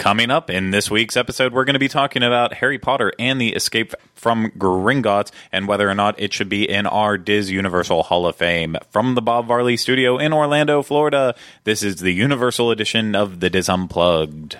Coming 0.00 0.30
up 0.30 0.48
in 0.48 0.70
this 0.70 0.90
week's 0.90 1.14
episode, 1.14 1.52
we're 1.52 1.66
going 1.66 1.74
to 1.74 1.78
be 1.78 1.86
talking 1.86 2.22
about 2.22 2.54
Harry 2.54 2.78
Potter 2.78 3.12
and 3.18 3.38
the 3.38 3.50
Escape 3.50 3.92
from 4.14 4.50
Gringotts 4.52 5.30
and 5.52 5.68
whether 5.68 5.90
or 5.90 5.94
not 5.94 6.18
it 6.18 6.32
should 6.32 6.48
be 6.48 6.66
in 6.66 6.86
our 6.86 7.18
DIS 7.18 7.50
Universal 7.50 8.04
Hall 8.04 8.26
of 8.26 8.34
Fame. 8.34 8.78
From 8.88 9.14
the 9.14 9.20
Bob 9.20 9.46
Varley 9.46 9.76
Studio 9.76 10.16
in 10.16 10.32
Orlando, 10.32 10.80
Florida, 10.80 11.34
this 11.64 11.82
is 11.82 11.96
the 11.96 12.12
Universal 12.12 12.70
edition 12.70 13.14
of 13.14 13.40
the 13.40 13.50
DIS 13.50 13.68
Unplugged. 13.68 14.56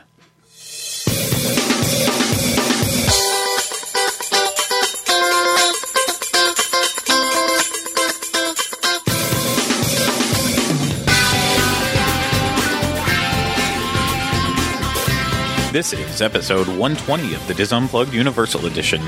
This 15.73 15.93
is 15.93 16.21
episode 16.21 16.67
120 16.67 17.32
of 17.32 17.46
the 17.46 17.54
DIS 17.54 17.72
Unplugged 17.72 18.13
Universal 18.13 18.67
Edition. 18.67 19.00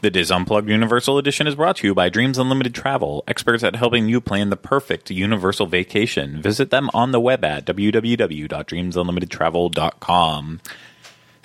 The 0.00 0.10
DIS 0.10 0.30
Unplugged 0.30 0.70
Universal 0.70 1.18
Edition 1.18 1.46
is 1.46 1.54
brought 1.54 1.76
to 1.76 1.86
you 1.86 1.94
by 1.94 2.08
Dreams 2.08 2.38
Unlimited 2.38 2.74
Travel, 2.74 3.22
experts 3.28 3.62
at 3.62 3.76
helping 3.76 4.08
you 4.08 4.22
plan 4.22 4.48
the 4.48 4.56
perfect 4.56 5.10
universal 5.10 5.66
vacation. 5.66 6.40
Visit 6.40 6.70
them 6.70 6.88
on 6.94 7.12
the 7.12 7.20
web 7.20 7.44
at 7.44 7.66
www.dreamsunlimitedtravel.com. 7.66 10.60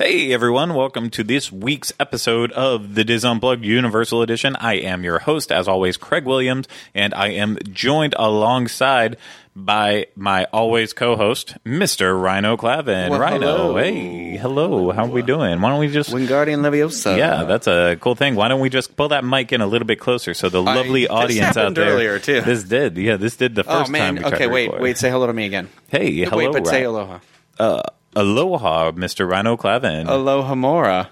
Hey 0.03 0.33
everyone, 0.33 0.73
welcome 0.73 1.11
to 1.11 1.23
this 1.23 1.51
week's 1.51 1.93
episode 1.99 2.51
of 2.53 2.95
the 2.95 3.03
DIS 3.03 3.23
Unplugged 3.23 3.63
Universal 3.63 4.23
Edition. 4.23 4.55
I 4.55 4.77
am 4.77 5.03
your 5.03 5.19
host, 5.19 5.51
as 5.51 5.67
always, 5.67 5.95
Craig 5.95 6.25
Williams, 6.25 6.67
and 6.95 7.13
I 7.13 7.27
am 7.27 7.59
joined 7.71 8.15
alongside 8.17 9.15
by 9.55 10.07
my 10.15 10.45
always 10.53 10.93
co-host, 10.93 11.55
Mr. 11.65 12.13
Ryno 12.13 12.57
Clavin. 12.57 13.09
Well, 13.09 13.19
Ryno, 13.19 13.39
hello. 13.39 13.75
hey, 13.77 14.37
hello, 14.37 14.91
how 14.91 15.03
are 15.05 15.09
we 15.09 15.21
doing? 15.21 15.59
Why 15.61 15.69
don't 15.69 15.79
we 15.79 15.87
just 15.89 16.11
Wingardium 16.11 16.61
Leviosa. 16.61 17.17
yeah, 17.17 17.43
that's 17.43 17.67
a 17.67 17.97
cool 17.99 18.15
thing. 18.15 18.35
Why 18.35 18.47
don't 18.47 18.61
we 18.61 18.69
just 18.69 18.95
pull 18.95 19.09
that 19.09 19.23
mic 19.25 19.51
in 19.51 19.61
a 19.61 19.67
little 19.67 19.85
bit 19.85 19.99
closer 19.99 20.33
so 20.33 20.49
the 20.49 20.61
lovely 20.61 21.01
this 21.01 21.09
audience 21.11 21.57
out 21.57 21.75
there. 21.75 21.89
earlier, 21.91 22.17
too. 22.19 22.41
This 22.41 22.63
did, 22.63 22.97
yeah, 22.97 23.17
this 23.17 23.35
did 23.35 23.55
the 23.55 23.63
Oh 23.67 23.79
first 23.79 23.91
time. 23.93 24.15
man. 24.15 24.23
We 24.23 24.25
Okay, 24.25 24.47
wait, 24.47 24.79
wait. 24.79 24.97
Say 24.97 25.09
hello 25.09 25.27
to 25.27 25.33
me 25.33 25.45
again. 25.45 25.69
Hey, 25.89 26.15
hello, 26.23 26.37
wait, 26.37 26.53
but 26.53 26.67
say 26.67 26.83
aloha. 26.83 27.19
Uh, 27.59 27.81
aloha, 28.15 28.91
Mr. 28.91 29.27
Ryno 29.27 29.57
Clavin. 29.57 30.05
Alohomora. 30.07 31.09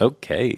Okay, 0.00 0.54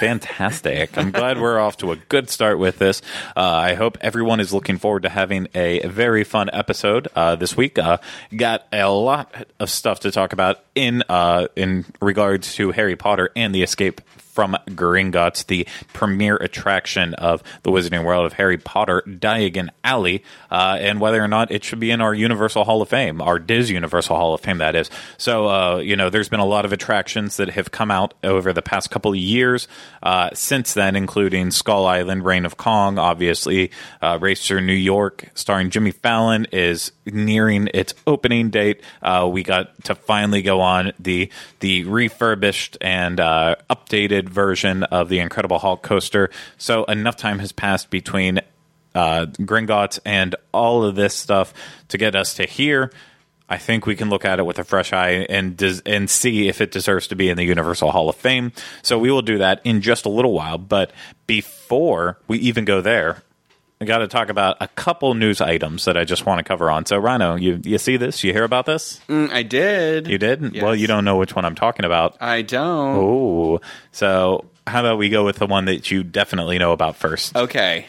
fantastic. 0.00 0.98
I'm 0.98 1.12
glad 1.12 1.40
we're 1.40 1.58
off 1.58 1.78
to 1.78 1.92
a 1.92 1.96
good 1.96 2.28
start 2.28 2.58
with 2.58 2.78
this. 2.78 3.00
Uh, 3.34 3.40
I 3.40 3.72
hope 3.72 3.96
everyone 4.02 4.38
is 4.38 4.52
looking 4.52 4.76
forward 4.76 5.04
to 5.04 5.08
having 5.08 5.48
a 5.54 5.86
very 5.86 6.24
fun 6.24 6.50
episode 6.52 7.08
uh, 7.16 7.36
this 7.36 7.56
week. 7.56 7.78
Uh, 7.78 7.96
got 8.36 8.66
a 8.70 8.90
lot 8.90 9.46
of 9.58 9.70
stuff 9.70 10.00
to 10.00 10.10
talk 10.10 10.34
about 10.34 10.62
in 10.74 11.02
uh, 11.08 11.48
in 11.56 11.86
regards 12.02 12.54
to 12.56 12.70
Harry 12.72 12.96
Potter 12.96 13.30
and 13.34 13.54
the 13.54 13.62
Escape 13.62 14.02
from 14.32 14.56
Gringotts, 14.68 15.46
the 15.46 15.66
premier 15.92 16.36
attraction 16.36 17.14
of 17.14 17.42
the 17.62 17.70
Wizarding 17.70 18.04
World 18.04 18.24
of 18.24 18.32
Harry 18.34 18.56
Potter, 18.56 19.02
Diagon 19.06 19.68
Alley, 19.84 20.24
uh, 20.50 20.78
and 20.80 21.00
whether 21.00 21.22
or 21.22 21.28
not 21.28 21.50
it 21.50 21.62
should 21.64 21.80
be 21.80 21.90
in 21.90 22.00
our 22.00 22.14
Universal 22.14 22.64
Hall 22.64 22.80
of 22.80 22.88
Fame, 22.88 23.20
our 23.20 23.38
DIS 23.38 23.70
Universal 23.70 24.16
Hall 24.16 24.34
of 24.34 24.40
Fame, 24.40 24.58
that 24.58 24.74
is. 24.74 24.90
So, 25.18 25.48
uh, 25.48 25.76
you 25.78 25.96
know, 25.96 26.08
there's 26.08 26.30
been 26.30 26.40
a 26.40 26.46
lot 26.46 26.64
of 26.64 26.72
attractions 26.72 27.36
that 27.36 27.50
have 27.50 27.70
come 27.70 27.90
out 27.90 28.14
over 28.24 28.52
the 28.52 28.62
past 28.62 28.90
couple 28.90 29.12
of 29.12 29.18
years 29.18 29.68
uh, 30.02 30.30
since 30.32 30.72
then, 30.72 30.96
including 30.96 31.50
Skull 31.50 31.86
Island, 31.86 32.24
Reign 32.24 32.46
of 32.46 32.56
Kong, 32.56 32.98
obviously, 32.98 33.70
uh, 34.00 34.18
Race 34.20 34.46
Through 34.46 34.62
New 34.62 34.72
York, 34.72 35.28
starring 35.34 35.68
Jimmy 35.68 35.90
Fallon, 35.90 36.46
is 36.52 36.92
nearing 37.04 37.68
its 37.74 37.94
opening 38.06 38.50
date. 38.50 38.80
Uh, 39.02 39.28
we 39.30 39.42
got 39.42 39.84
to 39.84 39.94
finally 39.94 40.42
go 40.42 40.60
on 40.60 40.92
the 40.98 41.30
the 41.60 41.84
refurbished 41.84 42.78
and 42.80 43.20
uh, 43.20 43.56
version 44.28 44.82
of 44.84 45.08
the 45.08 45.18
Incredible 45.18 45.58
Hulk 45.58 45.82
coaster. 45.82 46.30
So 46.58 46.84
enough 46.84 47.16
time 47.16 47.38
has 47.38 47.52
passed 47.52 47.90
between 47.90 48.40
uh, 48.94 49.26
Gringotts 49.26 49.98
and 50.04 50.34
all 50.52 50.84
of 50.84 50.94
this 50.94 51.14
stuff 51.14 51.54
to 51.88 51.98
get 51.98 52.14
us 52.14 52.34
to 52.34 52.46
here. 52.46 52.92
I 53.48 53.58
think 53.58 53.84
we 53.84 53.96
can 53.96 54.08
look 54.08 54.24
at 54.24 54.38
it 54.38 54.46
with 54.46 54.58
a 54.58 54.64
fresh 54.64 54.92
eye 54.94 55.26
and 55.28 55.56
des- 55.56 55.82
and 55.84 56.08
see 56.08 56.48
if 56.48 56.60
it 56.60 56.70
deserves 56.70 57.08
to 57.08 57.16
be 57.16 57.28
in 57.28 57.36
the 57.36 57.44
Universal 57.44 57.90
Hall 57.90 58.08
of 58.08 58.16
Fame. 58.16 58.52
So 58.82 58.98
we 58.98 59.10
will 59.10 59.22
do 59.22 59.38
that 59.38 59.60
in 59.64 59.82
just 59.82 60.06
a 60.06 60.08
little 60.08 60.32
while. 60.32 60.56
But 60.56 60.90
before 61.26 62.18
we 62.28 62.38
even 62.38 62.64
go 62.64 62.80
there, 62.80 63.22
I 63.82 63.84
got 63.84 63.98
to 63.98 64.08
talk 64.08 64.28
about 64.28 64.56
a 64.60 64.68
couple 64.68 65.14
news 65.14 65.40
items 65.40 65.84
that 65.86 65.96
I 65.96 66.04
just 66.04 66.24
want 66.24 66.38
to 66.38 66.44
cover 66.44 66.70
on. 66.70 66.86
So 66.86 67.00
Ryno, 67.00 67.40
you 67.40 67.60
you 67.64 67.78
see 67.78 67.96
this? 67.96 68.22
You 68.22 68.32
hear 68.32 68.44
about 68.44 68.64
this? 68.66 69.00
Mm, 69.08 69.30
I 69.32 69.42
did. 69.42 70.06
You 70.06 70.18
did? 70.18 70.54
Yes. 70.54 70.62
Well, 70.62 70.74
you 70.74 70.86
don't 70.86 71.04
know 71.04 71.16
which 71.16 71.34
one 71.34 71.44
I'm 71.44 71.54
talking 71.56 71.84
about. 71.84 72.16
I 72.20 72.42
don't. 72.42 72.96
Oh, 72.96 73.60
so 73.90 74.44
how 74.66 74.80
about 74.80 74.98
we 74.98 75.08
go 75.08 75.24
with 75.24 75.36
the 75.36 75.46
one 75.46 75.64
that 75.64 75.90
you 75.90 76.04
definitely 76.04 76.58
know 76.58 76.72
about 76.72 76.96
first? 76.96 77.34
Okay. 77.36 77.86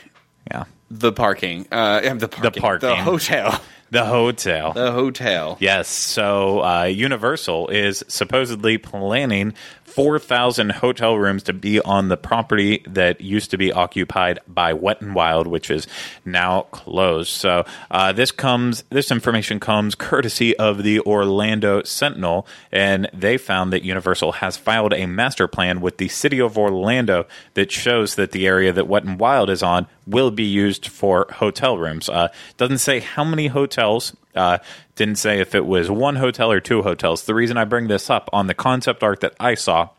Yeah, 0.52 0.64
The 0.90 1.12
parking. 1.14 1.68
Uh, 1.72 2.02
the 2.16 2.28
parking. 2.28 2.42
The 2.42 2.60
parking. 2.60 2.90
The 2.90 2.96
hotel. 2.96 3.62
the 3.92 4.06
hotel. 4.06 4.74
The 4.74 4.92
hotel. 4.92 5.58
Yes. 5.60 5.88
So 5.88 6.64
uh, 6.64 6.84
Universal 6.86 7.68
is 7.70 8.04
supposedly 8.08 8.78
planning 8.80 9.54
4,000 9.96 10.72
hotel 10.72 11.18
rooms 11.18 11.44
to 11.44 11.54
be 11.54 11.80
on 11.80 12.10
the 12.10 12.18
property 12.18 12.84
that 12.88 13.22
used 13.22 13.52
to 13.52 13.58
be 13.58 13.72
occupied 13.72 14.40
by 14.48 14.74
Wet 14.74 15.02
'n 15.02 15.14
Wild, 15.14 15.48
which 15.48 15.70
is 15.70 15.88
now 16.26 16.62
closed. 16.72 17.30
So 17.30 17.66
uh, 17.92 18.12
this 18.12 18.32
comes, 18.32 18.84
this 18.90 19.12
information 19.12 19.60
comes 19.60 19.96
courtesy 19.96 20.56
of 20.58 20.84
the 20.84 21.00
Orlando 21.02 21.84
Sentinel, 21.84 22.48
and 22.72 23.10
they 23.14 23.38
found 23.38 23.72
that 23.72 23.84
Universal 23.84 24.34
has 24.34 24.58
filed 24.58 24.94
a 24.94 25.06
master 25.06 25.48
plan 25.48 25.82
with 25.82 25.98
the 25.98 26.08
city 26.08 26.40
of 26.40 26.58
Orlando 26.58 27.26
that 27.54 27.72
shows 27.72 28.16
that 28.16 28.32
the 28.32 28.48
area 28.48 28.74
that 28.74 28.88
Wet 28.88 29.06
'n 29.06 29.18
Wild 29.18 29.50
is 29.50 29.62
on 29.62 29.88
will 30.08 30.32
be 30.32 30.44
used 30.44 30.88
for 30.88 31.28
hotel 31.34 31.78
rooms. 31.78 32.10
Uh, 32.10 32.30
doesn't 32.58 32.80
say 32.80 33.00
how 33.00 33.24
many 33.24 33.48
hotels. 33.48 34.16
Uh, 34.36 34.58
didn't 34.96 35.16
say 35.16 35.40
if 35.40 35.56
it 35.56 35.66
was 35.66 35.90
one 35.90 36.18
hotel 36.18 36.52
or 36.52 36.60
two 36.60 36.84
hotels. 36.84 37.24
The 37.24 37.36
reason 37.36 37.58
I 37.58 37.66
bring 37.66 37.88
this 37.88 38.10
up 38.10 38.30
on 38.32 38.48
the 38.48 38.54
concept 38.54 39.04
art 39.04 39.22
that 39.22 39.36
I 39.40 39.56
saw. 39.56 39.90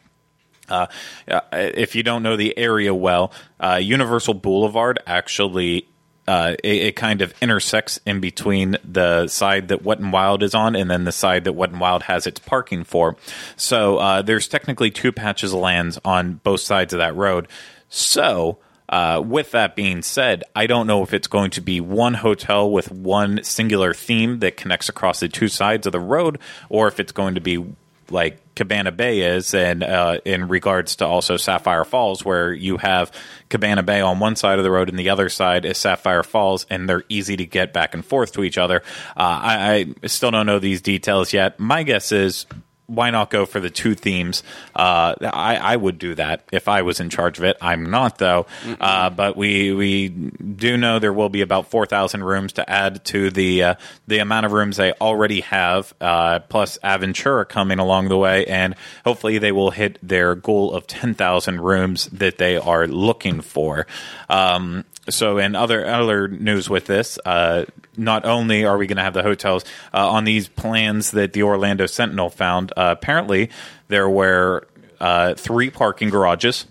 Uh, 0.69 0.87
uh, 1.29 1.41
if 1.53 1.95
you 1.95 2.03
don't 2.03 2.23
know 2.23 2.37
the 2.37 2.57
area 2.57 2.95
well, 2.95 3.33
uh, 3.61 3.79
Universal 3.83 4.35
Boulevard 4.35 4.99
actually 5.07 5.89
uh, 6.27 6.55
it, 6.63 6.83
it 6.83 6.97
kind 6.97 7.21
of 7.23 7.35
intersects 7.43 8.01
in 8.07 8.21
between 8.21 8.77
the 8.85 9.29
side 9.29 9.69
that 9.69 9.83
Wet 9.83 10.01
'n 10.01 10.11
Wild 10.11 10.43
is 10.43 10.55
on 10.55 10.75
and 10.75 10.91
then 10.91 11.05
the 11.05 11.13
side 11.13 11.45
that 11.45 11.53
Wet 11.53 11.71
'n 11.71 11.79
Wild 11.79 12.05
has 12.05 12.27
its 12.27 12.41
parking 12.41 12.85
for. 12.85 13.17
So 13.57 13.99
uh, 13.99 14.23
there's 14.23 14.49
technically 14.49 14.91
two 14.91 15.13
patches 15.13 15.53
of 15.53 15.61
lands 15.61 15.99
on 16.05 16.41
both 16.43 16.61
sides 16.61 16.93
of 16.93 16.99
that 16.99 17.15
road. 17.15 17.49
So 17.89 18.59
uh, 18.95 19.21
with 19.21 19.51
that 19.51 19.75
being 19.75 20.03
said, 20.03 20.45
I 20.55 20.69
don't 20.69 20.87
know 20.87 21.03
if 21.03 21.13
it's 21.13 21.27
going 21.27 21.51
to 21.51 21.61
be 21.61 21.81
one 21.81 22.15
hotel 22.15 22.71
with 22.71 22.93
one 22.93 23.43
singular 23.43 23.93
theme 23.93 24.39
that 24.39 24.57
connects 24.57 24.89
across 24.89 25.19
the 25.19 25.29
two 25.29 25.49
sides 25.49 25.85
of 25.87 25.93
the 25.93 25.99
road, 25.99 26.39
or 26.69 26.87
if 26.87 27.01
it's 27.01 27.11
going 27.11 27.35
to 27.35 27.41
be 27.41 27.67
like 28.09 28.39
Cabana 28.55 28.93
Bay 28.93 29.23
is, 29.23 29.53
and 29.53 29.83
uh, 29.83 30.21
in 30.25 30.47
regards 30.47 30.95
to 30.97 31.07
also 31.07 31.37
Sapphire 31.37 31.85
Falls, 31.85 32.25
where 32.25 32.53
you 32.53 32.77
have 32.77 33.11
Cabana 33.49 33.83
Bay 33.83 34.01
on 34.01 34.21
one 34.21 34.37
side 34.37 34.59
of 34.59 34.65
the 34.65 34.71
road 34.71 34.89
and 34.89 34.97
the 34.97 35.11
other 35.11 35.29
side 35.29 35.65
is 35.65 35.77
Sapphire 35.77 36.23
Falls, 36.23 36.65
and 36.71 36.89
they're 36.89 37.03
easy 37.09 37.37
to 37.37 37.45
get 37.45 37.73
back 37.73 37.95
and 37.95 38.05
forth 38.05 38.31
to 38.35 38.45
each 38.45 38.59
other. 38.59 38.85
Uh, 39.17 39.41
I, 39.43 39.95
I 40.05 40.07
still 40.07 40.31
don't 40.31 40.47
know 40.47 40.61
these 40.61 40.81
details 40.81 41.33
yet. 41.33 41.59
My 41.59 41.83
guess 41.83 42.13
is 42.13 42.47
why 42.87 43.11
not 43.11 43.31
go 43.31 43.47
for 43.47 43.61
the 43.61 43.71
two 43.71 43.95
themes? 43.95 44.43
Uh, 44.75 45.15
I, 45.23 45.57
I 45.57 45.77
would 45.77 45.99
do 45.99 46.15
that 46.17 46.45
if 46.53 46.69
I 46.69 46.83
was 46.83 47.01
in 47.01 47.11
charge 47.11 47.39
of 47.39 47.45
it. 47.45 47.57
I'm 47.61 47.91
not 47.91 48.19
though. 48.19 48.47
Uh, 48.81 49.11
but 49.11 49.37
we 49.37 49.73
we 49.73 50.09
do 50.09 50.77
know 50.77 50.99
there 50.99 51.13
will 51.13 51.29
be 51.29 51.41
about 51.41 51.71
four 51.71 51.87
thousand 51.87 52.25
rooms 52.25 52.55
to 52.55 52.69
add 52.69 53.05
to 53.07 53.31
the 53.31 53.63
uh, 53.63 53.75
the 54.07 54.19
amount 54.19 54.47
of 54.47 54.53
rooms 54.53 54.77
they 54.77 54.93
already 54.93 55.41
have, 55.43 55.95
uh, 56.01 56.41
plus 56.41 56.79
Aventura 56.85 57.49
coming 57.49 57.79
along 57.79 58.09
the 58.09 58.19
way, 58.19 58.45
and 58.47 58.75
hopefully 59.05 59.39
they 59.39 59.53
will 59.53 59.71
hit 59.71 59.99
their 60.03 60.35
goal 60.35 60.73
of 60.73 60.87
ten 60.87 61.15
thousand 61.15 61.61
rooms 61.61 62.07
that 62.07 62.39
they 62.39 62.57
are 62.57 62.87
looking 62.87 63.41
for. 63.41 63.87
Um, 64.29 64.85
so, 65.09 65.39
in 65.39 65.55
other 65.55 65.87
other 65.87 66.29
news 66.29 66.71
with 66.71 66.87
this, 66.87 67.19
uh, 67.25 67.65
not 67.97 68.25
only 68.25 68.65
are 68.65 68.79
we 68.79 68.87
going 68.87 68.97
to 68.97 69.03
have 69.03 69.15
the 69.15 69.23
hotels 69.23 69.65
uh, 69.93 70.09
on 70.09 70.25
these 70.25 70.49
plans 70.49 71.11
that 71.13 71.33
the 71.33 71.43
Orlando 71.43 71.87
Sentinel 71.87 72.31
found, 72.31 72.73
uh, 72.77 72.95
apparently 72.99 73.51
there 73.89 74.09
were 74.09 74.67
uh, 75.01 75.35
three 75.35 75.71
parking 75.71 76.09
garages 76.09 76.67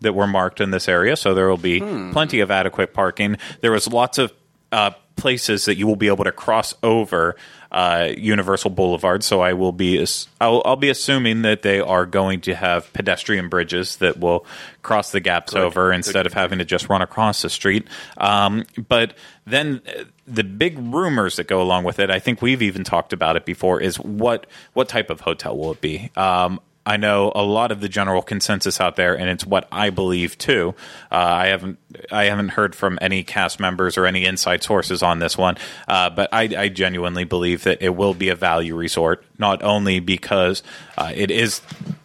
that 0.00 0.14
were 0.14 0.26
marked 0.26 0.60
in 0.60 0.70
this 0.72 0.88
area, 0.88 1.16
so 1.16 1.34
there 1.34 1.48
will 1.48 1.56
be 1.56 1.80
plenty 2.12 2.40
of 2.40 2.50
adequate 2.50 2.92
parking. 2.92 3.36
There 3.60 3.72
was 3.72 3.88
lots 3.88 4.18
of 4.18 4.32
uh, 4.72 4.90
places 5.16 5.64
that 5.64 5.76
you 5.76 5.86
will 5.86 5.96
be 5.96 6.08
able 6.08 6.24
to 6.24 6.32
cross 6.32 6.74
over 6.82 7.36
uh, 7.76 8.08
Universal 8.16 8.70
Boulevard. 8.70 9.22
So 9.22 9.42
I 9.42 9.52
will 9.52 9.70
be 9.70 10.04
I'll, 10.40 10.62
I'll 10.64 10.76
be 10.76 10.88
assuming 10.88 11.42
that 11.42 11.60
they 11.60 11.78
are 11.78 12.06
going 12.06 12.40
to 12.42 12.54
have 12.54 12.90
pedestrian 12.94 13.50
bridges 13.50 13.96
that 13.96 14.18
will 14.18 14.46
cross 14.80 15.12
the 15.12 15.20
gaps 15.20 15.54
over 15.54 15.92
instead 15.92 16.24
of 16.24 16.32
having 16.32 16.58
to 16.58 16.64
just 16.64 16.88
run 16.88 17.02
across 17.02 17.42
the 17.42 17.50
street. 17.50 17.86
Um, 18.16 18.64
but 18.88 19.12
then 19.44 19.82
uh, 19.86 20.04
the 20.26 20.42
big 20.42 20.78
rumors 20.78 21.36
that 21.36 21.48
go 21.48 21.60
along 21.60 21.84
with 21.84 21.98
it, 21.98 22.10
I 22.10 22.18
think 22.18 22.40
we've 22.40 22.62
even 22.62 22.82
talked 22.82 23.12
about 23.12 23.36
it 23.36 23.44
before, 23.44 23.78
is 23.78 24.00
what 24.00 24.46
what 24.72 24.88
type 24.88 25.10
of 25.10 25.20
hotel 25.20 25.54
will 25.54 25.72
it 25.72 25.82
be? 25.82 26.10
Um, 26.16 26.60
I 26.86 26.96
know 26.96 27.32
a 27.34 27.42
lot 27.42 27.72
of 27.72 27.80
the 27.80 27.88
general 27.88 28.22
consensus 28.22 28.80
out 28.80 28.94
there, 28.96 29.18
and 29.18 29.28
it's 29.28 29.44
what 29.44 29.66
I 29.72 29.90
believe 29.90 30.38
too. 30.38 30.74
Uh, 31.10 31.16
I 31.16 31.46
haven't 31.48 31.78
I 32.12 32.24
haven't 32.26 32.50
heard 32.50 32.74
from 32.76 32.96
any 33.02 33.24
cast 33.24 33.58
members 33.58 33.98
or 33.98 34.06
any 34.06 34.24
inside 34.24 34.62
sources 34.62 35.02
on 35.02 35.18
this 35.18 35.36
one, 35.36 35.56
uh, 35.88 36.10
but 36.10 36.28
I, 36.32 36.42
I 36.56 36.68
genuinely 36.68 37.24
believe 37.24 37.64
that 37.64 37.82
it 37.82 37.90
will 37.96 38.14
be 38.14 38.28
a 38.28 38.36
value 38.36 38.76
resort, 38.76 39.24
not 39.38 39.62
only 39.64 39.98
because 39.98 40.62
uh, 40.96 41.10
it 41.14 41.30
is 41.32 41.60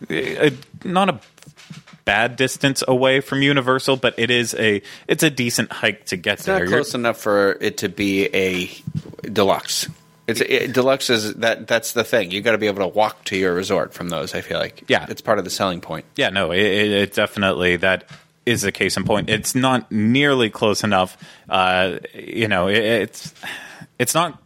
uh, 0.10 0.50
not 0.84 1.10
a 1.10 1.20
bad 2.04 2.36
distance 2.36 2.84
away 2.88 3.22
from 3.22 3.44
Universal, 3.44 3.98
but 3.98 4.16
it 4.18 4.32
is 4.32 4.56
a 4.56 4.82
it's 5.08 5.22
a 5.22 5.30
decent 5.30 5.72
hike 5.72 6.06
to 6.08 6.18
get 6.18 6.34
It's 6.40 6.46
there. 6.46 6.56
not 6.56 6.62
You're- 6.64 6.72
close 6.74 6.96
enough 6.96 7.20
for 7.20 7.52
it 7.62 7.78
to 7.78 7.90
be 7.90 8.26
a 8.34 8.72
deluxe. 9.32 9.88
It's 10.28 10.40
it, 10.42 10.74
deluxe 10.74 11.10
is 11.10 11.34
that 11.36 11.68
that's 11.68 11.94
the 11.94 12.04
thing. 12.04 12.32
You 12.32 12.42
got 12.42 12.52
to 12.52 12.58
be 12.58 12.68
able 12.68 12.82
to 12.84 12.88
walk 12.88 13.24
to 13.26 13.36
your 13.38 13.54
resort 13.54 13.94
from 13.94 14.10
those. 14.10 14.34
I 14.36 14.42
feel 14.42 14.60
like 14.60 14.84
Yeah. 14.88 15.06
it's 15.10 15.22
part 15.22 15.40
of 15.40 15.44
the 15.46 15.50
selling 15.52 15.82
point. 15.82 16.06
Yeah, 16.16 16.30
no, 16.30 16.52
it, 16.52 16.60
it, 16.62 16.92
it 16.92 17.14
definitely 17.14 17.76
that 17.78 18.10
is 18.46 18.64
a 18.64 18.72
case 18.72 18.98
in 18.98 19.04
point. 19.04 19.30
It's 19.30 19.56
not 19.56 19.92
nearly 19.92 20.50
close 20.50 20.84
enough. 20.84 21.18
Uh, 21.50 21.98
you 22.14 22.48
know, 22.48 22.68
it, 22.68 22.78
it's 22.78 23.34
it's 24.00 24.14
not. 24.14 24.42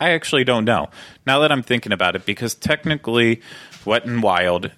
I 0.00 0.10
actually 0.10 0.44
don't 0.44 0.64
know 0.64 0.88
now 1.26 1.40
that 1.40 1.52
I'm 1.52 1.62
thinking 1.62 1.92
about 1.92 2.16
it 2.16 2.24
because 2.26 2.54
technically, 2.54 3.42
Wet 3.84 4.06
'n 4.06 4.20
Wild, 4.22 4.70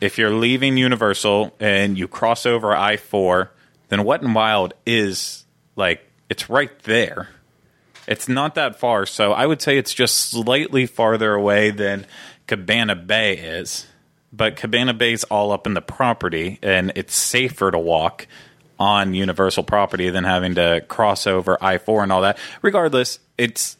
if 0.00 0.18
you're 0.18 0.32
leaving 0.34 0.76
Universal 0.76 1.54
and 1.60 1.98
you 1.98 2.08
cross 2.08 2.46
over 2.46 2.74
I 2.74 2.96
four, 2.96 3.50
then 3.88 4.04
Wet 4.04 4.22
'n 4.22 4.32
Wild 4.34 4.74
is 4.86 5.44
like 5.76 6.08
it's 6.30 6.48
right 6.48 6.76
there. 6.84 7.28
It's 8.08 8.26
not 8.26 8.54
that 8.54 8.80
far, 8.80 9.04
so 9.04 9.32
I 9.32 9.46
would 9.46 9.60
say 9.60 9.76
it's 9.76 9.92
just 9.92 10.30
slightly 10.30 10.86
farther 10.86 11.34
away 11.34 11.70
than 11.70 12.06
Cabana 12.46 12.96
Bay 12.96 13.36
is. 13.36 13.86
But 14.32 14.56
Cabana 14.56 14.94
Bay's 14.94 15.24
all 15.24 15.52
up 15.52 15.66
in 15.66 15.74
the 15.74 15.82
property, 15.82 16.58
and 16.62 16.90
it's 16.96 17.14
safer 17.14 17.70
to 17.70 17.78
walk 17.78 18.26
on 18.78 19.12
Universal 19.12 19.64
property 19.64 20.08
than 20.08 20.24
having 20.24 20.54
to 20.54 20.82
cross 20.88 21.26
over 21.26 21.58
I 21.60 21.76
four 21.76 22.02
and 22.02 22.10
all 22.10 22.22
that. 22.22 22.38
Regardless, 22.62 23.18
it's 23.36 23.76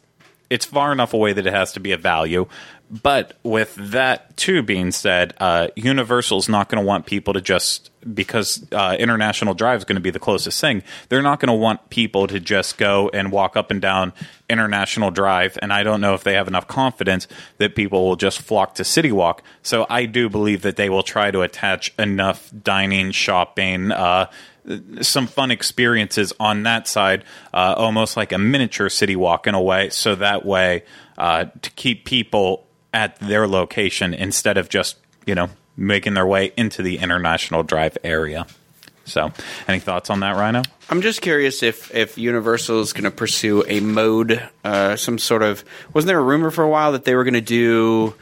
it's 0.49 0.65
far 0.65 0.91
enough 0.91 1.13
away 1.13 1.33
that 1.33 1.47
it 1.47 1.53
has 1.53 1.73
to 1.73 1.79
be 1.79 1.91
a 1.91 1.97
value. 1.97 2.47
But 2.91 3.37
with 3.43 3.75
that 3.75 4.28
too 4.39 4.63
being 4.63 4.91
said, 4.91 5.35
uh, 5.39 5.67
Universal's 5.75 6.49
not 6.49 6.69
going 6.69 6.81
to 6.81 6.87
want 6.87 7.05
people 7.05 7.33
to 7.33 7.41
just 7.41 7.91
because 8.13 8.65
uh, 8.71 8.95
International 8.97 9.53
Drive 9.53 9.79
is 9.79 9.83
going 9.83 9.97
to 9.97 10.01
be 10.01 10.09
the 10.09 10.19
closest 10.19 10.59
thing. 10.59 10.81
They're 11.09 11.21
not 11.21 11.39
going 11.39 11.49
to 11.49 11.53
want 11.53 11.89
people 11.89 12.25
to 12.27 12.39
just 12.39 12.77
go 12.77 13.09
and 13.09 13.31
walk 13.31 13.57
up 13.57 13.69
and 13.69 13.81
down 13.81 14.13
International 14.49 15.11
Drive. 15.11 15.59
And 15.61 15.73
I 15.73 15.83
don't 15.83 15.99
know 15.99 16.13
if 16.13 16.23
they 16.23 16.33
have 16.33 16.47
enough 16.47 16.67
confidence 16.67 17.27
that 17.57 17.75
people 17.75 18.07
will 18.07 18.15
just 18.15 18.41
flock 18.41 18.75
to 18.75 18.83
CityWalk. 18.83 19.39
So 19.61 19.85
I 19.89 20.05
do 20.05 20.29
believe 20.29 20.61
that 20.61 20.77
they 20.77 20.89
will 20.89 21.03
try 21.03 21.29
to 21.29 21.41
attach 21.41 21.93
enough 21.99 22.51
dining, 22.63 23.11
shopping. 23.11 23.91
Uh, 23.91 24.27
some 25.01 25.27
fun 25.27 25.51
experiences 25.51 26.31
on 26.39 26.63
that 26.63 26.87
side, 26.87 27.23
uh, 27.53 27.73
almost 27.75 28.15
like 28.15 28.31
a 28.31 28.37
miniature 28.37 28.89
city 28.89 29.15
walk 29.15 29.47
in 29.47 29.55
a 29.55 29.61
way. 29.61 29.89
So 29.89 30.15
that 30.15 30.45
way, 30.45 30.83
uh, 31.17 31.45
to 31.61 31.71
keep 31.71 32.05
people 32.05 32.65
at 32.93 33.19
their 33.19 33.47
location 33.47 34.13
instead 34.13 34.57
of 34.57 34.69
just 34.69 34.97
you 35.25 35.35
know 35.35 35.49
making 35.77 36.13
their 36.13 36.27
way 36.27 36.51
into 36.57 36.81
the 36.83 36.97
International 36.97 37.63
Drive 37.63 37.97
area. 38.03 38.45
So, 39.05 39.31
any 39.67 39.79
thoughts 39.79 40.09
on 40.09 40.19
that, 40.19 40.35
Ryno? 40.35 40.65
I'm 40.89 41.01
just 41.01 41.21
curious 41.21 41.63
if 41.63 41.93
if 41.95 42.17
Universal 42.17 42.81
is 42.81 42.93
going 42.93 43.05
to 43.05 43.11
pursue 43.11 43.63
a 43.67 43.79
mode, 43.79 44.47
uh, 44.63 44.95
some 44.95 45.17
sort 45.17 45.41
of. 45.41 45.63
Wasn't 45.93 46.07
there 46.07 46.19
a 46.19 46.23
rumor 46.23 46.51
for 46.51 46.63
a 46.63 46.69
while 46.69 46.91
that 46.91 47.05
they 47.05 47.15
were 47.15 47.23
going 47.23 47.33
to 47.33 47.41
do 47.41 48.13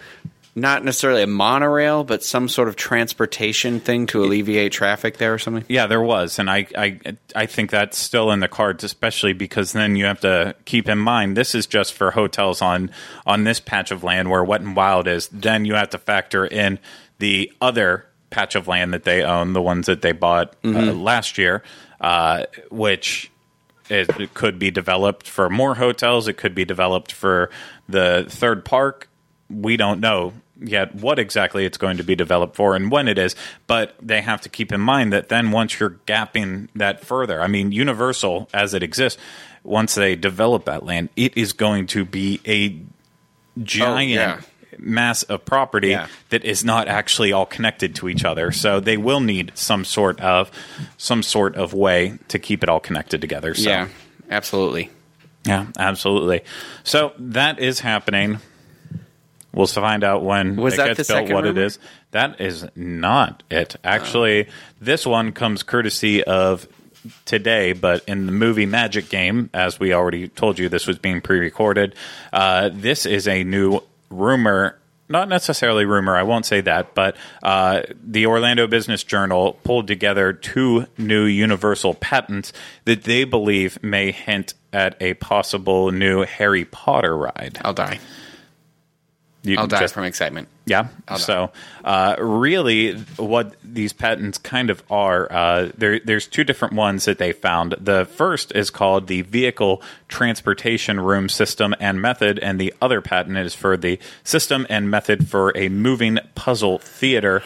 not 0.58 0.84
necessarily 0.84 1.22
a 1.22 1.28
monorail, 1.28 2.04
but 2.04 2.24
some 2.24 2.50
sort 2.50 2.68
of 2.68 2.76
transportation 2.76 3.80
thing 3.80 4.08
to 4.08 4.24
alleviate 4.24 4.72
traffic 4.72 5.18
there 5.18 5.32
or 5.32 5.38
something? 5.38 5.64
Yeah, 5.68 5.86
there 5.86 6.02
was, 6.02 6.40
and 6.40 6.50
I, 6.50 6.66
I, 6.76 7.00
I 7.36 7.46
think 7.46 7.70
that's 7.70 7.96
still 7.96 8.32
in 8.32 8.40
the 8.40 8.48
cards, 8.48 8.84
especially 8.84 9.34
because 9.34 9.74
then 9.74 9.96
you 9.96 10.06
have 10.06 10.22
to 10.22 10.56
keep 10.66 10.90
in 10.90 10.98
mind 10.98 11.38
this 11.38 11.54
is 11.54 11.68
just 11.68 11.94
for 11.94 12.10
hotels 12.10 12.64
on 12.64 12.90
on 13.26 13.44
this 13.44 13.60
patch 13.60 13.92
of 13.92 14.04
land 14.04 14.32
where 14.32 14.44
Wet 14.44 14.62
'n 14.62 14.74
Wild 14.74 15.08
is. 15.08 15.28
Then 15.28 15.64
you 15.64 15.76
have 15.76 15.92
to 15.92 16.00
factor 16.00 16.44
in 16.44 16.80
the 17.20 17.54
other 17.62 18.08
patch 18.32 18.56
of 18.56 18.68
land 18.68 18.96
that 18.96 19.04
they 19.04 19.22
own, 19.22 19.54
the 19.54 19.62
ones 19.62 19.86
that 19.86 20.02
they 20.02 20.12
bought 20.12 20.56
uh, 20.66 20.92
last 20.92 21.38
year, 21.38 21.62
uh, 22.02 22.46
which 22.72 23.32
it, 23.90 24.10
it 24.20 24.34
could 24.34 24.58
be 24.58 24.72
developed 24.72 25.30
for 25.30 25.52
more 25.52 25.76
hotels. 25.76 26.28
It 26.28 26.34
could 26.34 26.56
be 26.56 26.66
developed 26.66 27.12
for 27.12 27.52
the 27.88 28.26
third 28.28 28.66
park. 28.66 29.08
We 29.50 29.78
don't 29.78 30.00
know 30.00 30.34
yet 30.62 30.96
what 30.96 31.20
exactly 31.20 31.66
it's 31.66 31.78
going 31.78 31.98
to 31.98 32.04
be 32.04 32.16
developed 32.16 32.56
for 32.56 32.76
and 32.76 32.92
when 32.92 33.08
it 33.08 33.18
is, 33.18 33.36
but 33.68 33.96
they 34.02 34.22
have 34.22 34.42
to 34.42 34.50
keep 34.50 34.72
in 34.72 34.82
mind 34.82 35.14
that 35.14 35.30
then 35.30 35.52
once 35.52 35.80
you're 35.80 36.00
gapping 36.06 36.68
that 36.76 37.04
further, 37.04 37.42
I 37.42 37.48
mean, 37.48 37.72
Universal 37.72 38.50
as 38.54 38.74
it 38.74 38.84
exists, 38.84 39.20
once 39.64 39.96
they 39.96 40.16
develop 40.16 40.66
that 40.66 40.84
land, 40.84 41.10
it 41.16 41.38
is 41.38 41.54
going 41.54 41.88
to 41.88 42.06
be 42.06 42.40
a 42.48 42.80
giant 43.64 44.12
oh, 44.12 44.14
yeah. 44.14 44.42
mass 44.78 45.24
of 45.24 45.44
property 45.46 45.90
Yeah. 45.90 46.08
that 46.30 46.46
is 46.46 46.64
not 46.64 46.88
actually 46.88 47.32
all 47.32 47.46
connected 47.46 47.96
to 47.96 48.10
each 48.10 48.24
other. 48.24 48.52
So 48.52 48.80
they 48.80 48.98
will 48.98 49.20
need 49.20 49.52
some 49.56 49.84
sort 49.86 50.20
of 50.22 50.52
some 50.98 51.24
sort 51.24 51.56
of 51.56 51.74
way 51.74 52.18
to 52.30 52.40
keep 52.40 52.64
it 52.64 52.70
all 52.70 52.80
connected 52.80 53.22
together. 53.22 53.54
So. 53.54 53.70
Yeah, 53.70 53.88
absolutely. 54.30 54.90
Yeah, 55.46 55.68
absolutely. 55.78 56.42
So 56.84 57.14
that 57.18 57.60
is 57.60 57.80
happening. 57.80 58.40
We'll 59.54 59.68
find 59.68 60.04
out 60.04 60.24
when 60.24 60.56
Was 60.56 60.76
it 60.76 60.78
that 60.78 60.88
gets 60.98 61.08
the 61.08 61.14
built 61.14 61.26
second 61.26 61.36
what 61.36 61.46
it 61.46 61.50
rumor? 61.50 61.62
is. 61.64 61.80
That 62.12 62.40
is 62.42 62.66
not 62.76 63.44
it. 63.50 63.76
Actually, 63.84 64.48
this 64.80 65.06
one 65.06 65.32
comes 65.32 65.64
courtesy 65.64 66.24
of 66.24 66.68
today, 67.26 67.74
but 67.74 68.04
in 68.08 68.26
the 68.26 68.32
movie 68.32 68.66
Magic 68.66 69.10
Game, 69.10 69.50
as 69.54 69.80
we 69.80 69.94
already 69.94 70.28
told 70.28 70.60
you, 70.60 70.70
this 70.70 70.86
was 70.86 70.98
being 71.00 71.22
pre-recorded. 71.22 71.96
Uh, 72.32 72.70
this 72.74 73.06
is 73.06 73.28
a 73.28 73.44
new 73.44 73.80
rumor. 74.10 74.78
Not 75.10 75.30
necessarily 75.30 75.86
rumor, 75.86 76.18
I 76.18 76.24
won't 76.24 76.46
say 76.46 76.60
that, 76.62 76.94
but 76.94 77.16
uh, 77.42 77.84
the 78.04 78.26
Orlando 78.26 78.68
Business 78.68 79.06
Journal 79.06 79.54
pulled 79.64 79.88
together 79.88 80.34
two 80.34 80.86
new 80.98 81.24
Universal 81.24 81.94
patents 81.96 82.52
that 82.84 83.04
they 83.04 83.24
believe 83.24 83.82
may 83.82 84.12
hint 84.12 84.54
at 84.74 85.02
a 85.02 85.14
possible 85.14 85.92
new 85.92 86.24
Harry 86.24 86.66
Potter 86.66 87.16
ride. 87.18 87.58
I'll 87.64 87.74
die. 87.74 88.00
You 89.48 89.58
I'll 89.58 89.68
die 89.68 89.80
just- 89.80 89.94
from 89.94 90.04
excitement. 90.04 90.48
yeah. 90.66 90.88
I'll 91.08 91.18
So, 91.18 91.52
uh, 91.86 92.16
really, 92.20 92.94
what 93.16 93.56
these 93.64 93.94
patents 93.94 94.38
kind 94.38 94.70
of 94.70 94.84
are, 94.92 95.32
uh, 95.32 95.70
there, 95.78 96.00
there's 96.00 96.28
two 96.28 96.44
different 96.44 96.74
ones 96.74 97.06
that 97.06 97.18
they 97.18 97.32
found. 97.32 97.76
The 97.80 98.06
first 98.06 98.52
is 98.54 98.70
called 98.70 99.08
the 99.08 99.22
Vehicle 99.22 99.82
Transportation 100.10 101.00
Room 101.00 101.30
System 101.30 101.74
and 101.80 102.02
Method, 102.02 102.40
and 102.40 102.60
the 102.60 102.74
other 102.82 103.02
patent 103.02 103.38
is 103.38 103.54
for 103.56 103.78
the 103.78 104.00
system 104.24 104.68
and 104.70 104.92
method 104.92 105.30
for 105.30 105.52
a 105.56 105.70
moving 105.70 106.20
puzzle 106.36 106.80
theater. 106.80 107.42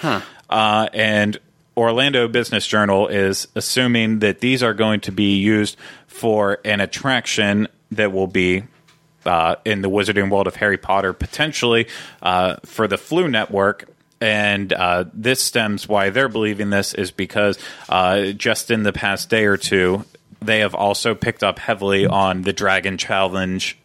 Uh, 0.50 0.88
and 0.94 1.38
Orlando 1.78 2.28
Business 2.28 2.66
Journal 2.68 3.08
is 3.08 3.48
assuming 3.56 4.20
that 4.20 4.40
these 4.42 4.62
are 4.64 4.74
going 4.74 5.00
to 5.02 5.12
be 5.12 5.38
used 5.38 5.78
for 6.08 6.60
an 6.66 6.82
attraction 6.82 7.68
that 7.92 8.12
will 8.12 8.28
be 8.28 8.64
uh, 9.26 9.56
in 9.66 9.82
the 9.82 9.90
Wizarding 9.90 10.30
World 10.30 10.48
of 10.48 10.56
Harry 10.56 10.78
Potter, 10.78 11.14
potentially 11.14 11.88
uh, 12.22 12.58
for 12.66 12.88
the 12.88 12.98
Floo 12.98 13.30
Network. 13.30 13.88
And 14.20 14.72
uh, 14.72 15.06
this 15.14 15.42
stems 15.42 15.88
why 15.90 16.12
they're 16.12 16.30
believing 16.30 16.70
this 16.70 16.94
is 16.94 17.10
because 17.12 17.58
uh, 17.90 18.28
just 18.34 18.70
in 18.70 18.84
the 18.84 18.94
past 18.94 19.30
day 19.30 19.46
or 19.46 19.58
two, 19.58 20.06
they 20.42 20.60
have 20.60 20.76
also 20.76 21.16
picked 21.16 21.44
up 21.44 21.58
heavily 21.58 22.06
on 22.06 22.44
the 22.44 22.54
Dragon 22.54 22.98
Challenge 23.00 23.78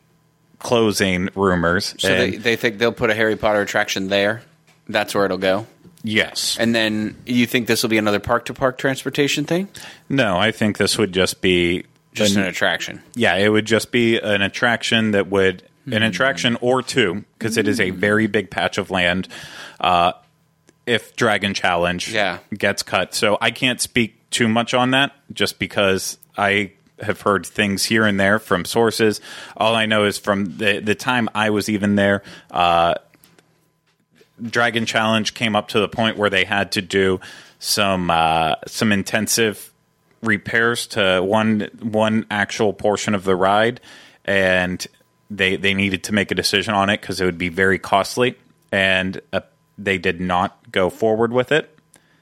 closing 0.58 1.28
rumors. 1.34 1.94
So 1.98 2.08
And- 2.08 2.34
they, 2.34 2.36
they 2.36 2.56
think 2.56 2.78
they'll 2.78 2.92
put 2.92 3.10
a 3.10 3.14
Harry 3.14 3.36
Potter 3.36 3.60
attraction 3.62 4.08
there. 4.08 4.42
That's 4.88 5.14
where 5.14 5.24
it'll 5.24 5.38
go. 5.38 5.66
yes. 6.04 6.56
And 6.60 6.74
then 6.74 7.16
you 7.26 7.46
think 7.46 7.66
this 7.66 7.82
will 7.82 7.90
be 7.90 7.98
another 7.98 8.20
park 8.20 8.44
to 8.46 8.54
park 8.54 8.78
transportation 8.78 9.44
thing? 9.44 9.68
no, 10.08 10.36
I 10.38 10.52
think 10.52 10.78
this 10.78 10.96
would 10.98 11.12
just 11.12 11.40
be 11.40 11.84
Just 12.16 12.36
an- 12.36 12.42
an 12.42 12.48
attraction. 12.48 13.02
Yeah, 13.14 13.34
it 13.36 13.48
would 13.48 13.66
just 13.66 13.92
be 13.92 14.18
an 14.18 14.42
attraction 14.42 15.12
that 15.12 15.28
would 15.28 15.62
an 15.86 16.02
attraction 16.02 16.56
or 16.60 16.82
two 16.82 17.24
because 17.38 17.56
it 17.56 17.68
is 17.68 17.78
a 17.78 17.90
very 17.90 18.26
big 18.26 18.50
patch 18.50 18.76
of 18.78 18.90
land. 18.90 19.28
Uh, 19.80 20.12
if 20.84 21.14
Dragon 21.16 21.54
Challenge 21.54 22.08
Yeah. 22.08 22.38
gets 22.56 22.82
cut, 22.82 23.14
so 23.14 23.38
I 23.40 23.50
can't 23.52 23.80
speak 23.80 24.16
too 24.30 24.48
much 24.48 24.74
on 24.74 24.90
that 24.92 25.12
just 25.32 25.58
because 25.60 26.18
I 26.36 26.72
have 27.00 27.20
heard 27.20 27.44
things 27.46 27.84
here 27.84 28.04
and 28.04 28.18
there 28.18 28.38
from 28.38 28.64
sources. 28.64 29.20
All 29.56 29.74
I 29.76 29.86
know 29.86 30.04
is 30.04 30.18
from 30.18 30.56
the 30.58 30.80
the 30.80 30.94
time 30.94 31.28
I 31.34 31.50
was 31.50 31.68
even 31.68 31.94
there, 31.96 32.22
uh, 32.50 32.94
Dragon 34.42 34.86
Challenge 34.86 35.32
came 35.34 35.56
up 35.56 35.68
to 35.68 35.80
the 35.80 35.88
point 35.88 36.16
where 36.16 36.30
they 36.30 36.44
had 36.44 36.72
to 36.72 36.82
do 36.82 37.20
some 37.58 38.10
uh, 38.10 38.56
some 38.66 38.92
intensive 38.92 39.72
repairs 40.22 40.86
to 40.88 41.20
one 41.22 41.68
one 41.80 42.26
actual 42.30 42.72
portion 42.72 43.14
of 43.14 43.24
the 43.24 43.36
ride, 43.36 43.80
and 44.24 44.86
they 45.30 45.56
they 45.56 45.74
needed 45.74 46.04
to 46.04 46.12
make 46.12 46.30
a 46.30 46.34
decision 46.34 46.74
on 46.74 46.90
it 46.90 47.00
because 47.00 47.20
it 47.20 47.24
would 47.24 47.38
be 47.38 47.48
very 47.48 47.78
costly, 47.78 48.36
and 48.72 49.20
uh, 49.32 49.40
they 49.78 49.98
did 49.98 50.20
not 50.20 50.70
go 50.72 50.90
forward 50.90 51.32
with 51.32 51.52
it. 51.52 51.75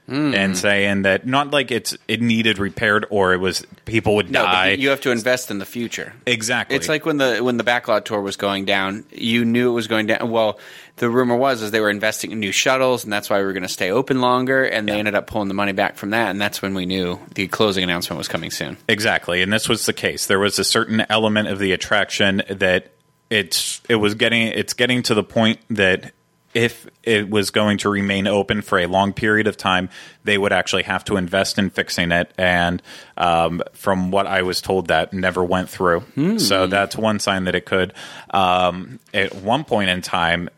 Mm. 0.09 0.35
And 0.35 0.55
saying 0.55 1.01
that 1.01 1.25
not 1.25 1.49
like 1.49 1.71
it's 1.71 1.97
it 2.07 2.21
needed 2.21 2.59
repaired 2.59 3.07
or 3.09 3.33
it 3.33 3.37
was 3.37 3.65
people 3.85 4.13
would 4.17 4.29
No, 4.29 4.43
die 4.43 4.71
you 4.73 4.89
have 4.89 5.01
to 5.01 5.09
invest 5.11 5.49
in 5.49 5.57
the 5.57 5.65
future. 5.65 6.13
exactly. 6.27 6.75
It's 6.75 6.87
like 6.87 7.07
when 7.07 7.17
the 7.17 7.39
when 7.39 7.57
the 7.57 7.63
backlot 7.63 8.05
tour 8.05 8.21
was 8.21 8.35
going 8.35 8.65
down, 8.65 9.05
you 9.11 9.45
knew 9.45 9.71
it 9.71 9.73
was 9.73 9.87
going 9.87 10.05
down. 10.05 10.29
Well, 10.29 10.59
the 10.97 11.09
rumor 11.09 11.35
was 11.35 11.63
is 11.63 11.71
they 11.71 11.79
were 11.79 11.89
investing 11.89 12.31
in 12.31 12.39
new 12.39 12.51
shuttles, 12.51 13.03
and 13.03 13.11
that's 13.11 13.31
why 13.31 13.39
we 13.39 13.45
were 13.45 13.53
going 13.53 13.63
to 13.63 13.67
stay 13.69 13.89
open 13.89 14.21
longer. 14.21 14.63
And 14.63 14.87
they 14.87 14.99
ended 14.99 15.15
up 15.15 15.25
pulling 15.25 15.47
the 15.47 15.55
money 15.55 15.71
back 15.71 15.95
from 15.95 16.11
that, 16.11 16.29
and 16.29 16.39
that's 16.39 16.61
when 16.61 16.75
we 16.75 16.85
knew 16.85 17.19
the 17.33 17.47
closing 17.47 17.83
announcement 17.83 18.19
was 18.19 18.27
coming 18.27 18.51
soon. 18.51 18.77
Exactly, 18.87 19.41
and 19.41 19.51
this 19.51 19.67
was 19.67 19.87
the 19.87 19.93
case. 19.93 20.27
There 20.27 20.37
was 20.39 20.59
a 20.59 20.63
certain 20.63 21.03
element 21.09 21.47
of 21.47 21.57
the 21.57 21.71
attraction 21.71 22.43
that 22.47 22.91
it's 23.31 23.81
it 23.89 23.95
was 23.95 24.13
getting 24.13 24.49
it's 24.49 24.73
getting 24.73 25.01
to 25.01 25.15
the 25.15 25.23
point 25.23 25.59
that 25.71 26.11
if 26.55 26.87
it 27.03 27.29
was 27.29 27.51
going 27.51 27.77
to 27.79 27.89
remain 27.89 28.25
open 28.25 28.61
for 28.61 28.79
a 28.79 28.87
long 28.87 29.11
period 29.13 29.45
of 29.45 29.57
time, 29.57 29.89
they 30.23 30.37
would 30.37 30.53
actually 30.53 30.83
have 30.83 31.03
to 31.05 31.17
invest 31.17 31.59
in 31.59 31.69
fixing 31.69 32.11
it. 32.13 32.31
And 32.37 32.81
um, 33.17 33.61
from 33.73 34.09
what 34.09 34.25
I 34.25 34.41
was 34.41 34.61
told, 34.61 34.87
that 34.87 35.13
never 35.13 35.43
went 35.43 35.69
through. 35.69 36.03
So 36.39 36.65
that's 36.65 36.95
one 36.95 37.19
sign 37.19 37.43
that 37.43 37.55
it 37.55 37.65
could. 37.65 37.93
Um, 38.31 38.99
at 39.13 39.35
one 39.35 39.65
point 39.65 39.89
in 39.89 40.01
time, 40.01 40.49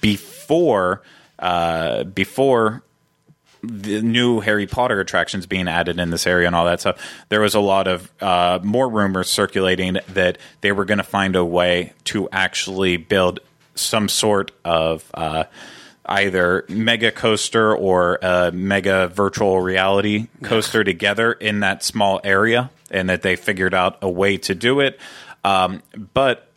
before 0.00 1.02
uh, 1.38 2.04
before 2.04 2.82
the 3.62 4.02
new 4.02 4.40
Harry 4.40 4.66
Potter 4.66 5.00
attractions 5.00 5.46
being 5.46 5.68
added 5.68 6.00
in 6.00 6.10
this 6.10 6.26
area 6.26 6.46
and 6.46 6.56
all 6.56 6.64
that 6.64 6.80
stuff, 6.80 6.98
there 7.28 7.40
was 7.40 7.54
a 7.54 7.60
lot 7.60 7.86
of 7.86 8.10
uh, 8.20 8.58
more 8.62 8.88
rumors 8.88 9.28
circulating 9.28 9.98
that 10.08 10.38
they 10.60 10.72
were 10.72 10.84
going 10.84 10.98
to 10.98 11.04
find 11.04 11.36
a 11.36 11.44
way 11.44 11.92
to 12.04 12.28
actually 12.32 12.96
build 12.96 13.40
some 13.80 14.08
sort 14.08 14.52
of 14.64 15.08
uh, 15.14 15.44
either 16.06 16.64
mega 16.68 17.10
coaster 17.10 17.74
or 17.74 18.18
a 18.22 18.50
mega 18.52 19.08
virtual 19.08 19.60
reality 19.60 20.28
coaster 20.42 20.84
together 20.84 21.32
in 21.32 21.60
that 21.60 21.84
small 21.84 22.20
area, 22.24 22.70
and 22.90 23.08
that 23.08 23.22
they 23.22 23.36
figured 23.36 23.74
out 23.74 23.98
a 24.02 24.10
way 24.10 24.36
to 24.36 24.54
do 24.54 24.80
it. 24.80 24.98
Um, 25.44 25.82
but 26.14 26.48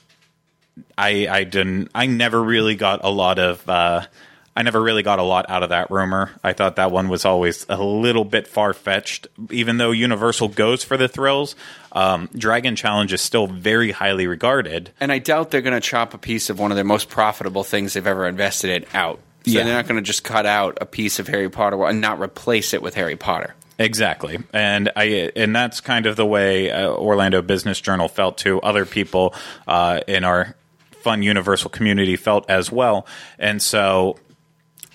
I 0.98 1.28
I 1.28 1.44
didn't 1.44 1.92
I 1.94 2.06
never 2.08 2.42
really 2.42 2.76
got 2.76 3.04
a 3.04 3.10
lot 3.10 3.40
of 3.40 3.68
uh, 3.70 4.06
I 4.56 4.62
never 4.62 4.82
really 4.82 5.02
got 5.04 5.18
a 5.20 5.24
lot 5.24 5.50
out 5.50 5.64
of 5.64 5.70
that 5.70 5.90
rumor. 5.90 6.30
I 6.44 6.54
thought 6.54 6.76
that 6.76 6.92
one 6.92 7.10
was 7.10 7.26
always 7.26 7.66
a 7.70 7.82
little 7.82 8.24
bit 8.24 8.48
far 8.48 8.74
fetched. 8.74 9.28
Even 9.50 9.78
though 9.78 9.90
Universal 9.92 10.50
goes 10.50 10.84
for 10.84 10.96
the 10.96 11.08
thrills, 11.08 11.56
um, 11.92 12.30
Dragon 12.38 12.76
Challenge 12.76 13.12
is 13.14 13.22
still 13.22 13.48
very 13.48 13.92
highly 13.92 14.28
regarded. 14.28 14.92
And 15.00 15.12
I 15.12 15.18
doubt 15.20 15.50
they're 15.52 15.62
going 15.62 15.74
to 15.74 15.82
chop 15.82 16.14
a 16.14 16.18
piece 16.20 16.50
of 16.52 16.60
one 16.60 16.72
of 16.72 16.76
their 16.76 16.86
most 16.86 17.10
profitable 17.10 17.64
things 17.64 17.94
they've 17.94 18.06
ever 18.06 18.28
invested 18.28 18.70
in 18.70 18.86
out. 18.94 19.20
So 19.46 19.52
Yeah. 19.52 19.64
they're 19.64 19.74
not 19.74 19.88
going 19.88 19.96
to 19.98 20.06
just 20.06 20.24
cut 20.24 20.46
out 20.46 20.78
a 20.80 20.86
piece 20.86 21.18
of 21.20 21.28
Harry 21.28 21.50
Potter 21.50 21.84
and 21.86 22.00
not 22.00 22.20
replace 22.22 22.74
it 22.74 22.82
with 22.82 22.94
Harry 22.96 23.16
Potter. 23.16 23.56
Exactly, 23.80 24.38
and 24.54 24.92
I 24.96 25.32
and 25.36 25.54
that's 25.56 25.82
kind 25.82 26.06
of 26.06 26.16
the 26.16 26.26
way 26.28 26.70
uh, 26.70 26.90
Orlando 26.92 27.42
Business 27.42 27.82
Journal 27.82 28.08
felt 28.08 28.38
too. 28.38 28.62
Other 28.62 28.86
people 28.86 29.34
uh, 29.68 30.00
in 30.08 30.24
our 30.24 30.56
fun 31.02 31.24
Universal 31.24 31.72
community 31.72 32.16
felt 32.16 32.48
as 32.52 32.72
well, 32.72 33.08
and 33.40 33.60
so 33.60 34.18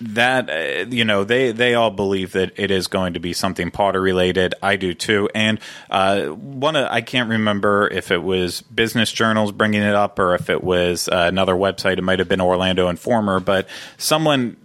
that 0.01 0.49
uh, 0.49 0.85
you 0.89 1.03
know 1.03 1.23
they 1.23 1.51
they 1.51 1.73
all 1.75 1.91
believe 1.91 2.31
that 2.33 2.57
it 2.57 2.71
is 2.71 2.87
going 2.87 3.13
to 3.13 3.19
be 3.19 3.33
something 3.33 3.71
Potter 3.71 4.01
related. 4.01 4.55
I 4.61 4.75
do 4.75 4.93
too, 4.93 5.29
and 5.35 5.59
uh, 5.89 6.27
one 6.27 6.75
of, 6.75 6.87
I 6.89 7.01
can't 7.01 7.29
remember 7.29 7.87
if 7.87 8.11
it 8.11 8.23
was 8.23 8.61
Business 8.61 9.11
Journals 9.11 9.51
bringing 9.51 9.81
it 9.81 9.95
up 9.95 10.17
or 10.19 10.35
if 10.35 10.49
it 10.49 10.63
was 10.63 11.07
uh, 11.07 11.25
another 11.27 11.53
website. 11.53 11.97
It 11.97 12.03
might 12.03 12.19
have 12.19 12.29
been 12.29 12.41
Orlando 12.41 12.87
Informer, 12.87 13.39
but 13.39 13.67
someone 13.97 14.57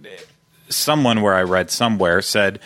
someone 0.68 1.20
where 1.20 1.34
I 1.34 1.42
read 1.42 1.70
somewhere 1.70 2.22
said, 2.22 2.60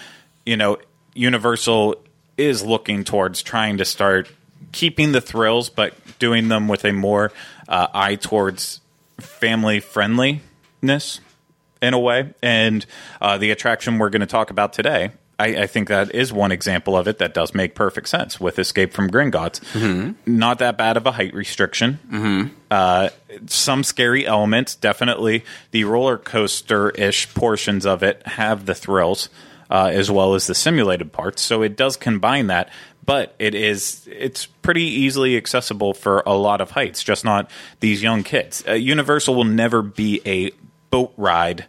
you 0.45 0.57
know, 0.57 0.79
Universal 1.15 1.97
is 2.37 2.63
looking 2.65 3.03
towards 3.03 3.43
trying 3.43 3.79
to 3.79 3.85
start 3.85 4.31
keeping 4.73 5.13
the 5.13 5.21
thrills, 5.21 5.71
but 5.71 5.95
doing 6.19 6.49
them 6.49 6.69
with 6.69 6.85
a 6.85 6.93
more 6.93 7.33
uh, 7.69 7.89
eye 7.93 8.15
towards 8.15 8.81
family 9.19 9.81
friendliness 9.81 11.21
in 11.81 11.95
a 11.95 11.99
way. 11.99 12.33
And 12.43 12.85
uh, 13.21 13.39
the 13.39 13.51
attraction 13.51 13.99
we're 13.99 14.11
going 14.11 14.21
to 14.21 14.27
talk 14.27 14.51
about 14.51 14.73
today. 14.73 15.11
I, 15.41 15.63
I 15.63 15.67
think 15.69 15.87
that 15.87 16.13
is 16.15 16.33
one 16.33 16.51
example 16.51 16.97
of 16.97 17.07
it 17.07 17.19
that 17.19 17.33
does 17.33 17.55
make 17.55 17.77
perfect 17.77 18.09
sense 18.09 18.41
with 18.41 18.59
Escape 18.59 18.93
from 18.93 19.09
Gringotts. 19.09 19.61
Not 20.27 20.59
that 20.59 20.77
bad 20.77 20.97
of 20.97 21.07
a 21.07 21.13
height 21.13 21.33
restriction 21.33 22.01
uh, 22.73 23.11
some 23.47 23.85
scary 23.85 24.27
elements. 24.27 24.75
Definitely, 24.75 25.45
the 25.71 25.85
roller 25.85 26.19
coaster 26.19 26.91
ish 26.91 27.33
portions 27.35 27.87
of 27.87 28.03
it 28.03 28.27
have 28.27 28.67
the 28.67 28.75
thrills 28.75 29.29
uh, 29.71 29.91
as 29.93 30.11
well 30.11 30.35
as 30.35 30.47
the 30.47 30.55
simulated 30.55 31.13
parts. 31.13 31.43
So 31.43 31.63
it 31.63 31.77
does 31.77 31.97
combine 31.97 32.49
that, 32.49 32.71
but 33.05 33.35
it 33.39 33.55
is 33.55 34.09
it's 34.11 34.47
pretty 34.47 34.85
easily 34.85 35.37
accessible 35.37 35.95
for 35.95 36.23
a 36.27 36.35
lot 36.35 36.61
of 36.61 36.73
heights. 36.73 37.03
Just 37.03 37.25
not 37.25 37.51
these 37.81 38.03
young 38.03 38.25
kids. 38.25 38.65
Uh, 38.67 38.73
Universal 38.73 39.35
will 39.35 39.45
never 39.45 39.83
be 39.83 40.21
a 40.27 40.51
boat 40.91 41.13
ride. 41.17 41.67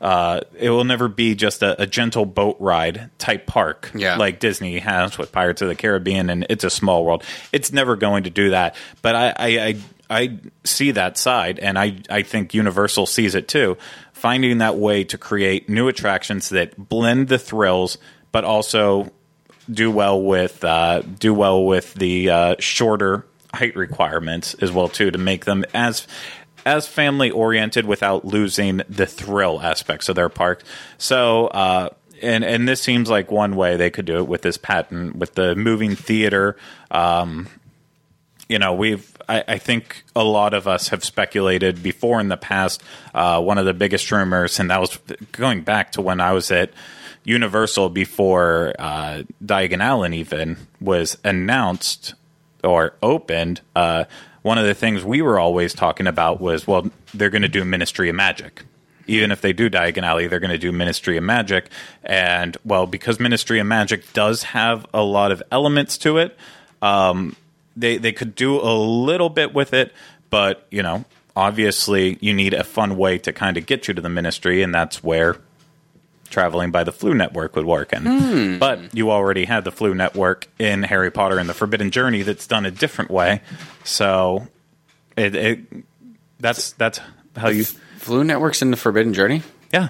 Uh, 0.00 0.40
it 0.58 0.70
will 0.70 0.84
never 0.84 1.08
be 1.08 1.34
just 1.34 1.62
a, 1.62 1.82
a 1.82 1.86
gentle 1.86 2.24
boat 2.24 2.56
ride 2.58 3.10
type 3.18 3.46
park 3.46 3.90
Yeah. 3.94 4.16
like 4.16 4.40
Disney 4.40 4.78
has 4.78 5.18
with 5.18 5.30
Pirates 5.30 5.60
of 5.60 5.68
the 5.68 5.74
Caribbean 5.74 6.30
and 6.30 6.46
It's 6.48 6.64
a 6.64 6.70
Small 6.70 7.04
World. 7.04 7.22
It's 7.52 7.70
never 7.70 7.96
going 7.96 8.24
to 8.24 8.30
do 8.30 8.50
that. 8.50 8.76
But 9.02 9.14
I, 9.14 9.28
I, 9.28 9.46
I, 9.66 9.76
I 10.08 10.38
see 10.64 10.92
that 10.92 11.18
side, 11.18 11.58
and 11.58 11.78
I, 11.78 11.98
I 12.08 12.22
think 12.22 12.54
Universal 12.54 13.06
sees 13.06 13.34
it 13.34 13.46
too. 13.46 13.76
Finding 14.14 14.58
that 14.58 14.76
way 14.76 15.04
to 15.04 15.18
create 15.18 15.68
new 15.68 15.86
attractions 15.88 16.48
that 16.48 16.76
blend 16.88 17.28
the 17.28 17.38
thrills, 17.38 17.98
but 18.32 18.42
also 18.44 19.10
do 19.70 19.90
well 19.90 20.20
with 20.22 20.64
uh, 20.64 21.00
do 21.02 21.32
well 21.34 21.64
with 21.64 21.92
the 21.94 22.28
uh, 22.30 22.56
shorter 22.58 23.24
height 23.54 23.76
requirements 23.76 24.54
as 24.54 24.72
well 24.72 24.88
too 24.88 25.10
to 25.10 25.18
make 25.18 25.44
them 25.44 25.64
as 25.74 26.06
as 26.64 26.86
family 26.86 27.30
oriented 27.30 27.86
without 27.86 28.24
losing 28.24 28.82
the 28.88 29.06
thrill 29.06 29.60
aspects 29.60 30.08
of 30.08 30.16
their 30.16 30.28
park. 30.28 30.62
So, 30.98 31.46
uh, 31.48 31.90
and 32.22 32.44
and 32.44 32.68
this 32.68 32.82
seems 32.82 33.08
like 33.08 33.30
one 33.30 33.56
way 33.56 33.76
they 33.76 33.90
could 33.90 34.04
do 34.04 34.18
it 34.18 34.28
with 34.28 34.42
this 34.42 34.58
patent 34.58 35.16
with 35.16 35.34
the 35.34 35.54
moving 35.54 35.96
theater. 35.96 36.56
Um, 36.90 37.48
you 38.48 38.58
know, 38.58 38.74
we've 38.74 39.16
I, 39.28 39.44
I 39.46 39.58
think 39.58 40.04
a 40.14 40.24
lot 40.24 40.54
of 40.54 40.66
us 40.66 40.88
have 40.88 41.04
speculated 41.04 41.82
before 41.82 42.20
in 42.20 42.28
the 42.28 42.36
past. 42.36 42.82
Uh, 43.14 43.40
one 43.40 43.58
of 43.58 43.64
the 43.64 43.74
biggest 43.74 44.10
rumors, 44.10 44.58
and 44.58 44.70
that 44.70 44.80
was 44.80 44.98
going 45.32 45.62
back 45.62 45.92
to 45.92 46.02
when 46.02 46.20
I 46.20 46.32
was 46.32 46.50
at 46.50 46.72
Universal 47.24 47.90
before 47.90 48.74
uh, 48.78 49.22
Diagon 49.44 49.82
Alley 49.82 50.18
even 50.18 50.56
was 50.80 51.16
announced 51.22 52.14
or 52.64 52.94
opened. 53.02 53.60
Uh, 53.76 54.04
one 54.42 54.58
of 54.58 54.64
the 54.64 54.74
things 54.74 55.04
we 55.04 55.22
were 55.22 55.38
always 55.38 55.74
talking 55.74 56.06
about 56.06 56.40
was, 56.40 56.66
well, 56.66 56.90
they're 57.12 57.30
going 57.30 57.42
to 57.42 57.48
do 57.48 57.64
Ministry 57.64 58.08
of 58.08 58.16
Magic. 58.16 58.62
Even 59.06 59.32
if 59.32 59.40
they 59.40 59.52
do 59.52 59.68
Diagon 59.68 60.02
Alley, 60.02 60.28
they're 60.28 60.40
going 60.40 60.52
to 60.52 60.58
do 60.58 60.72
Ministry 60.72 61.16
of 61.16 61.24
Magic. 61.24 61.68
And, 62.04 62.56
well, 62.64 62.86
because 62.86 63.18
Ministry 63.18 63.58
of 63.58 63.66
Magic 63.66 64.12
does 64.12 64.44
have 64.44 64.86
a 64.94 65.02
lot 65.02 65.32
of 65.32 65.42
elements 65.50 65.98
to 65.98 66.18
it, 66.18 66.36
um, 66.80 67.36
they, 67.76 67.98
they 67.98 68.12
could 68.12 68.34
do 68.34 68.60
a 68.60 68.72
little 68.72 69.28
bit 69.28 69.52
with 69.52 69.74
it, 69.74 69.92
but, 70.30 70.66
you 70.70 70.82
know, 70.82 71.04
obviously 71.34 72.18
you 72.20 72.34
need 72.34 72.54
a 72.54 72.64
fun 72.64 72.96
way 72.96 73.18
to 73.18 73.32
kind 73.32 73.56
of 73.56 73.66
get 73.66 73.88
you 73.88 73.94
to 73.94 74.00
the 74.00 74.08
Ministry, 74.08 74.62
and 74.62 74.74
that's 74.74 75.02
where 75.02 75.36
traveling 76.30 76.70
by 76.70 76.84
the 76.84 76.92
Floo 76.92 77.14
Network 77.16 77.56
would 77.56 77.66
work 77.66 77.92
in. 77.92 78.58
But 78.58 78.94
you 78.94 79.10
already 79.10 79.44
had 79.44 79.64
the 79.64 79.72
Floo 79.72 79.94
Network 79.94 80.46
in 80.58 80.82
Harry 80.84 81.10
Potter 81.10 81.38
and 81.38 81.48
the 81.48 81.54
Forbidden 81.54 81.90
Journey 81.90 82.22
that's 82.22 82.46
done 82.46 82.64
a 82.64 82.70
different 82.70 83.10
way. 83.10 83.42
So 83.84 84.46
it, 85.16 85.34
it 85.34 85.58
that's 86.38 86.72
that's 86.72 87.00
how 87.36 87.48
you 87.48 87.64
Flu 87.64 88.24
Network's 88.24 88.62
in 88.62 88.70
the 88.70 88.76
Forbidden 88.76 89.12
Journey? 89.12 89.42
yeah. 89.72 89.88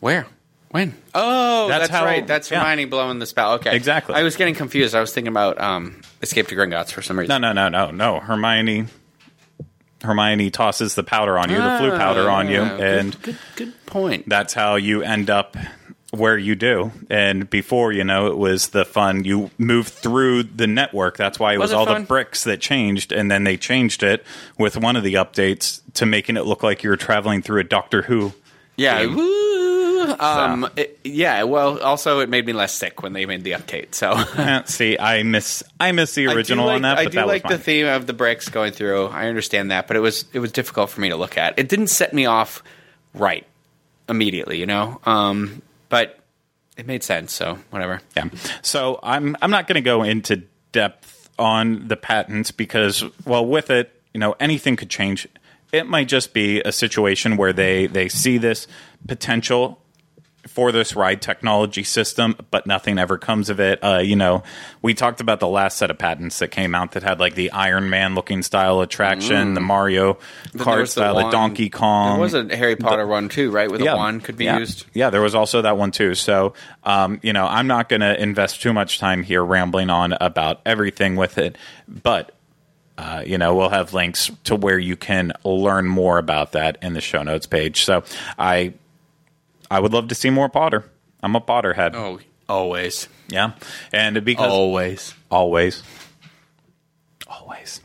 Where? 0.00 0.26
When? 0.70 0.94
Oh, 1.14 1.68
That's 1.68 1.82
that's, 1.88 1.90
how- 1.90 2.04
right. 2.04 2.26
That's 2.26 2.50
yeah. 2.50 2.58
Hermione 2.60 2.84
blowing 2.86 3.18
the 3.18 3.24
spell. 3.26 3.52
Okay, 3.54 3.74
Exactly. 3.74 4.14
I 4.14 4.22
was 4.24 4.36
getting 4.36 4.54
confused. 4.54 4.94
I 4.94 5.00
was 5.00 5.12
thinking 5.12 5.30
about 5.32 5.58
um, 5.60 6.00
Escape 6.22 6.48
to 6.48 6.54
Gringotts 6.56 6.90
for 6.92 7.00
some 7.02 7.18
reason. 7.18 7.40
No, 7.40 7.52
no, 7.52 7.68
no, 7.68 7.68
no, 7.86 7.90
no. 7.92 8.20
Hermione 8.20 8.86
Hermione 10.02 10.50
tosses 10.50 10.94
the 10.94 11.02
powder 11.02 11.38
on 11.38 11.48
you, 11.50 11.56
the 11.56 11.62
Floo 11.62 11.98
powder 11.98 12.28
on 12.30 12.48
you, 12.48 12.60
Ah, 12.62 12.76
good- 12.76 12.80
and 12.98 13.22
good, 13.22 13.38
good 13.56 13.86
point. 13.86 14.28
that's 14.28 14.52
how 14.54 14.76
you 14.76 15.02
end 15.02 15.30
up 15.30 15.56
where 16.12 16.38
you 16.38 16.54
do. 16.54 16.92
And 17.10 17.50
before, 17.50 17.92
you 17.92 18.04
know, 18.04 18.28
it 18.28 18.38
was 18.38 18.68
the 18.68 18.84
fun. 18.84 19.24
You 19.24 19.50
move 19.58 19.88
through 19.88 20.44
the 20.44 20.66
network. 20.66 21.16
That's 21.16 21.38
why 21.38 21.54
it 21.54 21.58
was, 21.58 21.70
Was 21.70 21.72
it 21.72 21.76
all 21.76 21.86
fun? 21.86 22.02
the 22.02 22.06
bricks 22.06 22.44
that 22.44 22.60
changed. 22.60 23.12
And 23.12 23.30
then 23.30 23.44
they 23.44 23.56
changed 23.56 24.02
it 24.02 24.24
with 24.58 24.76
one 24.76 24.96
of 24.96 25.02
the 25.02 25.14
updates 25.14 25.80
to 25.94 26.06
making 26.06 26.36
it 26.36 26.46
look 26.46 26.62
like 26.62 26.82
you 26.84 26.90
were 26.90 26.96
traveling 26.96 27.42
through 27.42 27.60
a 27.60 27.64
Doctor 27.64 28.02
Who. 28.02 28.32
Yeah. 28.76 29.04
Woo! 29.06 29.55
Um, 30.20 30.68
it- 30.76 30.98
yeah. 31.04 31.42
Well, 31.44 31.80
also 31.80 32.20
it 32.20 32.28
made 32.28 32.46
me 32.46 32.52
less 32.52 32.72
sick 32.72 33.02
when 33.02 33.12
they 33.12 33.26
made 33.26 33.44
the 33.44 33.52
update. 33.52 33.94
So 33.94 34.16
See, 34.66 34.98
I 34.98 35.22
miss 35.22 35.62
I 35.78 35.92
miss 35.92 36.14
the 36.14 36.26
original 36.28 36.66
like, 36.66 36.76
on 36.76 36.82
that, 36.82 36.98
I 36.98 37.04
but 37.04 37.12
do 37.12 37.16
that 37.16 37.26
like 37.26 37.44
was 37.44 37.58
the 37.58 37.62
theme 37.62 37.86
of 37.86 38.06
the 38.06 38.12
bricks 38.12 38.48
going 38.48 38.72
through. 38.72 39.06
I 39.06 39.26
understand 39.28 39.70
that, 39.70 39.86
but 39.86 39.96
it 39.96 40.00
was 40.00 40.24
it 40.32 40.38
was 40.38 40.52
difficult 40.52 40.90
for 40.90 41.00
me 41.00 41.08
to 41.10 41.16
look 41.16 41.36
at. 41.38 41.58
It 41.58 41.68
didn't 41.68 41.88
set 41.88 42.12
me 42.12 42.26
off 42.26 42.62
right 43.14 43.46
immediately, 44.08 44.58
you 44.58 44.66
know. 44.66 45.00
Um, 45.04 45.62
but 45.88 46.18
it 46.76 46.86
made 46.86 47.02
sense, 47.02 47.32
so 47.32 47.58
whatever. 47.70 48.00
Yeah. 48.16 48.28
So 48.62 48.98
I'm 49.02 49.36
I'm 49.40 49.50
not 49.50 49.66
going 49.66 49.76
to 49.76 49.80
go 49.80 50.02
into 50.02 50.42
depth 50.72 51.30
on 51.38 51.88
the 51.88 51.96
patents 51.96 52.50
because 52.50 53.04
well 53.24 53.46
with 53.46 53.70
it, 53.70 53.92
you 54.12 54.20
know, 54.20 54.34
anything 54.40 54.76
could 54.76 54.90
change. 54.90 55.28
It 55.72 55.86
might 55.86 56.08
just 56.08 56.32
be 56.32 56.60
a 56.60 56.72
situation 56.72 57.36
where 57.36 57.52
they 57.52 57.86
they 57.86 58.08
see 58.08 58.38
this 58.38 58.66
potential 59.06 59.80
for 60.46 60.72
this 60.72 60.96
ride 60.96 61.22
technology 61.22 61.84
system, 61.84 62.36
but 62.50 62.66
nothing 62.66 62.98
ever 62.98 63.18
comes 63.18 63.50
of 63.50 63.60
it. 63.60 63.78
Uh, 63.82 63.98
you 63.98 64.16
know, 64.16 64.42
we 64.82 64.94
talked 64.94 65.20
about 65.20 65.40
the 65.40 65.48
last 65.48 65.76
set 65.76 65.90
of 65.90 65.98
patents 65.98 66.38
that 66.38 66.48
came 66.48 66.74
out 66.74 66.92
that 66.92 67.02
had 67.02 67.20
like 67.20 67.34
the 67.34 67.50
Iron 67.52 67.90
Man 67.90 68.14
looking 68.14 68.42
style 68.42 68.80
attraction, 68.80 69.54
the 69.54 69.60
Mario 69.60 70.06
Mm. 70.06 70.52
Then 70.52 70.58
there 70.58 70.66
Kart 70.66 70.80
was 70.80 70.94
the 70.94 71.00
style, 71.00 71.14
the. 71.14 71.30
Donkey 71.30 71.70
Kong. 71.70 72.14
There 72.14 72.20
was 72.20 72.34
a 72.34 72.56
Harry 72.56 72.76
Potter 72.76 73.06
one 73.06 73.28
too, 73.28 73.50
right? 73.50 73.70
With 73.70 73.80
a 73.80 73.84
wand 73.84 74.24
could 74.24 74.36
be 74.36 74.44
yeah. 74.44 74.58
used. 74.58 74.86
Yeah, 74.94 75.10
there 75.10 75.20
was 75.20 75.34
also 75.34 75.62
that 75.62 75.76
one 75.76 75.90
too. 75.90 76.14
So, 76.14 76.54
um, 76.84 77.20
you 77.22 77.32
know, 77.32 77.46
I'm 77.46 77.66
not 77.66 77.88
going 77.88 78.00
to 78.00 78.20
invest 78.20 78.62
too 78.62 78.72
much 78.72 78.98
time 78.98 79.22
here 79.22 79.44
rambling 79.44 79.90
on 79.90 80.14
about 80.20 80.60
everything 80.66 81.16
with 81.16 81.38
it, 81.38 81.56
but. 81.88 82.32
Uh, 82.98 83.22
you 83.26 83.36
know, 83.36 83.54
we'll 83.54 83.68
have 83.68 83.92
links 83.92 84.30
to 84.44 84.56
where 84.56 84.78
you 84.78 84.96
can 84.96 85.30
learn 85.44 85.86
more 85.86 86.16
about 86.16 86.52
that 86.52 86.78
in 86.80 86.94
the 86.94 87.00
show 87.02 87.22
notes 87.22 87.44
page. 87.44 87.84
So, 87.84 88.04
I, 88.38 88.72
I 89.70 89.80
would 89.80 89.92
love 89.92 90.08
to 90.08 90.14
see 90.14 90.30
more 90.30 90.48
Potter. 90.48 90.84
I'm 91.22 91.34
a 91.36 91.40
Potterhead. 91.40 91.94
Oh, 91.94 92.20
always, 92.48 93.08
Yeah, 93.28 93.52
and 93.92 94.24
because 94.24 94.50
always. 94.52 95.14
always 95.30 95.82
always 97.26 97.80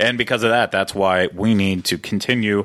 and 0.00 0.16
because 0.16 0.42
of 0.42 0.48
that 0.50 0.70
that's 0.70 0.94
why 0.94 1.26
we 1.34 1.54
need 1.54 1.84
to 1.84 1.98
continue 1.98 2.64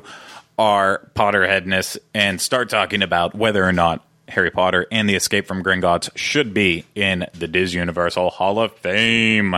our 0.58 1.06
potterheadness 1.14 1.98
and 2.14 2.40
start 2.40 2.70
talking 2.70 3.02
about 3.02 3.34
whether 3.34 3.62
or 3.62 3.72
not 3.72 4.02
harry 4.28 4.50
potter 4.50 4.86
and 4.90 5.06
the 5.06 5.14
escape 5.14 5.46
from 5.46 5.62
gringotts 5.62 6.08
should 6.16 6.54
be 6.54 6.86
in 6.94 7.26
the 7.34 7.46
DIS 7.46 7.74
universal 7.74 8.30
hall 8.30 8.58
of 8.58 8.72
fame 8.78 9.56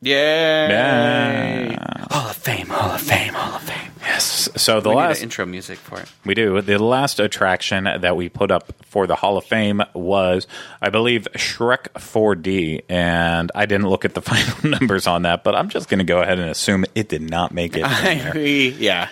Yay! 0.00 0.66
Yeah. 0.68 2.06
Hall 2.10 2.28
of 2.30 2.36
Fame, 2.36 2.66
Hall 2.66 2.90
of 2.90 3.00
Fame, 3.00 3.32
Hall 3.32 3.54
of 3.56 3.62
Fame. 3.62 3.90
Yes 4.04 4.48
so 4.56 4.80
the 4.80 4.90
We 4.90 4.94
last 4.96 5.22
intro 5.22 5.46
music 5.46 5.78
for 5.78 5.98
it. 6.00 6.10
We 6.24 6.34
do. 6.34 6.60
The 6.60 6.78
last 6.82 7.18
attraction 7.20 7.84
that 7.84 8.16
we 8.16 8.28
put 8.28 8.50
up 8.50 8.72
for 8.84 9.06
the 9.06 9.16
Hall 9.16 9.36
of 9.36 9.44
Fame 9.44 9.82
was, 9.94 10.46
I 10.80 10.90
believe, 10.90 11.26
Shrek 11.34 11.88
4D. 11.94 12.82
And 12.88 13.50
I 13.54 13.66
didn't 13.66 13.88
look 13.88 14.04
at 14.04 14.14
the 14.14 14.22
final 14.30 14.78
numbers 14.78 15.06
on 15.06 15.22
that, 15.22 15.42
but 15.44 15.54
I'm 15.54 15.68
just 15.68 15.88
going 15.88 15.98
to 15.98 16.04
go 16.04 16.20
ahead 16.20 16.38
and 16.38 16.48
assume 16.50 16.84
it 16.94 17.08
did 17.08 17.22
not 17.22 17.52
make 17.52 17.76
it. 17.76 17.84
I. 17.84 18.34
Yeah, 18.78 19.08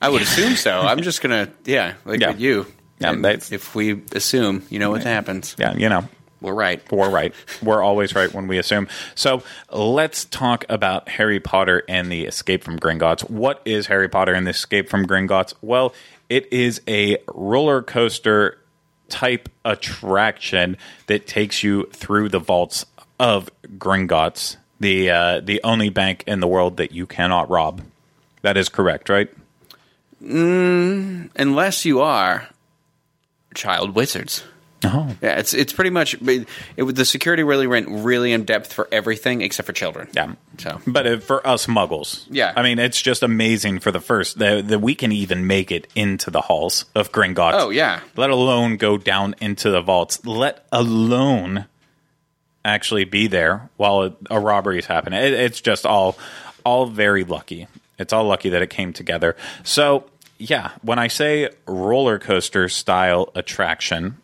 I 0.00 0.08
would 0.08 0.22
assume 0.22 0.54
so. 0.56 0.80
I'm 0.80 1.02
just 1.02 1.20
gonna, 1.22 1.48
yeah, 1.64 1.94
like 2.04 2.20
Yeah. 2.20 2.34
you. 2.34 2.66
Yeah, 2.98 3.14
if 3.50 3.74
we 3.74 4.00
assume, 4.12 4.64
you 4.70 4.78
know 4.78 4.90
what 4.90 5.02
happens. 5.02 5.56
Yeah, 5.58 5.74
you 5.76 5.88
know, 5.88 6.08
We're 6.42 6.54
right. 6.54 6.92
we're 6.92 7.08
right. 7.08 7.32
We're 7.62 7.82
always 7.82 8.14
right 8.14 8.32
when 8.34 8.48
we 8.48 8.58
assume. 8.58 8.88
So 9.14 9.42
let's 9.70 10.24
talk 10.24 10.64
about 10.68 11.08
Harry 11.08 11.40
Potter 11.40 11.84
and 11.88 12.10
the 12.10 12.26
Escape 12.26 12.64
from 12.64 12.78
Gringotts. 12.78 13.30
What 13.30 13.62
is 13.64 13.86
Harry 13.86 14.08
Potter 14.08 14.34
and 14.34 14.46
the 14.46 14.50
Escape 14.50 14.90
from 14.90 15.06
Gringotts? 15.06 15.54
Well, 15.62 15.94
it 16.28 16.52
is 16.52 16.80
a 16.88 17.18
roller 17.32 17.82
coaster 17.82 18.58
type 19.08 19.48
attraction 19.64 20.76
that 21.06 21.26
takes 21.26 21.62
you 21.62 21.84
through 21.92 22.30
the 22.30 22.38
vaults 22.38 22.86
of 23.20 23.50
Gringotts, 23.78 24.56
the 24.80 25.10
uh, 25.10 25.40
the 25.40 25.60
only 25.62 25.90
bank 25.90 26.24
in 26.26 26.40
the 26.40 26.48
world 26.48 26.78
that 26.78 26.92
you 26.92 27.06
cannot 27.06 27.48
rob. 27.48 27.82
That 28.40 28.56
is 28.56 28.68
correct, 28.68 29.08
right? 29.08 29.30
Unless 30.20 31.84
you 31.84 32.00
are 32.00 32.48
child 33.54 33.94
wizards. 33.94 34.42
Oh, 34.84 35.14
Yeah, 35.22 35.38
it's 35.38 35.54
it's 35.54 35.72
pretty 35.72 35.90
much 35.90 36.14
it, 36.14 36.48
it, 36.76 36.84
the 36.84 37.04
security 37.04 37.42
really 37.44 37.66
went 37.66 37.88
really 37.88 38.32
in 38.32 38.44
depth 38.44 38.72
for 38.72 38.88
everything 38.90 39.40
except 39.40 39.66
for 39.66 39.72
children. 39.72 40.08
Yeah. 40.12 40.34
So 40.58 40.80
But 40.86 41.06
uh, 41.06 41.18
for 41.18 41.46
us 41.46 41.66
muggles, 41.66 42.26
Yeah. 42.30 42.52
I 42.56 42.62
mean, 42.62 42.78
it's 42.78 43.00
just 43.00 43.22
amazing 43.22 43.78
for 43.78 43.90
the 43.92 44.00
first 44.00 44.38
that 44.38 44.68
that 44.68 44.80
we 44.80 44.94
can 44.94 45.12
even 45.12 45.46
make 45.46 45.70
it 45.70 45.86
into 45.94 46.30
the 46.30 46.40
halls 46.40 46.84
of 46.94 47.12
Gringotts. 47.12 47.52
Oh, 47.54 47.70
yeah. 47.70 48.00
let 48.16 48.30
alone 48.30 48.76
go 48.76 48.98
down 48.98 49.34
into 49.40 49.70
the 49.70 49.82
vaults. 49.82 50.24
Let 50.26 50.66
alone 50.72 51.66
actually 52.64 53.04
be 53.04 53.26
there 53.26 53.68
while 53.76 54.02
a, 54.02 54.16
a 54.30 54.40
robbery 54.40 54.78
is 54.78 54.86
happening. 54.86 55.20
It, 55.22 55.32
it's 55.32 55.60
just 55.60 55.86
all 55.86 56.16
all 56.64 56.86
very 56.86 57.24
lucky. 57.24 57.66
It's 57.98 58.12
all 58.12 58.24
lucky 58.24 58.48
that 58.50 58.62
it 58.62 58.70
came 58.70 58.92
together. 58.92 59.36
So 59.62 60.04
yeah, 60.38 60.72
when 60.82 60.98
I 60.98 61.06
say 61.06 61.50
roller 61.66 62.18
coaster 62.18 62.68
style 62.68 63.30
attraction, 63.36 64.16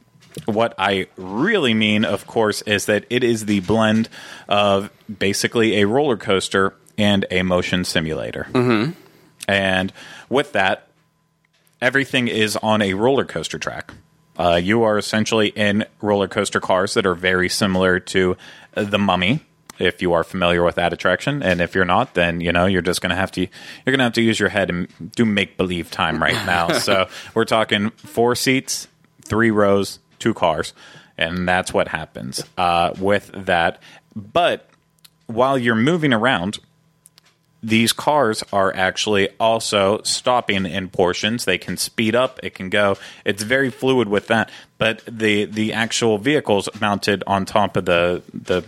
what 0.47 0.75
I 0.79 1.07
really 1.17 1.75
mean, 1.75 2.05
of 2.05 2.27
course, 2.27 2.63
is 2.63 2.87
that 2.87 3.05
it 3.11 3.25
is 3.25 3.47
the 3.47 3.61
blend 3.61 4.09
of 4.49 4.91
basically 5.19 5.81
a 5.81 5.87
roller 5.87 6.17
coaster 6.17 6.75
and 6.97 7.25
a 7.31 7.43
motion 7.43 7.85
simulator. 7.85 8.49
Mm-hmm. 8.53 8.93
And 9.47 9.93
with 10.29 10.53
that, 10.53 10.89
everything 11.81 12.29
is 12.29 12.57
on 12.57 12.83
a 12.83 12.95
roller 12.95 13.25
coaster 13.25 13.59
track. 13.59 13.93
Uh, 14.37 14.61
you 14.63 14.85
are 14.85 14.99
essentially 14.99 15.49
in 15.49 15.85
roller 16.01 16.29
coaster 16.29 16.61
cars 16.61 16.95
that 16.95 17.07
are 17.07 17.15
very 17.15 17.49
similar 17.49 17.99
to 17.99 18.37
uh, 18.77 18.85
the 18.85 18.99
Mummy. 18.99 19.41
If 19.79 20.03
you 20.03 20.13
are 20.13 20.25
familiar 20.25 20.65
with 20.65 20.75
that 20.75 20.93
attraction, 20.93 21.41
and 21.43 21.61
if 21.61 21.75
you're 21.77 21.85
not, 21.85 22.15
then 22.15 22.41
you 22.41 22.51
know 22.51 22.67
you're 22.67 22.83
just 22.83 23.01
gonna 23.01 23.15
have 23.15 23.31
to 23.33 23.43
you're 23.43 23.93
gonna 23.93 24.03
have 24.03 24.15
to 24.15 24.23
use 24.23 24.39
your 24.39 24.49
head 24.49 24.71
and 24.71 24.89
do 25.13 25.25
make 25.25 25.57
believe 25.57 25.91
time 25.91 26.21
right 26.21 26.47
now. 26.47 26.73
so 26.79 27.09
we're 27.33 27.45
talking 27.45 27.91
four 27.91 28.35
seats, 28.35 28.89
three 29.25 29.53
rows, 29.53 30.01
two 30.19 30.35
cars, 30.35 30.73
and 31.17 31.49
that's 31.49 31.73
what 31.73 31.89
happens 31.89 32.43
uh, 32.57 32.93
with 32.99 33.31
that. 33.35 33.81
But 34.15 34.69
while 35.27 35.59
you're 35.59 35.75
moving 35.75 36.13
around, 36.13 36.59
these 37.63 37.93
cars 37.93 38.45
are 38.53 38.75
actually 38.75 39.29
also 39.41 40.01
stopping 40.03 40.65
in 40.65 40.89
portions. 40.89 41.45
They 41.45 41.59
can 41.59 41.77
speed 41.77 42.15
up, 42.15 42.39
it 42.43 42.55
can 42.55 42.71
go. 42.71 42.97
It's 43.25 43.43
very 43.43 43.71
fluid 43.71 44.09
with 44.09 44.29
that. 44.29 44.51
But 44.79 45.03
the 45.07 45.45
the 45.45 45.73
actual 45.73 46.19
vehicles 46.19 46.69
mounted 46.81 47.25
on 47.27 47.45
top 47.47 47.77
of 47.77 47.85
the 47.85 48.23
the 48.33 48.65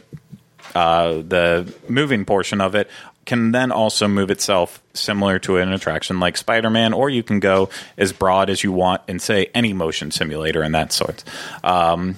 uh, 0.74 1.14
the 1.14 1.72
moving 1.88 2.24
portion 2.24 2.60
of 2.60 2.74
it 2.74 2.88
can 3.26 3.52
then 3.52 3.70
also 3.70 4.08
move 4.08 4.30
itself 4.30 4.82
similar 4.94 5.38
to 5.40 5.58
an 5.58 5.72
attraction 5.72 6.18
like 6.20 6.36
Spider-Man, 6.36 6.92
or 6.92 7.10
you 7.10 7.22
can 7.22 7.38
go 7.40 7.68
as 7.96 8.12
broad 8.12 8.50
as 8.50 8.64
you 8.64 8.72
want 8.72 9.02
and 9.08 9.20
say 9.22 9.50
any 9.54 9.72
motion 9.72 10.10
simulator 10.10 10.62
and 10.62 10.74
that 10.74 10.92
sort. 10.92 11.22
Um, 11.62 12.16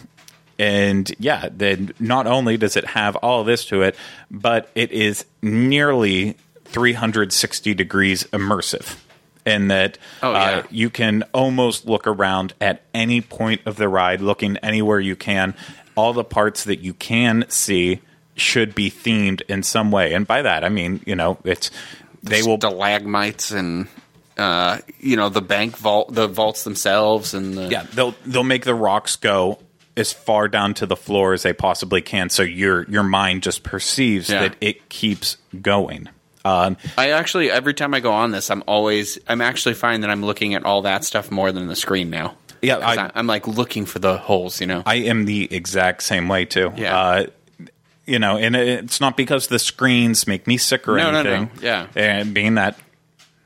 and 0.58 1.10
yeah, 1.18 1.48
then 1.50 1.92
not 1.98 2.26
only 2.26 2.56
does 2.56 2.76
it 2.76 2.84
have 2.86 3.16
all 3.16 3.44
this 3.44 3.64
to 3.66 3.82
it, 3.82 3.96
but 4.30 4.70
it 4.74 4.92
is 4.92 5.26
nearly 5.42 6.36
360 6.66 7.74
degrees 7.74 8.24
immersive. 8.32 8.96
In 9.44 9.66
that 9.68 9.98
Oh, 10.22 10.30
yeah. 10.32 10.38
uh, 10.38 10.62
you 10.70 10.88
can 10.88 11.24
almost 11.34 11.84
look 11.84 12.06
around 12.06 12.54
at 12.60 12.82
any 12.94 13.20
point 13.20 13.60
of 13.66 13.74
the 13.74 13.88
ride, 13.88 14.20
looking 14.20 14.56
anywhere 14.58 15.00
you 15.00 15.16
can. 15.16 15.54
All 15.96 16.12
the 16.12 16.22
parts 16.22 16.62
that 16.62 16.78
you 16.78 16.94
can 16.94 17.44
see 17.48 18.00
should 18.36 18.74
be 18.74 18.90
themed 18.90 19.42
in 19.48 19.62
some 19.62 19.90
way. 19.90 20.14
And 20.14 20.26
by 20.26 20.42
that, 20.42 20.64
I 20.64 20.68
mean, 20.68 21.00
you 21.06 21.14
know, 21.14 21.38
it's 21.44 21.70
they 22.22 22.42
will 22.42 22.56
stalagmites 22.58 23.50
and 23.50 23.88
uh, 24.38 24.78
you 25.00 25.16
know 25.16 25.28
the 25.28 25.42
bank 25.42 25.76
vault, 25.76 26.12
the 26.14 26.26
vaults 26.28 26.64
themselves, 26.64 27.34
and 27.34 27.56
the, 27.56 27.68
Yeah, 27.68 27.82
they'll 27.94 28.14
they'll 28.24 28.44
make 28.44 28.64
the 28.64 28.74
rocks 28.74 29.16
go 29.16 29.58
as 29.96 30.12
far 30.12 30.48
down 30.48 30.72
to 30.74 30.86
the 30.86 30.96
floor 30.96 31.34
as 31.34 31.42
they 31.42 31.52
possibly 31.52 32.00
can, 32.00 32.30
so 32.30 32.42
your 32.42 32.84
your 32.90 33.02
mind 33.02 33.42
just 33.42 33.62
perceives 33.62 34.30
Yeah. 34.30 34.40
that 34.40 34.56
it 34.60 34.88
keeps 34.88 35.36
going. 35.60 36.08
Um, 36.44 36.76
I 36.98 37.10
actually 37.10 37.50
every 37.50 37.74
time 37.74 37.92
I 37.94 38.00
go 38.00 38.12
on 38.12 38.30
this, 38.30 38.50
I'm 38.50 38.64
always 38.66 39.18
I'm 39.28 39.40
actually 39.42 39.74
finding 39.74 40.00
that 40.00 40.10
I'm 40.10 40.24
looking 40.24 40.54
at 40.54 40.64
all 40.64 40.82
that 40.82 41.04
stuff 41.04 41.30
more 41.30 41.52
than 41.52 41.66
the 41.68 41.76
screen 41.76 42.08
now. 42.10 42.34
Yeah, 42.62 42.76
'Cause 42.78 42.96
I- 42.98 43.10
I, 43.14 43.18
am 43.18 43.26
like 43.26 43.46
looking 43.46 43.84
for 43.86 43.98
the 43.98 44.16
holes, 44.16 44.60
you 44.60 44.66
know. 44.66 44.82
I 44.86 44.94
am 44.96 45.24
the 45.24 45.52
exact 45.54 46.02
same 46.02 46.28
way 46.28 46.44
too. 46.46 46.72
Yeah. 46.76 46.96
Uh, 46.96 47.26
you 48.06 48.18
know, 48.18 48.36
and 48.36 48.56
it's 48.56 49.00
not 49.00 49.16
because 49.16 49.46
the 49.46 49.58
screens 49.58 50.26
make 50.26 50.46
me 50.46 50.56
sick 50.56 50.88
or 50.88 50.96
No, 50.96 51.10
no, 51.10 51.22
no. 51.22 51.30
anything. 51.30 51.50
Yeah. 51.62 51.86
and 51.94 52.34
being 52.34 52.54
that 52.56 52.78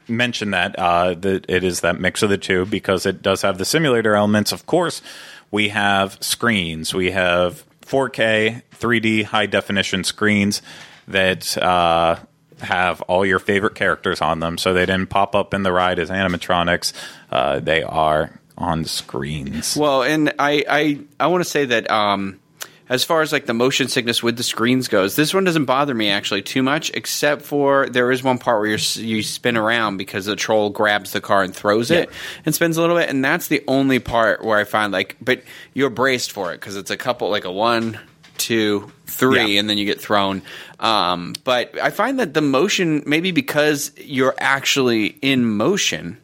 mention 0.09 0.53
that 0.53 0.79
uh, 0.79 1.15
that 1.15 1.47
it 1.49 1.65
is 1.65 1.81
that 1.81 2.01
mix 2.01 2.23
of 2.23 2.31
the 2.31 2.39
two 2.39 2.65
because 2.67 3.07
it 3.07 3.23
does 3.23 3.43
have 3.43 3.59
the 3.59 3.65
simulator 3.65 4.15
elements, 4.15 4.53
of 4.53 4.67
course, 4.67 5.03
we 5.51 5.69
have 5.71 6.17
screens. 6.21 6.95
We 6.95 7.11
have 7.13 7.65
4K, 7.83 8.63
3D, 8.79 9.25
high 9.25 9.47
definition 9.47 10.05
screens 10.05 10.63
that 11.09 11.57
uh, 11.59 12.17
have 12.61 13.01
all 13.03 13.25
your 13.27 13.39
favorite 13.39 13.75
characters 13.75 14.21
on 14.21 14.41
them. 14.41 14.59
So 14.59 14.73
they 14.75 14.87
didn't 14.87 15.07
pop 15.09 15.35
up 15.35 15.55
in 15.55 15.63
the 15.63 15.73
ride 15.73 15.99
as 15.99 16.11
animatronics. 16.11 16.93
Uh, 17.31 17.61
they 17.61 17.83
are 17.83 18.41
on 18.59 18.85
screens. 18.85 19.77
Well, 19.77 20.03
and 20.03 20.33
I 20.39 20.65
I, 20.69 21.01
I 21.21 21.27
want 21.29 21.45
to 21.45 21.51
say 21.51 21.67
that 21.67 21.91
um, 21.91 22.41
as 22.89 23.03
far 23.05 23.23
as 23.23 23.33
like 23.33 23.47
the 23.47 23.55
motion 23.55 23.89
sickness 23.89 24.23
with 24.23 24.37
the 24.37 24.43
screens 24.43 24.89
goes, 24.89 25.17
this 25.17 25.35
one 25.35 25.45
doesn't 25.45 25.65
bother 25.65 25.95
me 25.95 26.09
actually 26.09 26.43
too 26.43 26.63
much, 26.63 26.91
except 26.95 27.43
for 27.43 27.89
there 27.89 28.11
is 28.13 28.23
one 28.23 28.39
part 28.39 28.61
where 28.61 28.69
you 28.71 28.79
you 29.03 29.23
spin 29.23 29.57
around 29.57 29.97
because 29.97 30.27
the 30.27 30.37
troll 30.37 30.71
grabs 30.71 31.13
the 31.13 31.21
car 31.21 31.43
and 31.43 31.55
throws 31.55 31.91
it 31.91 32.11
and 32.45 32.55
spins 32.55 32.77
a 32.77 32.81
little 32.81 32.97
bit, 32.97 33.09
and 33.09 33.25
that's 33.25 33.49
the 33.49 33.63
only 33.67 33.99
part 33.99 34.45
where 34.45 34.59
I 34.59 34.65
find 34.65 34.93
like, 34.93 35.17
but 35.21 35.43
you're 35.75 35.91
braced 35.91 36.33
for 36.33 36.53
it 36.53 36.61
because 36.61 36.77
it's 36.77 36.91
a 36.91 36.97
couple 36.97 37.29
like 37.31 37.45
a 37.45 37.53
one, 37.53 37.99
two, 38.39 38.93
three, 39.07 39.55
Yeah. 39.55 39.61
and 39.61 39.69
then 39.71 39.79
you 39.79 39.85
get 39.87 40.01
thrown. 40.01 40.43
Um, 40.79 41.35
but 41.45 41.77
I 41.81 41.91
find 41.91 42.21
that 42.21 42.35
the 42.35 42.41
motion, 42.43 43.03
maybe 43.07 43.31
because 43.33 43.91
you're 43.97 44.35
actually 44.39 45.07
in 45.23 45.45
motion, 45.45 46.19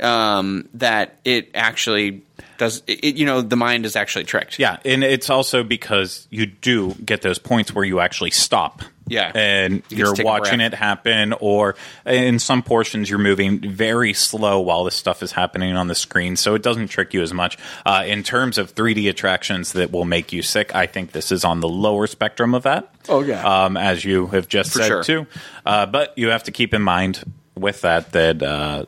um, 0.00 0.68
that 0.74 1.18
it 1.24 1.50
actually 1.54 2.22
does. 2.58 2.82
It, 2.86 3.16
you 3.16 3.26
know, 3.26 3.42
the 3.42 3.56
mind 3.56 3.86
is 3.86 3.96
actually 3.96 4.24
tricked. 4.24 4.58
Yeah, 4.58 4.78
and 4.84 5.02
it's 5.04 5.30
also 5.30 5.62
because 5.62 6.26
you 6.30 6.46
do 6.46 6.94
get 6.94 7.22
those 7.22 7.38
points 7.38 7.74
where 7.74 7.84
you 7.84 8.00
actually 8.00 8.30
stop. 8.30 8.82
Yeah. 9.08 9.30
And 9.34 9.82
you 9.88 9.98
you're 9.98 10.14
watching 10.18 10.60
it 10.60 10.74
happen, 10.74 11.32
or 11.34 11.76
in 12.04 12.38
some 12.38 12.62
portions, 12.62 13.08
you're 13.08 13.18
moving 13.20 13.60
very 13.60 14.12
slow 14.12 14.60
while 14.60 14.84
this 14.84 14.96
stuff 14.96 15.22
is 15.22 15.32
happening 15.32 15.76
on 15.76 15.86
the 15.86 15.94
screen. 15.94 16.36
So 16.36 16.54
it 16.54 16.62
doesn't 16.62 16.88
trick 16.88 17.14
you 17.14 17.22
as 17.22 17.32
much. 17.32 17.56
Uh, 17.84 18.04
in 18.06 18.22
terms 18.24 18.58
of 18.58 18.74
3D 18.74 19.08
attractions 19.08 19.74
that 19.74 19.92
will 19.92 20.04
make 20.04 20.32
you 20.32 20.42
sick, 20.42 20.74
I 20.74 20.86
think 20.86 21.12
this 21.12 21.30
is 21.30 21.44
on 21.44 21.60
the 21.60 21.68
lower 21.68 22.06
spectrum 22.08 22.54
of 22.54 22.64
that. 22.64 22.92
Oh, 23.08 23.22
yeah. 23.22 23.64
Um, 23.64 23.76
as 23.76 24.04
you 24.04 24.26
have 24.28 24.48
just 24.48 24.72
For 24.72 24.80
said, 24.80 24.88
sure. 24.88 25.04
too. 25.04 25.26
Uh, 25.64 25.86
but 25.86 26.18
you 26.18 26.30
have 26.30 26.44
to 26.44 26.50
keep 26.50 26.74
in 26.74 26.82
mind 26.82 27.22
with 27.54 27.82
that 27.82 28.12
that. 28.12 28.42
Uh, 28.42 28.86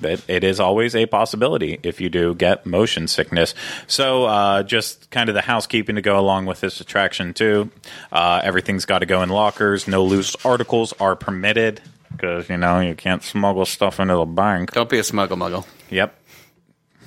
that 0.00 0.28
it 0.28 0.44
is 0.44 0.60
always 0.60 0.94
a 0.94 1.06
possibility 1.06 1.78
if 1.82 2.00
you 2.00 2.08
do 2.08 2.34
get 2.34 2.66
motion 2.66 3.08
sickness. 3.08 3.54
So, 3.86 4.24
uh, 4.24 4.62
just 4.62 5.10
kind 5.10 5.28
of 5.28 5.34
the 5.34 5.42
housekeeping 5.42 5.96
to 5.96 6.02
go 6.02 6.18
along 6.18 6.46
with 6.46 6.60
this 6.60 6.80
attraction 6.80 7.34
too. 7.34 7.70
Uh, 8.12 8.40
everything's 8.42 8.84
got 8.84 9.00
to 9.00 9.06
go 9.06 9.22
in 9.22 9.28
lockers. 9.28 9.88
No 9.88 10.04
loose 10.04 10.36
articles 10.44 10.92
are 11.00 11.16
permitted 11.16 11.80
because 12.12 12.48
you 12.48 12.56
know 12.56 12.80
you 12.80 12.94
can't 12.94 13.22
smuggle 13.22 13.66
stuff 13.66 14.00
into 14.00 14.14
the 14.14 14.24
bank. 14.24 14.72
Don't 14.72 14.88
be 14.88 14.98
a 14.98 15.04
smuggle 15.04 15.36
muggle. 15.36 15.66
Yep. 15.90 16.20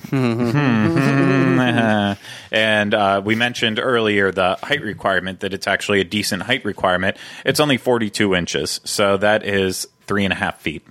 and 2.52 2.94
uh, 2.94 3.22
we 3.24 3.36
mentioned 3.36 3.80
earlier 3.80 4.32
the 4.32 4.58
height 4.64 4.82
requirement 4.82 5.42
that 5.42 5.54
it's 5.54 5.68
actually 5.68 6.00
a 6.00 6.04
decent 6.04 6.44
height 6.44 6.64
requirement. 6.64 7.18
It's 7.46 7.60
only 7.60 7.78
42 7.78 8.36
inches, 8.36 8.80
so 8.84 9.18
that 9.18 9.44
is 9.44 9.88
three 10.06 10.24
and 10.24 10.32
a 10.32 10.36
half 10.36 10.62
feet. 10.62 10.86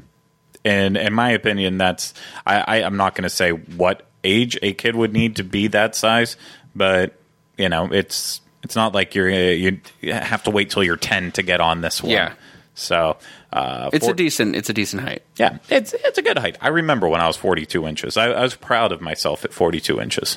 And 0.66 0.96
in 0.96 1.12
my 1.12 1.30
opinion, 1.30 1.78
that's 1.78 2.12
I, 2.44 2.60
I, 2.60 2.76
I'm 2.84 2.96
not 2.96 3.14
going 3.14 3.22
to 3.22 3.30
say 3.30 3.50
what 3.50 4.04
age 4.24 4.58
a 4.62 4.72
kid 4.72 4.96
would 4.96 5.12
need 5.12 5.36
to 5.36 5.44
be 5.44 5.68
that 5.68 5.94
size, 5.94 6.36
but 6.74 7.14
you 7.56 7.68
know, 7.68 7.92
it's 7.92 8.40
it's 8.64 8.74
not 8.74 8.92
like 8.94 9.14
you're 9.14 9.30
uh, 9.30 9.34
you 9.52 9.80
have 10.02 10.42
to 10.44 10.50
wait 10.50 10.70
till 10.70 10.82
you're 10.82 10.96
10 10.96 11.32
to 11.32 11.42
get 11.42 11.60
on 11.60 11.82
this 11.82 12.02
one. 12.02 12.10
Yeah. 12.12 12.32
So 12.74 13.16
uh, 13.52 13.90
It's 13.92 14.04
for- 14.06 14.12
a 14.12 14.16
decent. 14.16 14.56
It's 14.56 14.68
a 14.68 14.72
decent 14.74 15.02
height. 15.02 15.22
yeah, 15.36 15.58
it's 15.70 15.94
it's 15.94 16.18
a 16.18 16.22
good 16.22 16.36
height. 16.38 16.58
I 16.60 16.68
remember 16.68 17.06
when 17.08 17.20
I 17.20 17.26
was 17.28 17.36
42 17.36 17.86
inches. 17.86 18.16
I, 18.16 18.26
I 18.32 18.42
was 18.42 18.54
proud 18.56 18.90
of 18.92 19.00
myself 19.00 19.44
at 19.44 19.52
42 19.52 20.00
inches. 20.00 20.36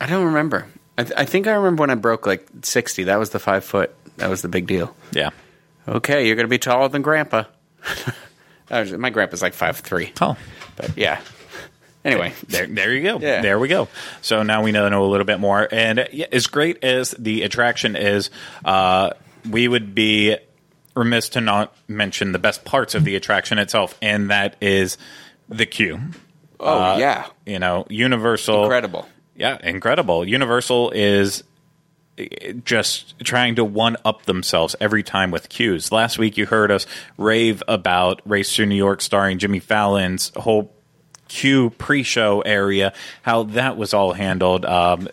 I 0.00 0.06
don't 0.06 0.24
remember. 0.24 0.66
I, 0.96 1.02
th- 1.04 1.14
I 1.18 1.24
think 1.26 1.46
I 1.46 1.52
remember 1.52 1.82
when 1.82 1.90
I 1.90 1.94
broke 1.96 2.26
like 2.26 2.48
sixty. 2.62 3.04
That 3.04 3.18
was 3.18 3.30
the 3.30 3.38
five 3.38 3.64
foot. 3.64 3.94
That 4.16 4.30
was 4.30 4.42
the 4.42 4.48
big 4.48 4.66
deal. 4.66 4.96
Yeah. 5.12 5.30
Okay, 5.86 6.26
you're 6.26 6.34
going 6.36 6.46
to 6.46 6.50
be 6.50 6.58
taller 6.58 6.88
than 6.88 7.02
Grandpa. 7.02 7.44
Was- 8.70 8.92
My 8.92 9.10
grandpa's 9.10 9.42
like 9.42 9.54
five 9.54 9.78
three. 9.78 10.12
Oh, 10.20 10.36
But 10.76 10.96
yeah. 10.96 11.20
Anyway, 12.04 12.32
there, 12.48 12.66
there 12.66 12.94
you 12.94 13.02
go. 13.02 13.18
Yeah. 13.18 13.42
There 13.42 13.58
we 13.58 13.68
go. 13.68 13.88
So 14.22 14.42
now 14.42 14.62
we 14.62 14.72
know, 14.72 14.88
know 14.88 15.04
a 15.04 15.10
little 15.10 15.26
bit 15.26 15.40
more. 15.40 15.68
And 15.70 16.08
yeah, 16.12 16.26
as 16.32 16.46
great 16.46 16.82
as 16.84 17.10
the 17.18 17.42
attraction 17.42 17.96
is, 17.96 18.30
uh, 18.64 19.10
we 19.50 19.66
would 19.68 19.94
be 19.94 20.36
remiss 20.94 21.30
to 21.30 21.40
not 21.40 21.76
mention 21.86 22.32
the 22.32 22.38
best 22.38 22.64
parts 22.64 22.94
of 22.94 23.04
the 23.04 23.14
attraction 23.16 23.58
itself, 23.58 23.96
and 24.00 24.30
that 24.30 24.56
is 24.62 24.96
the 25.48 25.66
queue. 25.66 25.98
oh 26.60 26.78
Uh, 26.92 26.96
yeah, 26.98 27.26
You 27.44 27.58
know, 27.58 27.84
Universal. 27.90 28.62
incredible. 28.64 29.08
Yeah, 29.36 29.58
incredible. 29.62 30.24
Universal 30.26 30.90
is 30.92 31.44
just 32.64 33.18
trying 33.20 33.54
to 33.56 33.64
one 33.64 33.96
up 34.04 34.24
themselves 34.24 34.74
every 34.80 35.02
time 35.02 35.30
with 35.30 35.48
queues. 35.48 35.92
Last 35.92 36.18
week 36.18 36.36
you 36.36 36.46
heard 36.46 36.70
us 36.70 36.86
rave 37.16 37.62
about 37.68 38.20
Race 38.24 38.54
Through 38.54 38.66
New 38.66 38.76
York 38.76 39.00
starring 39.00 39.38
Jimmy 39.38 39.60
Fallon's 39.60 40.32
whole 40.36 40.72
queue 41.28 41.70
pre-show 41.70 42.40
area, 42.40 42.92
how 43.22 43.44
that 43.44 43.76
was 43.76 43.94
all 43.94 44.14
handled. 44.14 44.64
Um, 44.64 45.08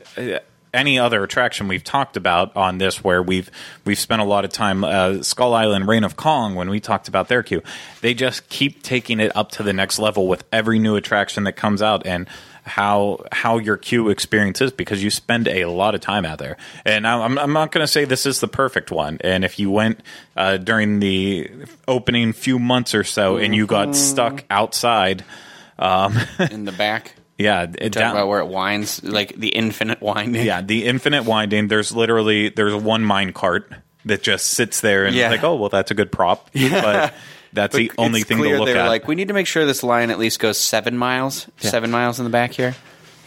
any 0.73 0.99
other 0.99 1.23
attraction 1.23 1.67
we've 1.67 1.83
talked 1.83 2.17
about 2.17 2.55
on 2.55 2.77
this 2.77 3.03
where 3.03 3.23
we've 3.23 3.49
we've 3.85 3.97
spent 3.97 4.21
a 4.21 4.25
lot 4.25 4.43
of 4.43 4.51
time 4.51 4.83
uh, 4.83 5.23
Skull 5.23 5.53
Island 5.53 5.87
Reign 5.87 6.03
of 6.03 6.17
Kong 6.17 6.53
when 6.53 6.69
we 6.69 6.81
talked 6.81 7.07
about 7.07 7.29
their 7.29 7.43
queue 7.43 7.63
they 8.01 8.13
just 8.13 8.49
keep 8.49 8.83
taking 8.83 9.21
it 9.21 9.33
up 9.37 9.51
to 9.51 9.63
the 9.63 9.71
next 9.71 9.99
level 9.99 10.27
with 10.27 10.43
every 10.51 10.77
new 10.77 10.97
attraction 10.97 11.45
that 11.45 11.53
comes 11.53 11.81
out 11.81 12.05
and 12.05 12.27
how 12.65 13.23
how 13.31 13.57
your 13.59 13.77
queue 13.77 14.09
experience 14.09 14.59
is 14.59 14.71
because 14.71 15.03
you 15.03 15.09
spend 15.11 15.47
a 15.47 15.65
lot 15.65 15.93
of 15.95 16.01
time 16.01 16.25
out 16.25 16.39
there 16.39 16.57
and 16.83 17.07
I'm, 17.07 17.37
I'm 17.37 17.53
not 17.53 17.71
going 17.71 17.83
to 17.83 17.87
say 17.87 18.05
this 18.05 18.25
is 18.25 18.39
the 18.39 18.47
perfect 18.47 18.89
one 18.91 19.19
and 19.21 19.45
if 19.45 19.59
you 19.59 19.69
went 19.69 19.99
uh, 20.35 20.57
during 20.57 20.99
the 20.99 21.49
opening 21.87 22.33
few 22.33 22.57
months 22.57 22.95
or 22.95 23.03
so 23.03 23.37
and 23.37 23.55
you 23.55 23.67
got 23.67 23.95
stuck 23.95 24.43
outside 24.49 25.23
In 25.79 26.65
the 26.65 26.73
back, 26.77 27.13
yeah 27.37 27.67
it, 27.77 27.93
talk 27.93 28.11
about 28.13 28.27
where 28.27 28.39
it 28.39 28.47
winds, 28.47 29.03
like 29.03 29.35
the 29.35 29.49
infinite 29.49 30.01
winding. 30.01 30.45
yeah, 30.45 30.61
the 30.61 30.85
infinite 30.85 31.23
winding. 31.25 31.67
There's 31.67 31.91
literally 31.91 32.49
there's 32.49 32.73
one 32.73 33.03
mine 33.03 33.33
cart 33.33 33.71
that 34.05 34.23
just 34.23 34.45
sits 34.47 34.81
there 34.81 35.05
and 35.05 35.15
Yeah. 35.15 35.29
like, 35.29 35.43
oh 35.43 35.55
well, 35.55 35.69
that's 35.69 35.91
a 35.91 35.93
good 35.93 36.11
prop. 36.11 36.49
But 36.71 37.13
that's 37.55 37.75
the 37.75 37.91
only 37.97 38.23
thing 38.23 38.37
to 38.37 38.43
look 38.43 38.67
they 38.67 38.73
were 38.73 38.79
at. 38.79 38.87
Like, 38.87 39.07
we 39.07 39.15
need 39.15 39.29
to 39.29 39.33
make 39.33 39.47
sure 39.47 39.65
this 39.65 39.83
line 39.83 40.11
at 40.11 40.19
least 40.19 40.39
goes 40.39 40.59
seven 40.59 40.97
miles. 40.97 41.47
Seven 41.57 41.89
miles 41.91 42.19
in 42.19 42.25
the 42.25 42.29
back 42.29 42.51
here. 42.51 42.75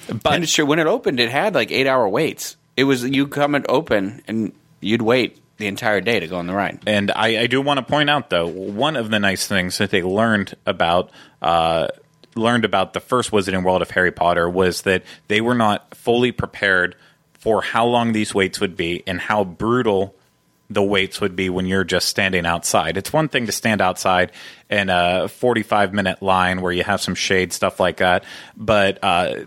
but 0.06 0.34
and 0.34 0.44
it's 0.44 0.52
true. 0.52 0.66
When 0.66 0.78
it 0.78 0.86
opened, 0.86 1.18
it 1.20 1.30
had 1.30 1.54
like 1.54 1.70
eight 1.72 1.86
hour 1.86 2.08
waits. 2.08 2.56
It 2.76 2.84
was 2.84 3.02
you 3.04 3.26
come 3.26 3.54
and 3.54 3.66
open, 3.68 4.22
and 4.28 4.52
you'd 4.80 5.02
wait 5.02 5.40
the 5.56 5.66
entire 5.66 6.00
day 6.00 6.20
to 6.20 6.28
go 6.28 6.38
on 6.38 6.46
the 6.46 6.54
ride. 6.54 6.80
And 6.86 7.10
I, 7.10 7.40
I 7.42 7.46
do 7.48 7.60
want 7.60 7.78
to 7.78 7.84
point 7.84 8.08
out, 8.08 8.30
though, 8.30 8.46
one 8.46 8.94
of 8.96 9.10
the 9.10 9.18
nice 9.18 9.46
things 9.46 9.78
that 9.78 9.90
they 9.90 10.02
learned 10.02 10.54
about 10.64 11.10
uh, 11.42 11.88
learned 12.36 12.64
about 12.64 12.92
the 12.92 13.00
first 13.00 13.30
Wizarding 13.32 13.64
World 13.64 13.82
of 13.82 13.90
Harry 13.90 14.12
Potter 14.12 14.48
was 14.48 14.82
that 14.82 15.02
they 15.26 15.40
were 15.40 15.54
not 15.54 15.94
fully 15.94 16.32
prepared 16.32 16.94
for 17.34 17.62
how 17.62 17.86
long 17.86 18.12
these 18.12 18.34
waits 18.34 18.60
would 18.60 18.76
be 18.76 19.02
and 19.06 19.20
how 19.20 19.44
brutal 19.44 20.14
the 20.70 20.82
waits 20.82 21.20
would 21.20 21.34
be 21.34 21.48
when 21.48 21.66
you're 21.66 21.84
just 21.84 22.08
standing 22.08 22.44
outside. 22.44 22.96
It's 22.96 23.12
one 23.12 23.28
thing 23.28 23.46
to 23.46 23.52
stand 23.52 23.80
outside 23.80 24.32
in 24.68 24.90
a 24.90 25.28
45 25.28 25.94
minute 25.94 26.22
line 26.22 26.60
where 26.60 26.72
you 26.72 26.84
have 26.84 27.00
some 27.00 27.14
shade, 27.14 27.52
stuff 27.52 27.80
like 27.80 27.98
that, 27.98 28.24
but 28.56 28.98
uh, 29.02 29.44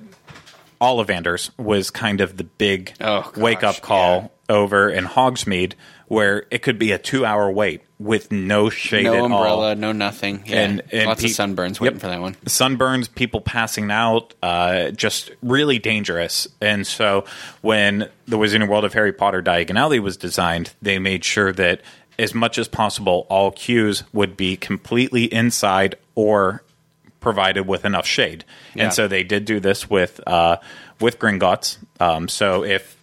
Ollivanders 0.81 1.51
was 1.59 1.91
kind 1.91 2.21
of 2.21 2.37
the 2.37 2.43
big 2.43 2.93
Oh, 2.99 3.21
gosh, 3.21 3.37
wake 3.37 3.63
up 3.63 3.81
call 3.81 4.31
over 4.51 4.89
in 4.89 5.05
Hogsmeade, 5.05 5.73
where 6.07 6.45
it 6.51 6.61
could 6.61 6.77
be 6.77 6.91
a 6.91 6.97
two 6.97 7.25
hour 7.25 7.49
wait 7.49 7.81
with 7.97 8.31
no 8.31 8.69
shade 8.69 9.03
No 9.05 9.13
at 9.13 9.21
umbrella, 9.23 9.69
all. 9.69 9.75
no 9.75 9.91
nothing. 9.91 10.43
Yeah. 10.45 10.61
And- 10.61 10.81
and 10.91 11.05
lots 11.05 11.21
pe- 11.21 11.29
of 11.29 11.33
sunburns 11.35 11.73
Yep. 11.75 11.81
waiting 11.81 11.99
for 11.99 12.07
that 12.07 12.19
one. 12.19 12.35
Sunburns, 12.45 13.13
people 13.13 13.41
passing 13.41 13.89
out, 13.91 14.33
uh, 14.43 14.89
just 14.91 15.31
really 15.43 15.77
dangerous. 15.79 16.47
And 16.59 16.85
so 16.85 17.25
when 17.61 18.09
the 18.27 18.37
Wizarding 18.37 18.67
World 18.67 18.85
of 18.85 18.93
Harry 18.93 19.13
Potter 19.13 19.41
Diagon 19.41 19.77
Alley 19.79 19.99
was 19.99 20.17
designed, 20.17 20.73
they 20.81 20.97
made 20.99 21.23
sure 21.23 21.51
that 21.53 21.81
as 22.19 22.33
much 22.33 22.57
as 22.57 22.67
possible, 22.67 23.25
all 23.29 23.51
queues 23.51 24.03
would 24.13 24.35
be 24.35 24.57
completely 24.57 25.25
inside 25.25 25.95
or 26.15 26.63
provided 27.19 27.67
with 27.67 27.85
enough 27.85 28.05
shade. 28.07 28.43
Yeah. 28.73 28.85
And 28.85 28.93
so 28.93 29.07
they 29.07 29.23
did 29.23 29.45
do 29.45 29.59
this 29.59 29.89
with 29.89 30.19
uh, 30.27 30.57
with 30.99 31.19
Gringotts. 31.19 31.77
Um, 31.99 32.27
so 32.27 32.63
if 32.63 32.97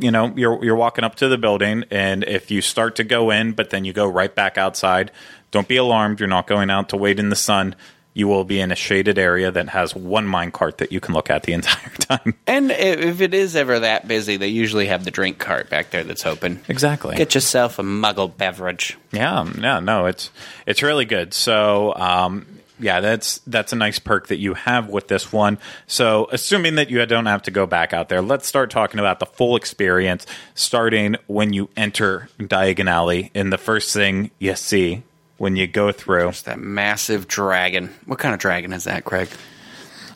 you 0.00 0.10
know 0.10 0.32
you're 0.36 0.64
you're 0.64 0.76
walking 0.76 1.04
up 1.04 1.14
to 1.16 1.28
the 1.28 1.38
building 1.38 1.84
and 1.90 2.24
if 2.24 2.50
you 2.50 2.60
start 2.60 2.96
to 2.96 3.04
go 3.04 3.30
in 3.30 3.52
but 3.52 3.70
then 3.70 3.84
you 3.84 3.92
go 3.92 4.06
right 4.08 4.34
back 4.34 4.58
outside 4.58 5.10
don't 5.50 5.68
be 5.68 5.76
alarmed. 5.76 6.20
You're 6.20 6.28
not 6.28 6.46
going 6.46 6.70
out 6.70 6.90
to 6.90 6.96
wait 6.96 7.18
in 7.18 7.28
the 7.28 7.36
sun. 7.36 7.74
You 8.12 8.26
will 8.26 8.44
be 8.44 8.60
in 8.60 8.72
a 8.72 8.76
shaded 8.76 9.18
area 9.18 9.50
that 9.52 9.68
has 9.70 9.94
one 9.94 10.26
mine 10.26 10.50
cart 10.50 10.78
that 10.78 10.90
you 10.90 11.00
can 11.00 11.14
look 11.14 11.30
at 11.30 11.44
the 11.44 11.52
entire 11.58 11.90
time. 11.90 12.34
And 12.46 12.70
if 12.70 13.20
it 13.20 13.34
is 13.34 13.54
ever 13.56 13.80
that 13.80 14.08
busy, 14.08 14.36
they 14.36 14.48
usually 14.48 14.86
have 14.86 15.04
the 15.04 15.10
drink 15.10 15.38
cart 15.38 15.70
back 15.70 15.90
there 15.90 16.04
that's 16.04 16.26
open. 16.26 16.60
exactly. 16.68 17.16
Get 17.16 17.34
yourself 17.34 17.78
a 17.78 17.82
muggle 17.82 18.36
beverage. 18.36 18.98
yeah 19.12 19.48
yeah 19.58 19.80
no 19.80 20.06
it's 20.06 20.30
it's 20.66 20.82
really 20.82 21.04
good. 21.04 21.34
So 21.34 21.94
um 21.96 22.46
yeah, 22.80 23.00
that's 23.00 23.38
that's 23.46 23.72
a 23.72 23.76
nice 23.76 23.98
perk 23.98 24.28
that 24.28 24.38
you 24.38 24.54
have 24.54 24.88
with 24.88 25.08
this 25.08 25.32
one. 25.32 25.58
So, 25.86 26.28
assuming 26.32 26.76
that 26.76 26.90
you 26.90 27.04
don't 27.06 27.26
have 27.26 27.42
to 27.42 27.50
go 27.50 27.66
back 27.66 27.92
out 27.92 28.08
there, 28.08 28.22
let's 28.22 28.46
start 28.46 28.70
talking 28.70 29.00
about 29.00 29.20
the 29.20 29.26
full 29.26 29.56
experience, 29.56 30.26
starting 30.54 31.16
when 31.26 31.52
you 31.52 31.68
enter 31.76 32.28
Diagon 32.38 32.88
Alley. 32.88 33.30
And 33.34 33.52
the 33.52 33.58
first 33.58 33.92
thing 33.92 34.30
you 34.38 34.54
see 34.56 35.02
when 35.38 35.56
you 35.56 35.66
go 35.66 35.92
through, 35.92 36.32
that 36.44 36.58
massive 36.58 37.28
dragon. 37.28 37.94
What 38.06 38.18
kind 38.18 38.34
of 38.34 38.40
dragon 38.40 38.72
is 38.72 38.84
that, 38.84 39.04
Craig? 39.04 39.28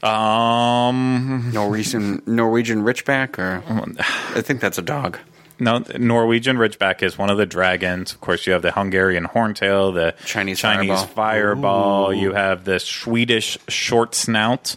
um, 0.05 1.50
Norwegian 1.53 2.22
Norwegian 2.27 2.83
Ridgeback, 2.83 3.38
or 3.38 3.62
I 4.37 4.42
think 4.42 4.61
that's 4.61 4.79
a 4.79 4.83
dog. 4.83 5.18
No, 5.59 5.85
Norwegian 5.99 6.57
Ridgeback 6.57 7.03
is 7.03 7.17
one 7.17 7.31
of 7.31 7.38
the 7.38 7.47
dragons. 7.47 8.12
Of 8.12 8.21
course, 8.21 8.47
you 8.47 8.53
have 8.53 8.62
the 8.62 8.73
Hungarian 8.73 9.25
Horntail, 9.25 9.95
the 9.95 10.14
Chinese 10.25 10.59
Chinese 10.59 10.88
fireball. 10.88 11.07
fireball. 11.07 12.14
You 12.14 12.33
have 12.33 12.64
the 12.64 12.81
Swedish 12.81 13.59
short 13.69 14.14
snout. 14.14 14.77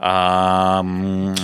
Um, 0.00 1.34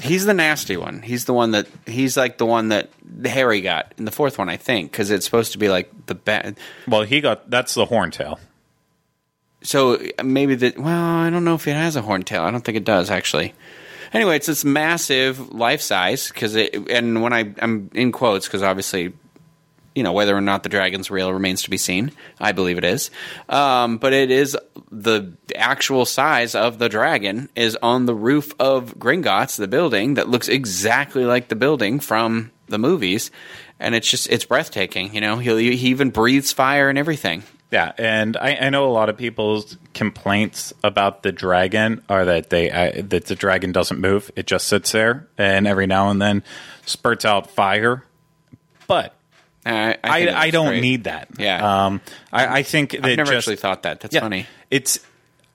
He's 0.00 0.26
the 0.26 0.34
nasty 0.34 0.76
one. 0.76 1.00
He's 1.02 1.24
the 1.24 1.32
one 1.32 1.52
that 1.52 1.66
he's 1.86 2.16
like 2.16 2.36
the 2.38 2.44
one 2.46 2.68
that 2.68 2.90
Harry 3.24 3.62
got 3.62 3.92
in 3.96 4.04
the 4.04 4.10
fourth 4.10 4.36
one, 4.38 4.48
I 4.48 4.56
think, 4.58 4.90
because 4.92 5.10
it's 5.10 5.24
supposed 5.24 5.52
to 5.52 5.58
be 5.58 5.68
like 5.68 5.90
the 6.06 6.14
bad. 6.14 6.58
well, 6.86 7.02
he 7.02 7.20
got 7.20 7.48
that's 7.50 7.74
the 7.74 7.86
Horntail. 7.86 8.38
So 9.62 9.98
maybe 10.22 10.54
the 10.54 10.74
well, 10.76 11.16
I 11.16 11.30
don't 11.30 11.44
know 11.44 11.54
if 11.54 11.66
it 11.66 11.72
has 11.72 11.96
a 11.96 12.02
horntail. 12.02 12.42
I 12.42 12.50
don't 12.50 12.64
think 12.64 12.76
it 12.76 12.84
does 12.84 13.10
actually. 13.10 13.54
Anyway, 14.16 14.36
it's 14.36 14.46
this 14.46 14.64
massive 14.64 15.52
life 15.52 15.82
size 15.82 16.28
because 16.28 16.54
it, 16.54 16.74
and 16.88 17.20
when 17.20 17.34
I 17.34 17.52
I'm 17.60 17.90
in 17.92 18.12
quotes 18.12 18.46
because 18.46 18.62
obviously, 18.62 19.12
you 19.94 20.02
know 20.02 20.12
whether 20.12 20.34
or 20.34 20.40
not 20.40 20.62
the 20.62 20.70
dragon's 20.70 21.10
real 21.10 21.30
remains 21.30 21.64
to 21.64 21.70
be 21.70 21.76
seen. 21.76 22.12
I 22.40 22.52
believe 22.52 22.78
it 22.78 22.84
is, 22.84 23.10
um, 23.50 23.98
but 23.98 24.14
it 24.14 24.30
is 24.30 24.56
the 24.90 25.36
actual 25.54 26.06
size 26.06 26.54
of 26.54 26.78
the 26.78 26.88
dragon 26.88 27.50
is 27.54 27.76
on 27.82 28.06
the 28.06 28.14
roof 28.14 28.54
of 28.58 28.94
Gringotts, 28.94 29.58
the 29.58 29.68
building 29.68 30.14
that 30.14 30.30
looks 30.30 30.48
exactly 30.48 31.26
like 31.26 31.48
the 31.48 31.54
building 31.54 32.00
from 32.00 32.52
the 32.68 32.78
movies, 32.78 33.30
and 33.78 33.94
it's 33.94 34.10
just 34.10 34.30
it's 34.30 34.46
breathtaking. 34.46 35.14
You 35.14 35.20
know, 35.20 35.36
he 35.36 35.76
he 35.76 35.88
even 35.88 36.08
breathes 36.08 36.52
fire 36.52 36.88
and 36.88 36.96
everything. 36.96 37.42
Yeah, 37.70 37.92
and 37.98 38.36
I, 38.36 38.56
I 38.56 38.70
know 38.70 38.86
a 38.86 38.92
lot 38.92 39.08
of 39.08 39.16
people's 39.16 39.76
complaints 39.92 40.72
about 40.84 41.24
the 41.24 41.32
dragon 41.32 42.02
are 42.08 42.24
that 42.24 42.50
they 42.50 42.70
uh, 42.70 43.02
that 43.08 43.24
the 43.26 43.34
dragon 43.34 43.72
doesn't 43.72 44.00
move; 44.00 44.30
it 44.36 44.46
just 44.46 44.68
sits 44.68 44.92
there, 44.92 45.26
and 45.36 45.66
every 45.66 45.86
now 45.86 46.10
and 46.10 46.22
then 46.22 46.44
spurts 46.84 47.24
out 47.24 47.50
fire. 47.50 48.04
But 48.86 49.14
I, 49.64 49.96
I, 50.04 50.28
I, 50.28 50.40
I 50.42 50.50
don't 50.50 50.68
great. 50.68 50.80
need 50.80 51.04
that. 51.04 51.28
Yeah. 51.38 51.86
um, 51.86 52.00
I, 52.32 52.58
I 52.58 52.62
think 52.62 52.92
that 52.92 53.04
I've 53.04 53.16
never 53.16 53.32
just, 53.32 53.48
actually 53.48 53.56
thought 53.56 53.82
that. 53.82 53.98
That's 53.98 54.14
yeah, 54.14 54.20
funny. 54.20 54.46
It's 54.70 55.00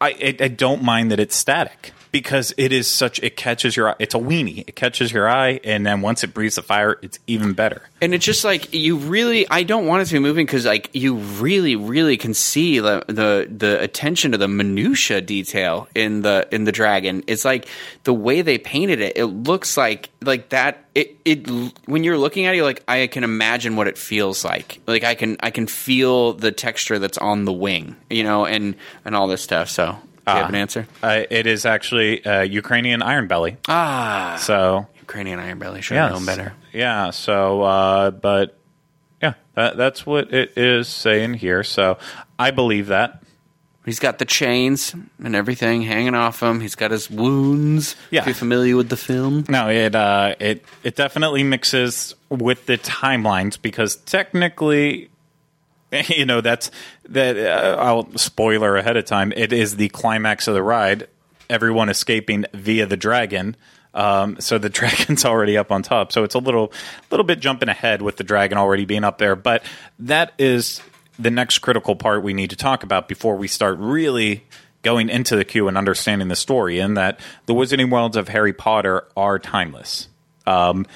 I 0.01 0.35
I 0.39 0.47
don't 0.49 0.83
mind 0.83 1.11
that 1.11 1.19
it's 1.21 1.35
static 1.35 1.93
because 2.11 2.53
it 2.57 2.73
is 2.73 2.87
such 2.87 3.19
it 3.19 3.37
catches 3.37 3.75
your 3.75 3.89
eye. 3.89 3.95
It's 3.99 4.13
a 4.13 4.19
weenie. 4.19 4.65
It 4.67 4.75
catches 4.75 5.11
your 5.11 5.29
eye, 5.29 5.59
and 5.63 5.85
then 5.85 6.01
once 6.01 6.23
it 6.23 6.33
breathes 6.33 6.55
the 6.55 6.61
fire, 6.61 6.97
it's 7.01 7.19
even 7.27 7.53
better. 7.53 7.81
And 8.01 8.13
it's 8.13 8.25
just 8.25 8.43
like 8.43 8.73
you 8.73 8.97
really. 8.97 9.47
I 9.49 9.63
don't 9.63 9.85
want 9.85 10.01
it 10.01 10.05
to 10.05 10.13
be 10.13 10.19
moving 10.19 10.45
because 10.45 10.65
like 10.65 10.89
you 10.93 11.15
really, 11.15 11.75
really 11.75 12.17
can 12.17 12.33
see 12.33 12.79
the, 12.79 13.03
the 13.07 13.47
the 13.49 13.81
attention 13.81 14.33
to 14.33 14.37
the 14.37 14.47
minutia 14.47 15.21
detail 15.21 15.87
in 15.95 16.21
the 16.21 16.47
in 16.51 16.65
the 16.65 16.71
dragon. 16.71 17.23
It's 17.27 17.45
like 17.45 17.67
the 18.03 18.13
way 18.13 18.41
they 18.41 18.57
painted 18.57 18.99
it. 18.99 19.17
It 19.17 19.25
looks 19.25 19.77
like 19.77 20.09
like 20.21 20.49
that. 20.49 20.85
It 20.93 21.17
it 21.23 21.47
when 21.85 22.03
you're 22.03 22.17
looking 22.17 22.45
at 22.45 22.55
it, 22.55 22.63
like 22.63 22.83
I 22.87 23.07
can 23.07 23.23
imagine 23.23 23.75
what 23.77 23.87
it 23.87 23.97
feels 23.97 24.43
like. 24.43 24.81
Like 24.85 25.03
I 25.03 25.15
can 25.15 25.37
I 25.39 25.49
can 25.51 25.67
feel 25.67 26.33
the 26.33 26.51
texture 26.51 26.99
that's 26.99 27.17
on 27.17 27.45
the 27.45 27.53
wing, 27.53 27.95
you 28.09 28.23
know, 28.23 28.45
and 28.45 28.75
and 29.05 29.15
all 29.15 29.27
this 29.27 29.41
stuff. 29.41 29.69
So. 29.69 29.97
Do 30.25 30.31
you 30.33 30.37
have 30.37 30.49
an 30.49 30.55
answer? 30.55 30.87
Uh, 31.01 31.23
it 31.29 31.47
is 31.47 31.65
actually 31.65 32.23
uh, 32.25 32.41
Ukrainian 32.41 33.01
iron 33.01 33.27
belly. 33.27 33.57
Ah, 33.67 34.37
So 34.39 34.87
Ukrainian 34.99 35.39
iron 35.39 35.59
belly 35.59 35.81
should 35.81 35.97
have 35.97 36.11
known 36.11 36.25
better. 36.25 36.53
Yeah. 36.73 37.09
So, 37.09 37.61
uh, 37.63 38.11
but 38.11 38.57
yeah, 39.21 39.33
that, 39.55 39.77
that's 39.77 40.05
what 40.05 40.33
it 40.33 40.57
is 40.57 40.87
saying 40.87 41.35
here. 41.35 41.63
So 41.63 41.97
I 42.39 42.51
believe 42.51 42.87
that. 42.87 43.21
He's 43.83 43.99
got 43.99 44.19
the 44.19 44.25
chains 44.25 44.93
and 45.23 45.35
everything 45.35 45.81
hanging 45.81 46.13
off 46.13 46.41
him. 46.43 46.59
He's 46.59 46.75
got 46.75 46.91
his 46.91 47.09
wounds. 47.09 47.95
Yeah. 48.11 48.21
If 48.21 48.27
you're 48.27 48.35
familiar 48.35 48.77
with 48.77 48.89
the 48.89 48.95
film. 48.97 49.43
No, 49.49 49.69
it 49.69 49.95
uh, 49.95 50.35
it 50.39 50.63
it 50.83 50.95
definitely 50.95 51.41
mixes 51.43 52.13
with 52.29 52.67
the 52.67 52.77
timelines 52.77 53.59
because 53.59 53.95
technically, 53.95 55.09
you 56.07 56.25
know, 56.25 56.41
that's 56.41 56.71
that. 57.09 57.37
Uh, 57.37 57.75
I'll 57.79 58.17
spoiler 58.17 58.77
ahead 58.77 58.97
of 58.97 59.05
time. 59.05 59.33
It 59.35 59.51
is 59.51 59.75
the 59.75 59.89
climax 59.89 60.47
of 60.47 60.53
the 60.53 60.63
ride. 60.63 61.07
Everyone 61.49 61.89
escaping 61.89 62.45
via 62.53 62.85
the 62.85 62.97
dragon. 62.97 63.57
Um, 63.93 64.39
so 64.39 64.57
the 64.57 64.69
dragon's 64.69 65.25
already 65.25 65.57
up 65.57 65.71
on 65.71 65.83
top. 65.83 66.11
So 66.11 66.23
it's 66.23 66.35
a 66.35 66.39
little 66.39 66.71
little 67.09 67.25
bit 67.25 67.39
jumping 67.39 67.69
ahead 67.69 68.01
with 68.01 68.17
the 68.17 68.23
dragon 68.23 68.57
already 68.57 68.85
being 68.85 69.03
up 69.03 69.17
there. 69.17 69.35
But 69.35 69.63
that 69.99 70.33
is 70.37 70.81
the 71.19 71.31
next 71.31 71.59
critical 71.59 71.95
part 71.95 72.23
we 72.23 72.33
need 72.33 72.51
to 72.51 72.55
talk 72.55 72.83
about 72.83 73.07
before 73.07 73.35
we 73.35 73.47
start 73.47 73.77
really 73.77 74.45
going 74.83 75.09
into 75.09 75.35
the 75.35 75.45
queue 75.45 75.67
and 75.67 75.77
understanding 75.77 76.29
the 76.29 76.35
story. 76.35 76.79
In 76.79 76.93
that 76.93 77.19
the 77.47 77.53
Wizarding 77.53 77.91
Worlds 77.91 78.15
of 78.15 78.29
Harry 78.29 78.53
Potter 78.53 79.07
are 79.17 79.39
timeless. 79.39 80.07
Um, 80.47 80.87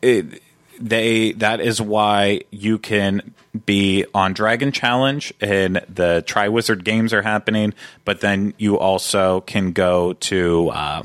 it, 0.00 0.41
they 0.82 1.32
that 1.32 1.60
is 1.60 1.80
why 1.80 2.40
you 2.50 2.78
can 2.78 3.34
be 3.66 4.04
on 4.14 4.32
Dragon 4.32 4.72
Challenge 4.72 5.32
and 5.40 5.76
the 5.88 6.24
Triwizard 6.26 6.84
games 6.84 7.12
are 7.12 7.22
happening, 7.22 7.74
but 8.04 8.20
then 8.20 8.54
you 8.58 8.78
also 8.78 9.42
can 9.42 9.72
go 9.72 10.14
to 10.14 10.70
uh, 10.70 11.02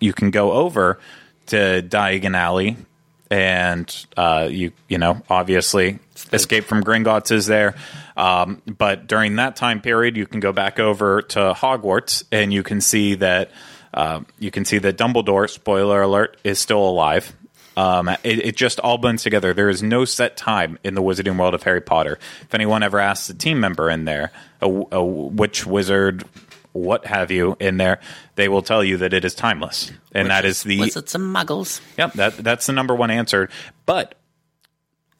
you 0.00 0.12
can 0.12 0.30
go 0.30 0.52
over 0.52 0.98
to 1.46 1.82
Diagon 1.82 2.36
Alley 2.36 2.76
and 3.30 4.06
uh, 4.16 4.48
you 4.50 4.72
you 4.88 4.98
know 4.98 5.22
obviously 5.30 5.98
Escape 6.32 6.64
from 6.64 6.82
Gringotts 6.82 7.30
is 7.30 7.46
there, 7.46 7.76
um, 8.16 8.60
but 8.66 9.06
during 9.06 9.36
that 9.36 9.56
time 9.56 9.80
period 9.80 10.16
you 10.16 10.26
can 10.26 10.40
go 10.40 10.52
back 10.52 10.80
over 10.80 11.22
to 11.22 11.54
Hogwarts 11.56 12.24
and 12.32 12.52
you 12.52 12.62
can 12.62 12.80
see 12.80 13.14
that 13.16 13.52
uh, 13.94 14.20
you 14.38 14.50
can 14.50 14.64
see 14.64 14.78
that 14.78 14.96
Dumbledore 14.96 15.48
spoiler 15.48 16.02
alert 16.02 16.38
is 16.42 16.58
still 16.58 16.82
alive. 16.82 17.32
Um, 17.76 18.08
it, 18.08 18.18
it 18.24 18.56
just 18.56 18.80
all 18.80 18.98
blends 18.98 19.22
together. 19.22 19.54
There 19.54 19.68
is 19.68 19.82
no 19.82 20.04
set 20.04 20.36
time 20.36 20.78
in 20.82 20.94
the 20.94 21.02
Wizarding 21.02 21.38
World 21.38 21.54
of 21.54 21.62
Harry 21.62 21.80
Potter. 21.80 22.18
If 22.42 22.54
anyone 22.54 22.82
ever 22.82 22.98
asks 22.98 23.30
a 23.30 23.34
team 23.34 23.60
member 23.60 23.88
in 23.88 24.04
there, 24.04 24.32
a, 24.60 24.66
a 24.92 25.04
witch 25.04 25.64
wizard, 25.64 26.24
what 26.72 27.06
have 27.06 27.30
you, 27.30 27.56
in 27.58 27.76
there, 27.76 28.00
they 28.34 28.48
will 28.48 28.62
tell 28.62 28.84
you 28.84 28.98
that 28.98 29.12
it 29.12 29.24
is 29.24 29.34
timeless, 29.34 29.90
and 30.12 30.30
that 30.30 30.44
is 30.44 30.62
the 30.62 30.80
Wizards 30.80 31.14
and 31.14 31.24
muggles. 31.24 31.80
Yep, 31.98 32.12
that 32.14 32.36
that's 32.38 32.66
the 32.66 32.72
number 32.72 32.94
one 32.94 33.10
answer. 33.10 33.48
But 33.86 34.14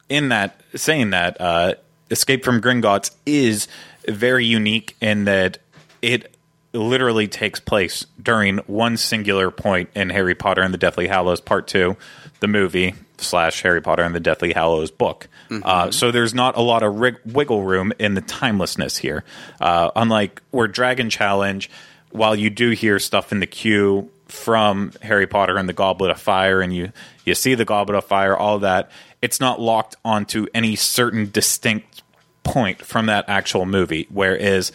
in 0.09 0.29
that 0.29 0.61
saying 0.75 1.11
that, 1.11 1.39
uh, 1.39 1.75
Escape 2.09 2.43
from 2.43 2.61
Gringotts 2.61 3.11
is 3.25 3.67
very 4.07 4.45
unique 4.45 4.95
in 5.01 5.25
that 5.25 5.59
it 6.01 6.35
literally 6.73 7.27
takes 7.27 7.59
place 7.59 8.05
during 8.21 8.57
one 8.59 8.97
singular 8.97 9.51
point 9.51 9.89
in 9.95 10.09
Harry 10.09 10.35
Potter 10.35 10.61
and 10.61 10.73
the 10.73 10.77
Deathly 10.77 11.07
Hallows 11.07 11.41
Part 11.41 11.67
Two, 11.67 11.97
the 12.41 12.47
movie 12.47 12.93
slash 13.17 13.61
Harry 13.61 13.81
Potter 13.81 14.03
and 14.03 14.13
the 14.13 14.19
Deathly 14.19 14.51
Hallows 14.51 14.91
book. 14.91 15.27
Uh, 15.63 15.91
so 15.91 16.11
there's 16.11 16.33
not 16.33 16.57
a 16.57 16.61
lot 16.61 16.83
of 16.83 16.99
rig- 16.99 17.19
wiggle 17.25 17.63
room 17.63 17.93
in 17.99 18.13
the 18.13 18.21
timelessness 18.21 18.97
here. 18.97 19.23
Uh, 19.59 19.91
unlike 19.95 20.41
where 20.51 20.67
Dragon 20.67 21.09
Challenge, 21.09 21.69
while 22.11 22.35
you 22.35 22.49
do 22.49 22.71
hear 22.71 22.99
stuff 22.99 23.31
in 23.31 23.39
the 23.39 23.47
queue 23.47 24.09
from 24.27 24.91
Harry 25.01 25.27
Potter 25.27 25.57
and 25.57 25.69
the 25.69 25.73
Goblet 25.73 26.11
of 26.11 26.19
Fire, 26.19 26.61
and 26.61 26.75
you 26.75 26.91
you 27.25 27.35
see 27.35 27.55
the 27.55 27.65
Goblet 27.65 27.97
of 27.97 28.05
Fire, 28.05 28.35
all 28.35 28.59
that, 28.59 28.91
it's 29.21 29.39
not 29.39 29.59
locked 29.61 29.95
onto 30.03 30.47
any 30.53 30.75
certain 30.75 31.29
distinct 31.31 32.03
point 32.43 32.81
from 32.81 33.05
that 33.05 33.25
actual 33.27 33.65
movie. 33.65 34.07
Whereas 34.09 34.71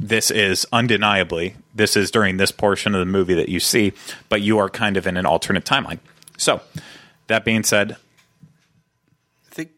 this 0.00 0.30
is 0.30 0.66
undeniably 0.72 1.56
this 1.78 1.96
is 1.96 2.10
during 2.10 2.36
this 2.36 2.52
portion 2.52 2.94
of 2.94 2.98
the 2.98 3.06
movie 3.06 3.34
that 3.34 3.48
you 3.48 3.60
see, 3.60 3.92
but 4.28 4.42
you 4.42 4.58
are 4.58 4.68
kind 4.68 4.96
of 4.96 5.06
in 5.06 5.16
an 5.16 5.24
alternate 5.24 5.64
timeline. 5.64 6.00
So 6.38 6.60
that 7.26 7.44
being 7.44 7.62
said, 7.62 7.92
I 7.92 9.54
think 9.54 9.70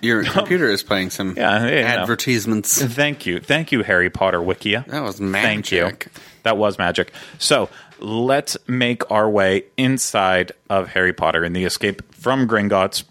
your 0.00 0.24
computer 0.24 0.70
is 0.70 0.82
playing 0.82 1.10
some 1.10 1.34
Yeah, 1.36 1.66
yeah, 1.66 1.80
no. 1.82 2.02
advertisements. 2.02 2.82
Thank 2.82 3.26
you. 3.26 3.40
Thank 3.40 3.72
you, 3.72 3.82
Harry 3.82 4.08
Potter 4.10 4.38
Wikia. 4.40 4.86
That 4.86 5.02
was 5.02 5.20
magic. 5.20 5.70
Thank 5.70 6.04
you. 6.06 6.10
That 6.44 6.56
was 6.56 6.78
magic. 6.78 7.12
So 7.38 7.68
let's 7.98 8.56
make 8.66 9.10
our 9.10 9.28
way 9.28 9.64
inside 9.76 10.52
of 10.70 10.88
Harry 10.88 11.12
Potter 11.12 11.44
in 11.44 11.52
the 11.52 11.64
escape 11.64 12.14
from 12.14 12.48
Gringotts. 12.48 13.04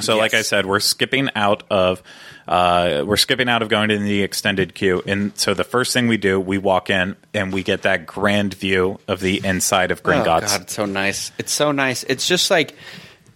So, 0.00 0.18
like 0.18 0.34
I 0.34 0.42
said, 0.42 0.66
we're 0.66 0.80
skipping 0.80 1.30
out 1.34 1.62
of 1.70 2.02
uh, 2.48 3.02
we're 3.06 3.16
skipping 3.16 3.48
out 3.48 3.62
of 3.62 3.68
going 3.68 3.88
to 3.88 3.98
the 3.98 4.22
extended 4.22 4.74
queue, 4.74 5.02
and 5.06 5.36
so 5.38 5.52
the 5.54 5.64
first 5.64 5.92
thing 5.92 6.06
we 6.08 6.16
do, 6.16 6.38
we 6.40 6.58
walk 6.58 6.90
in 6.90 7.16
and 7.34 7.52
we 7.52 7.62
get 7.62 7.82
that 7.82 8.06
grand 8.06 8.54
view 8.54 8.98
of 9.08 9.20
the 9.20 9.44
inside 9.44 9.90
of 9.90 10.00
Oh 10.04 10.08
Gringotts. 10.10 10.40
god, 10.42 10.60
it's 10.62 10.74
so 10.74 10.84
nice. 10.86 11.32
It's 11.38 11.52
so 11.52 11.72
nice. 11.72 12.02
It's 12.04 12.26
just 12.28 12.50
like 12.50 12.74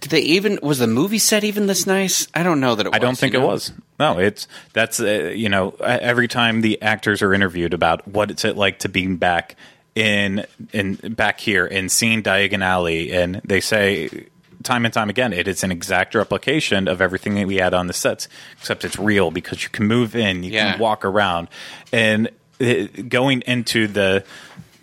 Did 0.01 0.11
they 0.11 0.21
even 0.23 0.59
was 0.63 0.79
the 0.79 0.87
movie 0.87 1.19
set 1.19 1.45
even 1.45 1.67
this 1.67 1.87
nice? 1.87 2.29
I 2.35 2.43
don't 2.43 2.61
know 2.61 2.75
that 2.77 2.87
it. 2.87 2.89
was. 2.91 2.97
I 2.97 2.99
don't 3.01 3.19
think 3.19 3.35
you 3.35 3.41
it 3.43 3.47
was. 3.47 3.73
No, 3.99 4.19
it's 4.19 4.47
that's 4.73 5.01
uh, 5.01 5.33
you 5.35 5.49
know 5.49 5.75
uh, 5.81 5.99
every 6.01 6.29
time 6.29 6.61
the 6.63 6.81
actors 6.81 7.21
are 7.21 7.35
interviewed 7.35 7.75
about 7.75 8.07
what 8.09 8.31
it's 8.31 8.45
it 8.45 8.57
like 8.57 8.79
to 8.81 8.89
be 8.89 9.07
back 9.15 9.57
in 9.97 10.47
in 10.73 10.95
back 10.95 11.41
here 11.41 11.67
and 11.67 11.91
seeing 11.91 12.23
Diagon 12.23 12.63
Alley, 12.65 13.13
and 13.13 13.41
they 13.45 13.61
say 13.61 14.09
time 14.63 14.85
and 14.85 14.93
time 14.95 15.09
again 15.11 15.33
it 15.33 15.49
is 15.49 15.63
an 15.65 15.71
exact 15.73 16.15
replication 16.15 16.89
of 16.89 17.01
everything 17.01 17.35
that 17.37 17.47
we 17.47 17.57
had 17.57 17.75
on 17.75 17.87
the 17.87 17.93
sets, 17.93 18.29
except 18.59 18.85
it's 18.85 18.99
real 18.99 19.31
because 19.31 19.63
you 19.63 19.69
can 19.71 19.87
move 19.87 20.15
in, 20.17 20.43
you 20.43 20.53
Yeah. 20.53 20.73
can 20.73 20.81
walk 20.81 21.05
around, 21.05 21.49
and 21.93 22.29
uh, 22.61 22.85
going 23.09 23.43
into 23.47 23.87
the 23.87 24.25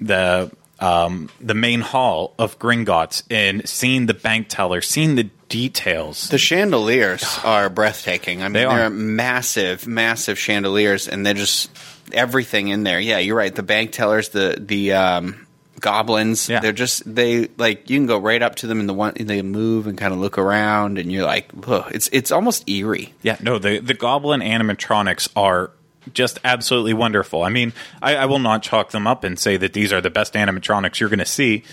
the 0.02 0.52
um, 0.80 1.30
the 1.42 1.56
main 1.56 1.82
hall 1.82 2.36
of 2.38 2.60
Gringotts 2.60 3.24
and 3.32 3.68
seeing 3.68 4.06
the 4.06 4.14
bank 4.14 4.46
teller, 4.48 4.82
seeing 4.82 5.16
the 5.16 5.24
details. 5.50 6.30
The 6.30 6.38
chandeliers 6.38 7.24
are 7.44 7.68
breathtaking. 7.70 8.42
I 8.42 8.46
mean, 8.46 8.54
They 8.54 8.60
they 8.60 8.66
are. 8.66 8.82
are 8.84 8.90
massive, 8.92 9.88
massive 9.88 10.38
chandeliers, 10.38 11.08
and 11.08 11.26
they're 11.26 11.34
just 11.34 11.72
everything 12.14 12.68
in 12.68 12.84
there. 12.84 13.00
Yeah, 13.00 13.18
you're 13.18 13.36
right. 13.36 13.54
The 13.56 13.64
bank 13.64 13.92
tellers, 13.92 14.30
the 14.30 14.56
the 14.60 14.94
um, 14.94 15.47
goblins, 15.80 16.50
Yeah. 16.50 16.60
they're 16.60 16.72
just 16.72 17.04
they 17.14 17.50
like 17.58 17.90
you 17.90 17.98
can 17.98 18.06
go 18.08 18.18
right 18.18 18.42
up 18.42 18.56
to 18.56 18.68
them 18.68 18.80
and 18.80 18.88
the 18.90 18.94
one 18.94 19.14
they 19.20 19.42
move 19.42 19.88
and 19.88 19.98
kind 19.98 20.14
of 20.14 20.20
look 20.20 20.38
around, 20.38 20.98
and 20.98 21.12
you're 21.12 21.26
like, 21.26 21.50
it's 21.92 22.10
it's 22.12 22.32
almost 22.32 22.68
eerie. 22.70 23.14
Yeah, 23.22 23.38
no, 23.42 23.60
the 23.60 23.80
the 23.80 23.94
goblin 23.94 24.42
animatronics 24.42 25.30
are 25.36 25.72
just 26.14 26.40
absolutely 26.46 26.94
wonderful. 26.94 27.44
I 27.44 27.50
mean, 27.50 27.74
I, 28.02 28.16
I 28.16 28.26
will 28.26 28.40
not 28.40 28.64
chalk 28.64 28.92
them 28.92 29.06
up 29.08 29.24
and 29.26 29.38
say 29.38 29.58
that 29.58 29.74
these 29.74 29.92
are 29.92 30.00
the 30.02 30.10
best 30.10 30.34
animatronics 30.36 31.00
you're 31.00 31.10
going 31.10 31.20
to 31.20 31.26
see. 31.26 31.64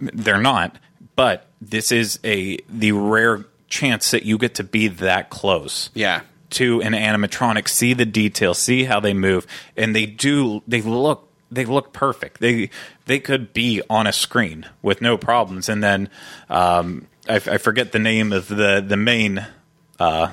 They're 0.00 0.40
not, 0.40 0.76
but 1.16 1.46
this 1.60 1.92
is 1.92 2.18
a 2.24 2.58
the 2.68 2.92
rare 2.92 3.44
chance 3.68 4.10
that 4.12 4.24
you 4.24 4.38
get 4.38 4.54
to 4.56 4.64
be 4.64 4.88
that 4.88 5.28
close 5.30 5.90
Yeah, 5.94 6.22
to 6.50 6.80
an 6.82 6.92
animatronic, 6.92 7.68
see 7.68 7.92
the 7.94 8.06
detail, 8.06 8.54
see 8.54 8.84
how 8.84 8.98
they 9.00 9.14
move, 9.14 9.46
and 9.76 9.94
they 9.94 10.06
do. 10.06 10.62
They 10.66 10.82
look. 10.82 11.27
They 11.50 11.64
look 11.64 11.92
perfect. 11.92 12.40
They 12.40 12.70
they 13.06 13.18
could 13.18 13.52
be 13.52 13.82
on 13.88 14.06
a 14.06 14.12
screen 14.12 14.66
with 14.82 15.00
no 15.00 15.16
problems. 15.16 15.68
And 15.68 15.82
then 15.82 16.10
um, 16.50 17.06
I, 17.28 17.36
I 17.36 17.58
forget 17.58 17.92
the 17.92 17.98
name 17.98 18.32
of 18.32 18.48
the 18.48 18.84
the 18.86 18.96
main 18.96 19.46
uh, 19.98 20.32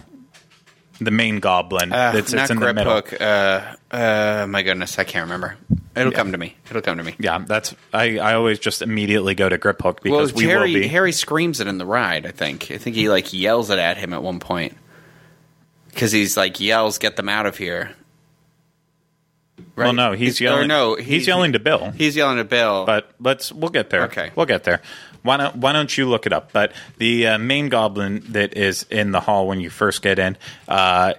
the 0.99 1.11
main 1.11 1.39
goblin 1.39 1.91
uh, 1.91 2.11
that 2.11 2.27
sits 2.27 2.33
not 2.33 2.51
in 2.51 2.57
the 2.57 2.65
grip 2.65 2.75
middle. 2.75 2.93
hook. 2.93 3.13
Uh, 3.19 3.75
uh, 3.91 4.45
my 4.49 4.61
goodness, 4.61 4.99
I 4.99 5.03
can't 5.03 5.23
remember. 5.23 5.57
It'll 5.95 6.11
come 6.11 6.33
to 6.33 6.37
me. 6.37 6.57
It'll 6.69 6.81
come 6.81 6.97
to 6.97 7.03
me. 7.03 7.15
Yeah, 7.19 7.39
that's 7.47 7.73
I, 7.93 8.19
I 8.19 8.33
always 8.33 8.59
just 8.59 8.81
immediately 8.81 9.33
go 9.33 9.47
to 9.47 9.57
Griphook 9.57 10.03
Well, 10.03 10.19
because 10.19 10.33
we 10.33 10.43
Harry 10.45 10.73
will 10.73 10.81
be. 10.81 10.87
Harry 10.87 11.13
screams 11.13 11.61
it 11.61 11.67
in 11.67 11.77
the 11.77 11.85
ride. 11.85 12.25
I 12.25 12.31
think. 12.31 12.69
I 12.71 12.77
think 12.77 12.97
he 12.97 13.09
like 13.09 13.31
yells 13.31 13.69
it 13.69 13.79
at 13.79 13.97
him 13.97 14.13
at 14.13 14.21
one 14.21 14.39
point 14.39 14.75
because 15.89 16.11
he's 16.11 16.35
like 16.35 16.59
yells, 16.59 16.97
"Get 16.97 17.15
them 17.15 17.29
out 17.29 17.45
of 17.45 17.57
here!" 17.57 17.91
Well, 19.75 19.93
no, 19.93 20.13
he's 20.13 20.39
yelling. 20.39 20.67
no, 20.67 20.95
he's 20.95 21.23
he- 21.23 21.27
yelling 21.27 21.53
to 21.53 21.59
Bill. 21.59 21.91
He's 21.91 22.15
yelling 22.15 22.37
to 22.37 22.43
Bill. 22.43 22.85
but 22.85 23.11
let's 23.19 23.51
we'll 23.51 23.69
get 23.71 23.89
there. 23.89 24.03
Okay. 24.05 24.31
we'll 24.35 24.45
get 24.45 24.63
there. 24.63 24.81
Why 25.21 25.37
don't 25.37 25.55
Why 25.57 25.73
don't 25.73 25.97
you 25.97 26.07
look 26.07 26.25
it 26.25 26.33
up? 26.33 26.51
But 26.51 26.71
the 26.97 27.27
uh, 27.27 27.37
main 27.37 27.69
goblin 27.69 28.23
that 28.29 28.55
is 28.55 28.83
in 28.89 29.11
the 29.11 29.19
hall 29.19 29.47
when 29.47 29.59
you 29.59 29.69
first 29.69 30.01
get 30.01 30.19
in, 30.19 30.37
uh, 30.67 31.13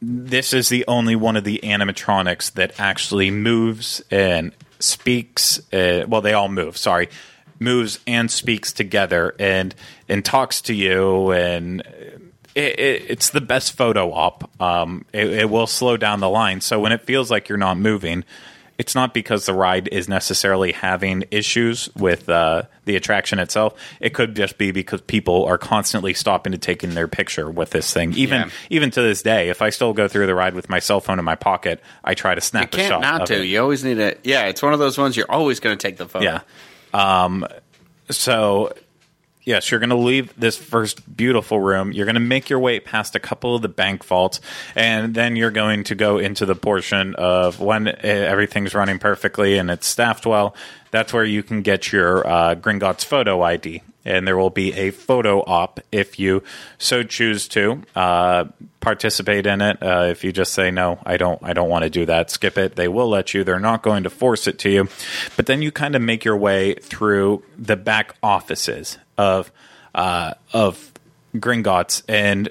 this 0.00 0.52
is 0.52 0.68
the 0.68 0.84
only 0.86 1.16
one 1.16 1.36
of 1.36 1.44
the 1.44 1.60
animatronics 1.62 2.52
that 2.52 2.78
actually 2.78 3.30
moves 3.30 4.02
and 4.10 4.52
speaks. 4.78 5.60
Uh, 5.72 6.04
well, 6.08 6.20
they 6.20 6.32
all 6.34 6.48
move. 6.48 6.76
Sorry, 6.76 7.08
moves 7.58 7.98
and 8.06 8.30
speaks 8.30 8.72
together 8.72 9.34
and 9.38 9.74
and 10.08 10.24
talks 10.24 10.62
to 10.62 10.74
you 10.74 11.32
and. 11.32 11.82
It, 12.58 12.78
it, 12.80 13.06
it's 13.08 13.30
the 13.30 13.40
best 13.40 13.76
photo 13.76 14.12
op. 14.12 14.50
Um, 14.60 15.04
it, 15.12 15.26
it 15.28 15.50
will 15.50 15.66
slow 15.68 15.96
down 15.96 16.20
the 16.20 16.28
line. 16.28 16.60
So 16.60 16.80
when 16.80 16.90
it 16.92 17.02
feels 17.02 17.30
like 17.30 17.48
you're 17.48 17.56
not 17.58 17.78
moving, 17.78 18.24
it's 18.78 18.94
not 18.94 19.14
because 19.14 19.46
the 19.46 19.54
ride 19.54 19.88
is 19.88 20.08
necessarily 20.08 20.72
having 20.72 21.24
issues 21.30 21.88
with 21.96 22.28
uh, 22.28 22.62
the 22.84 22.96
attraction 22.96 23.38
itself. 23.38 23.74
It 24.00 24.10
could 24.14 24.36
just 24.36 24.58
be 24.58 24.70
because 24.72 25.00
people 25.02 25.44
are 25.46 25.58
constantly 25.58 26.14
stopping 26.14 26.52
to 26.52 26.58
taking 26.58 26.94
their 26.94 27.08
picture 27.08 27.50
with 27.50 27.70
this 27.70 27.92
thing. 27.92 28.12
Even 28.14 28.40
Yeah. 28.42 28.50
even 28.70 28.90
to 28.92 29.02
this 29.02 29.22
day, 29.22 29.48
if 29.50 29.62
I 29.62 29.70
still 29.70 29.92
go 29.92 30.06
through 30.08 30.26
the 30.26 30.34
ride 30.34 30.54
with 30.54 30.68
my 30.68 30.78
cell 30.80 31.00
phone 31.00 31.18
in 31.18 31.24
my 31.24 31.34
pocket, 31.36 31.80
I 32.04 32.14
try 32.14 32.34
to 32.34 32.40
snap 32.40 32.72
a 32.74 32.76
can't 32.76 32.88
shot. 32.88 33.00
not 33.00 33.26
to. 33.26 33.40
it. 33.40 33.46
You 33.46 33.60
always 33.62 33.82
need 33.84 33.96
to. 33.96 34.16
Yeah, 34.24 34.46
it's 34.46 34.62
one 34.62 34.72
of 34.72 34.78
those 34.80 34.96
ones 34.98 35.16
you're 35.16 35.30
always 35.30 35.60
going 35.60 35.76
to 35.78 35.80
take 35.86 35.96
the 35.96 36.08
photo. 36.08 36.24
Yeah. 36.24 36.40
Um, 36.94 37.46
so, 38.10 38.72
yes, 39.48 39.70
you're 39.70 39.80
going 39.80 39.90
to 39.90 39.96
leave 39.96 40.38
this 40.38 40.58
first 40.58 41.16
beautiful 41.16 41.58
room. 41.58 41.90
You're 41.90 42.04
going 42.04 42.14
to 42.14 42.20
make 42.20 42.50
your 42.50 42.58
way 42.60 42.78
past 42.78 43.16
a 43.16 43.18
couple 43.18 43.56
of 43.56 43.62
the 43.62 43.68
bank 43.68 44.04
vaults, 44.04 44.40
and 44.76 45.14
then 45.14 45.36
you're 45.36 45.50
going 45.50 45.84
to 45.84 45.94
go 45.94 46.18
into 46.18 46.44
the 46.44 46.54
portion 46.54 47.14
of 47.14 47.58
when 47.58 47.88
uh, 47.88 47.94
everything's 48.02 48.74
running 48.74 48.98
perfectly 48.98 49.56
and 49.56 49.70
it's 49.70 49.86
staffed 49.86 50.26
well. 50.26 50.54
That's 50.90 51.12
where 51.12 51.24
you 51.24 51.42
can 51.42 51.62
get 51.62 51.90
your 51.90 52.26
uh, 52.26 52.54
Gringotts 52.56 53.04
photo 53.04 53.42
ID. 53.42 53.82
And 54.08 54.26
there 54.26 54.36
will 54.36 54.50
be 54.50 54.72
a 54.72 54.90
photo 54.90 55.40
op 55.40 55.80
if 55.92 56.18
you 56.18 56.42
so 56.78 57.02
choose 57.02 57.46
to 57.48 57.82
uh, 57.94 58.46
participate 58.80 59.46
in 59.46 59.60
it. 59.60 59.82
Uh, 59.82 60.06
if 60.10 60.24
you 60.24 60.32
just 60.32 60.52
say 60.54 60.70
no, 60.70 60.98
I 61.04 61.16
don't, 61.16 61.40
I 61.42 61.52
don't 61.52 61.68
want 61.68 61.84
to 61.84 61.90
do 61.90 62.06
that. 62.06 62.30
Skip 62.30 62.56
it. 62.56 62.74
They 62.74 62.88
will 62.88 63.08
let 63.08 63.34
you. 63.34 63.44
They're 63.44 63.60
not 63.60 63.82
going 63.82 64.04
to 64.04 64.10
force 64.10 64.46
it 64.46 64.58
to 64.60 64.70
you. 64.70 64.88
But 65.36 65.46
then 65.46 65.62
you 65.62 65.70
kind 65.70 65.94
of 65.94 66.02
make 66.02 66.24
your 66.24 66.36
way 66.36 66.74
through 66.74 67.42
the 67.58 67.76
back 67.76 68.14
offices 68.22 68.98
of 69.16 69.52
uh, 69.94 70.34
of 70.52 70.92
Gringotts, 71.36 72.02
and 72.08 72.48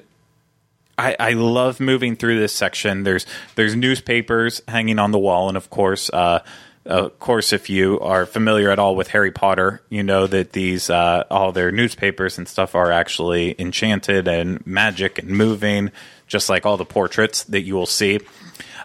I, 0.98 1.16
I 1.18 1.32
love 1.32 1.80
moving 1.80 2.16
through 2.16 2.38
this 2.38 2.54
section. 2.54 3.04
There's 3.04 3.26
there's 3.54 3.74
newspapers 3.74 4.62
hanging 4.68 4.98
on 4.98 5.12
the 5.12 5.18
wall, 5.18 5.48
and 5.48 5.56
of 5.56 5.70
course, 5.70 6.10
uh, 6.10 6.40
of 6.88 7.18
course, 7.18 7.52
if 7.52 7.68
you 7.68 8.00
are 8.00 8.24
familiar 8.24 8.70
at 8.70 8.78
all 8.78 8.96
with 8.96 9.08
Harry 9.08 9.30
Potter, 9.30 9.82
you 9.90 10.02
know 10.02 10.26
that 10.26 10.52
these 10.52 10.88
uh, 10.88 11.24
all 11.30 11.52
their 11.52 11.70
newspapers 11.70 12.38
and 12.38 12.48
stuff 12.48 12.74
are 12.74 12.90
actually 12.90 13.54
enchanted 13.58 14.26
and 14.26 14.66
magic 14.66 15.18
and 15.18 15.28
moving, 15.28 15.90
just 16.26 16.48
like 16.48 16.64
all 16.64 16.78
the 16.78 16.86
portraits 16.86 17.44
that 17.44 17.60
you 17.60 17.74
will 17.74 17.86
see. 17.86 18.20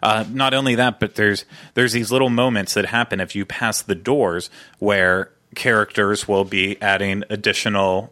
Uh, 0.02 0.26
not 0.30 0.54
only 0.54 0.76
that, 0.76 1.00
but 1.00 1.16
there's 1.16 1.46
there's 1.76 1.94
these 1.94 2.12
little 2.12 2.30
moments 2.30 2.74
that 2.74 2.88
happen 2.88 3.22
if 3.22 3.36
you 3.36 3.46
pass 3.46 3.82
the 3.82 3.96
doors 3.96 4.50
where 4.80 5.32
characters 5.56 6.28
will 6.28 6.44
be 6.44 6.82
adding 6.82 7.24
additional 7.30 8.12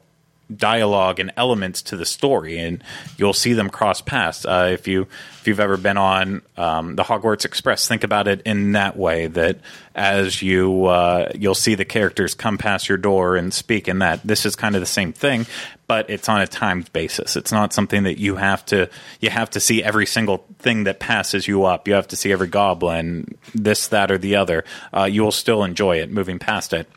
dialogue 0.56 1.20
and 1.20 1.32
elements 1.38 1.82
to 1.84 1.98
the 1.98 2.06
story, 2.06 2.58
and 2.60 2.84
you'll 3.18 3.34
see 3.34 3.54
them 3.54 3.70
cross 3.70 4.02
paths. 4.02 4.46
Uh, 4.46 4.70
if 4.72 4.88
you 4.88 5.08
if 5.40 5.48
you've 5.48 5.60
ever 5.60 5.78
been 5.78 5.98
on 5.98 6.42
um, 6.58 6.96
the 6.96 7.04
Hogwarts 7.04 7.46
Express, 7.46 7.88
think 7.88 8.04
about 8.04 8.28
it 8.28 8.42
in 8.44 8.74
that 8.74 8.98
way. 8.98 9.28
That 9.28 9.60
as 9.96 10.42
you 10.42 10.86
uh, 10.86 11.32
you'll 11.36 11.56
see 11.56 11.76
the 11.76 11.86
characters 11.86 12.34
come 12.34 12.58
past 12.58 12.90
your 12.90 12.98
door 12.98 13.36
and 13.36 13.54
speak 13.54 13.88
and 13.88 14.02
that. 14.02 14.22
This 14.24 14.46
is 14.46 14.56
kind 14.56 14.76
of 14.76 14.82
the 14.82 14.86
same 14.86 15.14
thing, 15.14 15.46
but 15.88 16.10
it's 16.10 16.30
on 16.30 16.42
a 16.42 16.48
timed 16.48 16.92
basis. 16.94 17.36
It's 17.36 17.52
not 17.52 17.74
something 17.74 18.04
that 18.04 18.20
you 18.20 18.36
have 18.36 18.66
to 18.68 18.90
you 19.20 19.30
have 19.30 19.50
to 19.52 19.60
see 19.60 19.84
every 19.84 20.06
single 20.06 20.46
thing 20.60 20.84
that 20.86 21.00
passes 21.00 21.48
you 21.48 21.66
up. 21.66 21.88
You 21.88 21.96
have 21.96 22.08
to 22.10 22.16
see 22.16 22.32
every 22.32 22.48
goblin, 22.48 23.38
this, 23.54 23.88
that, 23.88 24.12
or 24.12 24.18
the 24.18 24.36
other. 24.36 24.64
Uh, 24.94 25.06
you 25.06 25.24
will 25.24 25.32
still 25.32 25.64
enjoy 25.64 25.98
it 25.98 26.12
moving 26.12 26.40
past 26.40 26.74
it. 26.74 26.88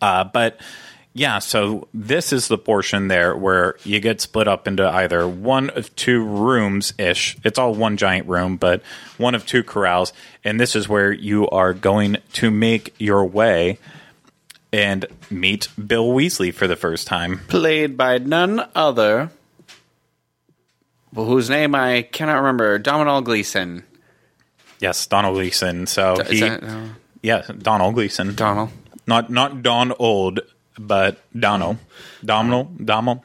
Uh, 0.00 0.24
but 0.24 0.60
yeah, 1.18 1.40
so 1.40 1.88
this 1.92 2.32
is 2.32 2.48
the 2.48 2.56
portion 2.56 3.08
there 3.08 3.36
where 3.36 3.76
you 3.84 3.98
get 4.00 4.20
split 4.20 4.46
up 4.46 4.68
into 4.68 4.88
either 4.88 5.26
one 5.26 5.70
of 5.70 5.94
two 5.96 6.24
rooms 6.24 6.94
ish. 6.98 7.36
It's 7.44 7.58
all 7.58 7.74
one 7.74 7.96
giant 7.96 8.28
room, 8.28 8.56
but 8.56 8.82
one 9.16 9.34
of 9.34 9.44
two 9.44 9.64
corrals. 9.64 10.12
And 10.44 10.60
this 10.60 10.76
is 10.76 10.88
where 10.88 11.12
you 11.12 11.48
are 11.50 11.74
going 11.74 12.18
to 12.34 12.50
make 12.50 12.94
your 12.98 13.24
way 13.26 13.78
and 14.72 15.06
meet 15.30 15.68
Bill 15.84 16.08
Weasley 16.12 16.54
for 16.54 16.66
the 16.66 16.76
first 16.76 17.06
time. 17.06 17.40
Played 17.48 17.96
by 17.96 18.18
none 18.18 18.68
other. 18.74 19.30
Well, 21.12 21.26
whose 21.26 21.50
name 21.50 21.74
I 21.74 22.02
cannot 22.02 22.36
remember. 22.36 22.78
Domhnall 22.78 23.22
Gleeson. 23.22 23.82
Yes, 24.78 25.06
Donald 25.06 25.34
Gleeson. 25.34 25.86
So 25.86 26.20
Is 26.20 26.28
he, 26.30 26.40
that- 26.40 26.62
no. 26.62 26.90
yeah, 27.22 27.42
Donald 27.58 27.94
Gleeson. 27.94 28.34
Donald. 28.34 28.70
not 29.06 29.30
not 29.30 29.62
Don 29.62 29.92
Old, 29.98 30.40
but 30.78 31.18
Dono, 31.38 31.78
Domino, 32.24 32.64
Domo. 32.84 33.22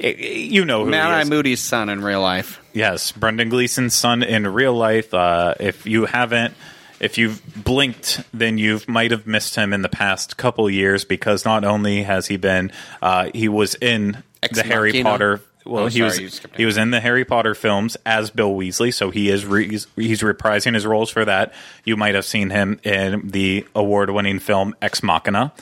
You 0.00 0.64
know 0.64 0.84
who 0.84 0.90
Mad 0.90 1.16
he 1.16 1.22
is. 1.22 1.30
Moody's 1.30 1.60
son 1.60 1.88
in 1.88 2.02
real 2.02 2.20
life. 2.20 2.60
Yes, 2.72 3.10
Brendan 3.10 3.48
Gleeson's 3.48 3.94
son 3.94 4.22
in 4.22 4.46
real 4.46 4.74
life. 4.74 5.12
Uh, 5.12 5.54
if 5.58 5.86
you 5.86 6.06
haven't, 6.06 6.54
if 7.00 7.18
you've 7.18 7.42
blinked, 7.64 8.20
then 8.32 8.58
you 8.58 8.80
might 8.86 9.10
have 9.10 9.26
missed 9.26 9.56
him 9.56 9.72
in 9.72 9.82
the 9.82 9.88
past 9.88 10.36
couple 10.36 10.70
years 10.70 11.04
because 11.04 11.44
not 11.44 11.64
only 11.64 12.04
has 12.04 12.28
he 12.28 12.36
been, 12.36 12.70
uh, 13.02 13.30
he 13.34 13.48
was 13.48 13.74
in 13.74 14.22
Ex 14.40 14.56
the 14.56 14.62
Harry 14.64 14.90
Machina? 14.90 15.10
Potter. 15.10 15.40
Well, 15.66 15.84
Oh, 15.84 15.86
he 15.88 15.98
sorry, 16.08 16.24
was 16.24 16.40
he 16.56 16.64
was 16.64 16.76
in 16.78 16.92
the 16.92 17.00
Harry 17.00 17.24
Potter 17.24 17.54
films 17.56 17.96
as 18.06 18.30
Bill 18.30 18.54
Weasley, 18.54 18.94
so 18.94 19.10
he 19.10 19.28
is 19.28 19.44
re- 19.44 19.68
he's, 19.68 19.86
he's 19.96 20.22
reprising 20.22 20.74
his 20.74 20.86
roles 20.86 21.10
for 21.10 21.24
that. 21.24 21.52
You 21.84 21.96
might 21.96 22.14
have 22.14 22.24
seen 22.24 22.50
him 22.50 22.78
in 22.84 23.28
the 23.28 23.66
award-winning 23.74 24.38
film 24.38 24.74
Ex 24.80 25.02
Machina. 25.02 25.52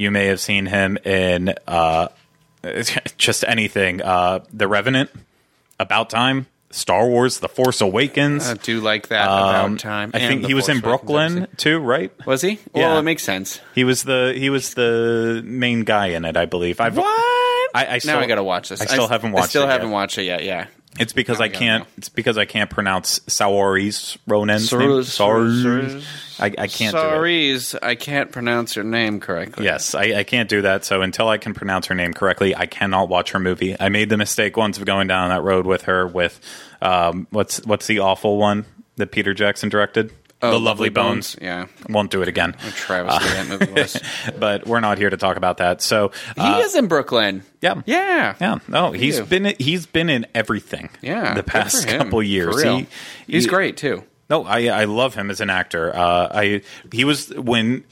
You 0.00 0.10
may 0.10 0.26
have 0.26 0.40
seen 0.40 0.64
him 0.66 0.96
in 1.04 1.54
uh, 1.66 2.08
just 3.18 3.44
anything. 3.46 4.00
Uh, 4.02 4.40
the 4.52 4.66
Revenant, 4.66 5.10
About 5.78 6.08
Time, 6.10 6.46
Star 6.70 7.06
Wars, 7.06 7.40
The 7.40 7.48
Force 7.48 7.80
Awakens. 7.80 8.48
I 8.48 8.54
do 8.54 8.80
like 8.80 9.08
that 9.08 9.28
Um, 9.28 9.48
about 9.74 9.78
time. 9.80 10.10
I 10.14 10.20
think 10.20 10.46
he 10.46 10.54
was 10.54 10.66
Force 10.66 10.76
in 10.76 10.80
Brooklyn 10.82 11.48
too, 11.56 11.78
right? 11.80 12.12
Was 12.26 12.42
he? 12.42 12.52
Yeah. 12.74 12.88
Well, 12.88 12.98
it 12.98 13.02
makes 13.02 13.22
sense. 13.22 13.60
He 13.74 13.84
was 13.84 14.04
the 14.04 14.32
he 14.36 14.48
was 14.50 14.72
the 14.74 15.42
main 15.44 15.84
guy 15.84 16.06
in 16.08 16.24
it, 16.24 16.36
I 16.36 16.46
believe. 16.46 16.80
I've, 16.80 16.96
What? 16.96 17.04
I, 17.74 17.86
I 17.88 17.98
still, 17.98 18.14
now 18.16 18.20
I 18.20 18.26
got 18.26 18.36
to 18.36 18.42
watch 18.42 18.68
this. 18.70 18.80
I 18.80 18.86
still 18.86 19.04
s- 19.04 19.10
haven't 19.10 19.30
I 19.32 19.34
watched 19.34 19.50
still 19.50 19.64
it 19.64 19.68
haven't 19.68 19.88
yet. 19.88 19.94
watched 19.94 20.18
it 20.18 20.24
yet. 20.24 20.44
Yeah. 20.44 20.66
It's 20.98 21.12
because 21.12 21.38
Now 21.38 21.44
I 21.44 21.48
can't. 21.48 21.86
It's 21.96 22.08
because 22.08 22.36
I 22.36 22.44
can't 22.44 22.68
pronounce 22.68 23.20
Saoirse 23.20 24.18
Ronan's 24.26 24.72
name. 24.72 25.04
Sorry, 25.04 26.02
I, 26.40 26.46
I 26.58 26.66
can't. 26.66 26.92
Sorry, 26.92 27.56
I 27.80 27.94
can't 27.94 28.32
pronounce 28.32 28.74
your 28.74 28.84
name 28.84 29.20
correctly. 29.20 29.64
Yes, 29.64 29.94
I, 29.94 30.18
I 30.18 30.24
can't 30.24 30.48
do 30.48 30.62
that. 30.62 30.84
So 30.84 31.00
until 31.02 31.28
I 31.28 31.38
can 31.38 31.54
pronounce 31.54 31.86
her 31.86 31.94
name 31.94 32.12
correctly, 32.12 32.56
I 32.56 32.66
cannot 32.66 33.08
watch 33.08 33.30
her 33.32 33.38
movie. 33.38 33.76
I 33.78 33.88
made 33.88 34.10
the 34.10 34.16
mistake 34.16 34.56
once 34.56 34.78
of 34.78 34.84
going 34.84 35.06
down 35.06 35.28
that 35.28 35.42
road 35.42 35.64
with 35.64 35.82
her. 35.82 36.06
With 36.06 36.40
um, 36.82 37.28
what's 37.30 37.64
what's 37.64 37.86
the 37.86 38.00
awful 38.00 38.36
one 38.36 38.64
that 38.96 39.12
Peter 39.12 39.32
Jackson 39.32 39.68
directed? 39.68 40.12
Oh, 40.42 40.52
the 40.52 40.60
Lovely 40.60 40.88
Bones. 40.88 41.36
Yeah. 41.40 41.66
Won't 41.88 42.10
do 42.10 42.22
it 42.22 42.28
again. 42.28 42.54
Travesty 42.74 43.28
that 43.28 43.48
movie 43.48 43.72
was. 43.72 44.00
But 44.38 44.66
we're 44.66 44.80
not 44.80 44.96
here 44.98 45.10
to 45.10 45.16
talk 45.18 45.36
about 45.36 45.58
that. 45.58 45.82
So 45.82 46.12
uh, 46.36 46.56
he 46.56 46.62
is 46.62 46.74
in 46.74 46.86
Brooklyn. 46.86 47.42
yeah, 47.60 47.82
Yeah. 47.84 48.34
yeah. 48.40 48.58
No, 48.66 48.92
he's 48.92 49.18
you. 49.18 49.24
been 49.26 49.54
he's 49.58 49.84
been 49.86 50.08
in 50.08 50.26
everything. 50.34 50.88
Yeah. 51.02 51.34
the 51.34 51.42
past 51.42 51.86
couple 51.88 52.22
years. 52.22 52.62
He- 52.62 52.86
He's 53.26 53.44
he- 53.44 53.50
great 53.50 53.76
too. 53.76 54.04
No, 54.30 54.44
I 54.44 54.66
I 54.68 54.84
love 54.84 55.14
him 55.14 55.30
as 55.30 55.40
an 55.40 55.50
actor. 55.50 55.94
Uh, 55.94 56.28
I 56.32 56.62
he 56.92 57.04
was 57.04 57.28
when 57.34 57.84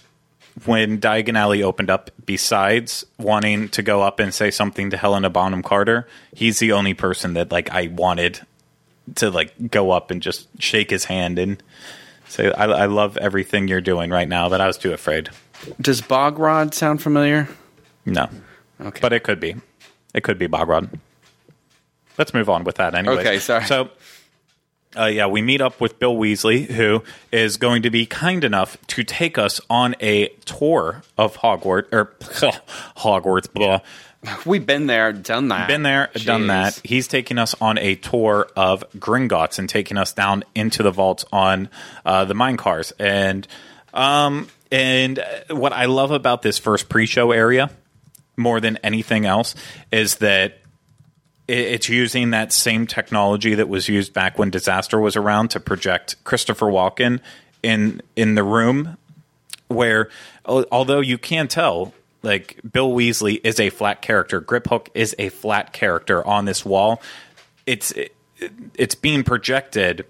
when 0.65 1.01
Diagon 1.01 1.37
Alley 1.37 1.63
opened 1.63 1.91
up. 1.91 2.11
Besides 2.25 3.05
wanting 3.19 3.69
to 3.71 3.83
go 3.83 4.03
up 4.03 4.21
and 4.21 4.33
say 4.33 4.51
something 4.51 4.91
to 4.91 4.97
Helena 4.97 5.31
Bonham 5.31 5.63
Carter, 5.63 6.07
he's 6.35 6.59
the 6.61 6.73
only 6.73 6.95
person 6.95 7.35
that 7.35 7.51
like 7.53 7.71
I 7.71 7.89
wanted 7.89 8.41
to 9.17 9.31
like 9.31 9.71
go 9.71 9.91
up 9.91 10.11
and 10.11 10.23
just 10.23 10.47
shake 10.63 10.91
his 10.91 11.05
hand 11.07 11.39
and 11.39 11.63
say 12.29 12.53
I, 12.53 12.65
I 12.65 12.87
love 12.87 13.17
everything 13.17 13.69
you're 13.69 13.81
doing 13.81 14.11
right 14.11 14.29
now. 14.29 14.49
But 14.49 14.61
I 14.61 14.67
was 14.67 14.79
too 14.79 14.93
afraid. 14.93 15.31
Does 15.81 16.01
Bogrod 16.01 16.75
sound 16.75 17.03
familiar? 17.03 17.49
No, 18.07 18.29
Okay. 18.81 19.01
but 19.01 19.13
it 19.13 19.25
could 19.25 19.41
be. 19.41 19.57
It 20.15 20.23
could 20.23 20.39
be 20.39 20.47
Bogrod. 20.49 20.99
Let's 22.17 22.33
move 22.35 22.49
on 22.49 22.65
with 22.65 22.77
that 22.77 22.95
anyway. 22.95 23.19
Okay, 23.19 23.39
sorry. 23.39 23.65
So, 23.67 23.91
uh, 24.99 25.05
yeah, 25.07 25.27
we 25.27 25.43
meet 25.43 25.61
up 25.61 25.81
with 25.81 25.99
Bill 25.99 26.17
Weasley, 26.17 26.67
who 26.67 27.03
is 27.31 27.57
going 27.59 27.83
to 27.83 27.91
be 27.91 28.07
kind 28.07 28.43
enough 28.43 28.77
to 28.89 29.05
take 29.05 29.37
us 29.39 29.61
on 29.69 29.95
a 30.01 30.29
tour 30.45 31.03
of 31.17 31.37
Hogwarts 31.39 31.93
or 31.93 32.07
Hogwarts. 32.97 33.53
Blah. 33.53 33.81
We've 34.47 34.65
been 34.65 34.87
there, 34.87 35.13
done 35.13 35.49
that. 35.49 35.69
Been 35.69 35.83
there, 35.83 36.11
done 36.15 36.49
that. 36.49 36.81
He's 36.85 37.09
taking 37.09 37.39
us 37.39 37.55
on 37.61 37.79
a 37.79 37.95
tour 37.95 38.49
of 38.57 38.85
Gringotts 38.97 39.59
and 39.59 39.69
taking 39.69 39.97
us 39.97 40.13
down 40.13 40.45
into 40.55 40.83
the 40.83 40.91
vaults 40.91 41.25
on 41.33 41.69
uh, 42.05 42.25
the 42.25 42.35
mine 42.35 42.57
cars. 42.57 42.93
And 42.99 43.47
um, 43.95 44.49
and 44.71 45.25
what 45.51 45.73
I 45.73 45.87
love 45.87 46.11
about 46.11 46.43
this 46.43 46.59
first 46.59 46.89
pre-show 46.89 47.33
area 47.33 47.71
more 48.37 48.61
than 48.61 48.77
anything 48.79 49.27
else 49.27 49.55
is 49.91 50.17
that 50.17 50.59
it's 51.49 51.89
using 51.89 52.31
that 52.31 52.53
same 52.53 52.87
technology 52.87 53.55
that 53.55 53.69
was 53.69 53.89
used 53.89 54.13
back 54.13 54.39
when 54.39 54.51
disaster 54.51 55.01
was 55.01 55.17
around 55.17 55.49
to 55.49 55.61
project 55.61 56.23
Christopher 56.25 56.67
Walken 56.67 57.21
in 57.63 58.03
in 58.15 58.35
the 58.35 58.45
room 58.45 58.99
where 59.69 60.09
although 60.47 61.01
you 61.01 61.19
can 61.19 61.49
tell 61.49 61.93
like 62.23 62.61
Bill 62.71 62.91
Weasley 62.91 63.41
is 63.45 63.61
a 63.61 63.71
flat 63.71 64.03
character, 64.03 64.41
Griphook 64.41 64.89
is 64.95 65.15
a 65.19 65.29
flat 65.29 65.73
character 65.73 66.27
on 66.27 66.45
this 66.45 66.65
wall. 66.65 67.01
It's 67.67 67.93
it, 67.93 68.15
it's 68.75 68.95
being 68.95 69.25
projected 69.25 70.07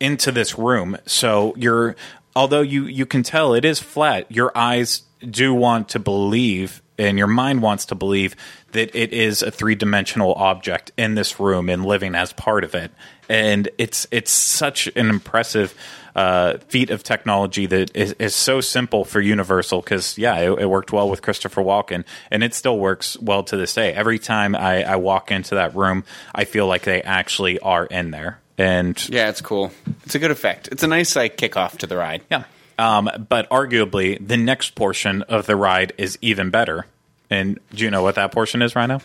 into 0.00 0.32
this 0.32 0.58
room. 0.58 0.96
So 1.06 1.54
you're 1.56 1.96
although 2.36 2.60
you 2.60 2.84
you 2.84 3.06
can 3.06 3.22
tell 3.22 3.54
it 3.54 3.64
is 3.64 3.80
flat, 3.80 4.30
your 4.30 4.56
eyes 4.56 5.02
do 5.28 5.52
want 5.52 5.88
to 5.90 5.98
believe 5.98 6.82
and 6.98 7.18
your 7.18 7.26
mind 7.26 7.62
wants 7.62 7.86
to 7.86 7.94
believe 7.94 8.34
that 8.72 8.94
it 8.94 9.12
is 9.12 9.42
a 9.42 9.50
three-dimensional 9.50 10.34
object 10.34 10.92
in 10.96 11.14
this 11.14 11.38
room 11.40 11.68
and 11.68 11.84
living 11.84 12.14
as 12.14 12.32
part 12.32 12.64
of 12.64 12.74
it. 12.74 12.90
And 13.28 13.68
it's 13.78 14.06
it's 14.10 14.30
such 14.30 14.86
an 14.88 15.10
impressive 15.10 15.74
uh, 16.16 16.58
feat 16.68 16.90
of 16.90 17.02
technology 17.02 17.66
that 17.66 17.94
is, 17.94 18.12
is 18.14 18.34
so 18.34 18.60
simple 18.60 19.04
for 19.04 19.20
Universal 19.20 19.82
because 19.82 20.18
yeah, 20.18 20.36
it, 20.38 20.60
it 20.60 20.66
worked 20.66 20.92
well 20.92 21.08
with 21.08 21.22
Christopher 21.22 21.62
Walken, 21.62 22.04
and 22.30 22.42
it 22.42 22.54
still 22.54 22.78
works 22.78 23.16
well 23.20 23.42
to 23.44 23.56
this 23.56 23.74
day. 23.74 23.92
Every 23.92 24.18
time 24.18 24.56
I, 24.56 24.82
I 24.82 24.96
walk 24.96 25.30
into 25.30 25.54
that 25.56 25.76
room, 25.76 26.04
I 26.34 26.44
feel 26.44 26.66
like 26.66 26.82
they 26.82 27.02
actually 27.02 27.60
are 27.60 27.86
in 27.86 28.10
there, 28.10 28.40
and 28.56 29.08
Yeah, 29.08 29.28
it's 29.28 29.42
cool. 29.42 29.70
It's 30.04 30.14
a 30.14 30.18
good 30.18 30.30
effect. 30.32 30.68
It's 30.72 30.82
a 30.82 30.88
nice 30.88 31.14
like 31.14 31.36
kickoff 31.36 31.78
to 31.78 31.86
the 31.86 31.96
ride. 31.96 32.22
yeah. 32.30 32.44
Um, 32.78 33.10
but 33.28 33.48
arguably, 33.50 34.24
the 34.24 34.36
next 34.36 34.74
portion 34.74 35.22
of 35.22 35.46
the 35.46 35.56
ride 35.56 35.92
is 35.98 36.16
even 36.22 36.50
better. 36.50 36.86
And 37.30 37.58
do 37.74 37.84
you 37.84 37.90
know 37.90 38.02
what 38.02 38.14
that 38.14 38.32
portion 38.32 38.62
is, 38.62 38.74
Ryno? 38.74 39.02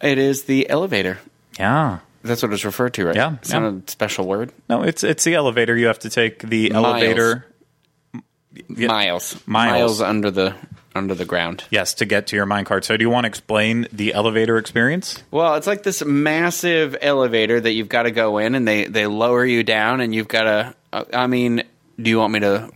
It 0.00 0.16
is 0.18 0.44
the 0.44 0.70
elevator. 0.70 1.18
Yeah. 1.58 1.98
That's 2.22 2.42
what 2.42 2.52
it's 2.52 2.64
referred 2.64 2.94
to, 2.94 3.06
right? 3.06 3.16
Yeah, 3.16 3.34
It's 3.34 3.50
yeah. 3.52 3.58
not 3.58 3.72
a 3.74 3.90
special 3.90 4.26
word. 4.26 4.52
No, 4.68 4.82
it's 4.82 5.02
it's 5.04 5.24
the 5.24 5.34
elevator. 5.34 5.76
You 5.76 5.86
have 5.88 5.98
to 6.00 6.10
take 6.10 6.38
the 6.40 6.70
Miles. 6.70 6.84
elevator. 6.86 7.46
Yeah. 8.68 8.88
Miles. 8.88 9.36
Miles. 9.46 10.00
under 10.02 10.30
the 10.30 10.54
under 10.94 11.14
the 11.14 11.24
ground. 11.24 11.64
Yes, 11.70 11.94
to 11.94 12.04
get 12.04 12.26
to 12.28 12.36
your 12.36 12.46
minecart. 12.46 12.84
So, 12.84 12.96
do 12.96 13.04
you 13.04 13.10
want 13.10 13.24
to 13.24 13.28
explain 13.28 13.86
the 13.92 14.12
elevator 14.12 14.58
experience? 14.58 15.22
Well, 15.30 15.54
it's 15.54 15.66
like 15.66 15.82
this 15.82 16.04
massive 16.04 16.96
elevator 17.00 17.60
that 17.60 17.72
you've 17.72 17.88
got 17.88 18.02
to 18.04 18.10
go 18.10 18.38
in, 18.38 18.54
and 18.54 18.66
they 18.66 18.84
they 18.86 19.06
lower 19.06 19.44
you 19.44 19.62
down, 19.62 20.00
and 20.00 20.14
you've 20.14 20.28
got 20.28 20.42
to. 20.44 20.74
uh, 20.92 21.04
I 21.12 21.26
mean, 21.26 21.62
do 22.00 22.10
you 22.10 22.18
want 22.18 22.32
me 22.32 22.40
to 22.40 22.70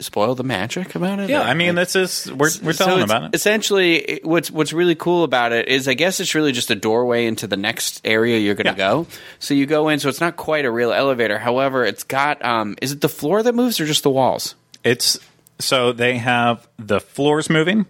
spoil 0.00 0.34
the 0.34 0.42
magic 0.44 0.94
about 0.94 1.18
it? 1.20 1.30
Yeah, 1.30 1.42
I 1.42 1.54
mean, 1.54 1.74
this 1.74 1.94
is 1.96 2.30
we're 2.32 2.50
we're 2.62 2.72
So 2.72 2.84
telling 2.86 3.02
about 3.04 3.24
it. 3.24 3.34
Essentially, 3.34 4.20
what's 4.24 4.50
what's 4.50 4.72
really 4.72 4.94
cool 4.94 5.24
about 5.24 5.52
it 5.52 5.68
is, 5.68 5.86
I 5.88 5.94
guess 5.94 6.20
it's 6.20 6.34
really 6.34 6.52
just 6.52 6.70
a 6.70 6.74
doorway 6.74 7.26
into 7.26 7.46
the 7.46 7.56
next 7.56 8.00
area 8.04 8.38
you're 8.38 8.54
going 8.54 8.66
to 8.74 8.80
Yeah. 8.80 8.88
go. 8.90 9.06
So 9.38 9.54
you 9.54 9.66
go 9.66 9.88
in, 9.88 9.98
so 10.00 10.08
it's 10.08 10.20
not 10.20 10.36
quite 10.36 10.64
a 10.64 10.70
real 10.70 10.92
elevator. 10.92 11.38
However, 11.38 11.84
it's 11.84 12.02
got. 12.04 12.44
Um, 12.44 12.76
is 12.82 12.92
it 12.92 13.00
the 13.00 13.08
floor 13.08 13.42
that 13.42 13.54
moves 13.54 13.80
or 13.80 13.86
just 13.86 14.02
the 14.02 14.10
walls? 14.10 14.54
It's 14.84 15.18
so 15.58 15.92
they 15.92 16.16
have 16.18 16.66
the 16.78 17.00
floors 17.00 17.50
moving, 17.50 17.84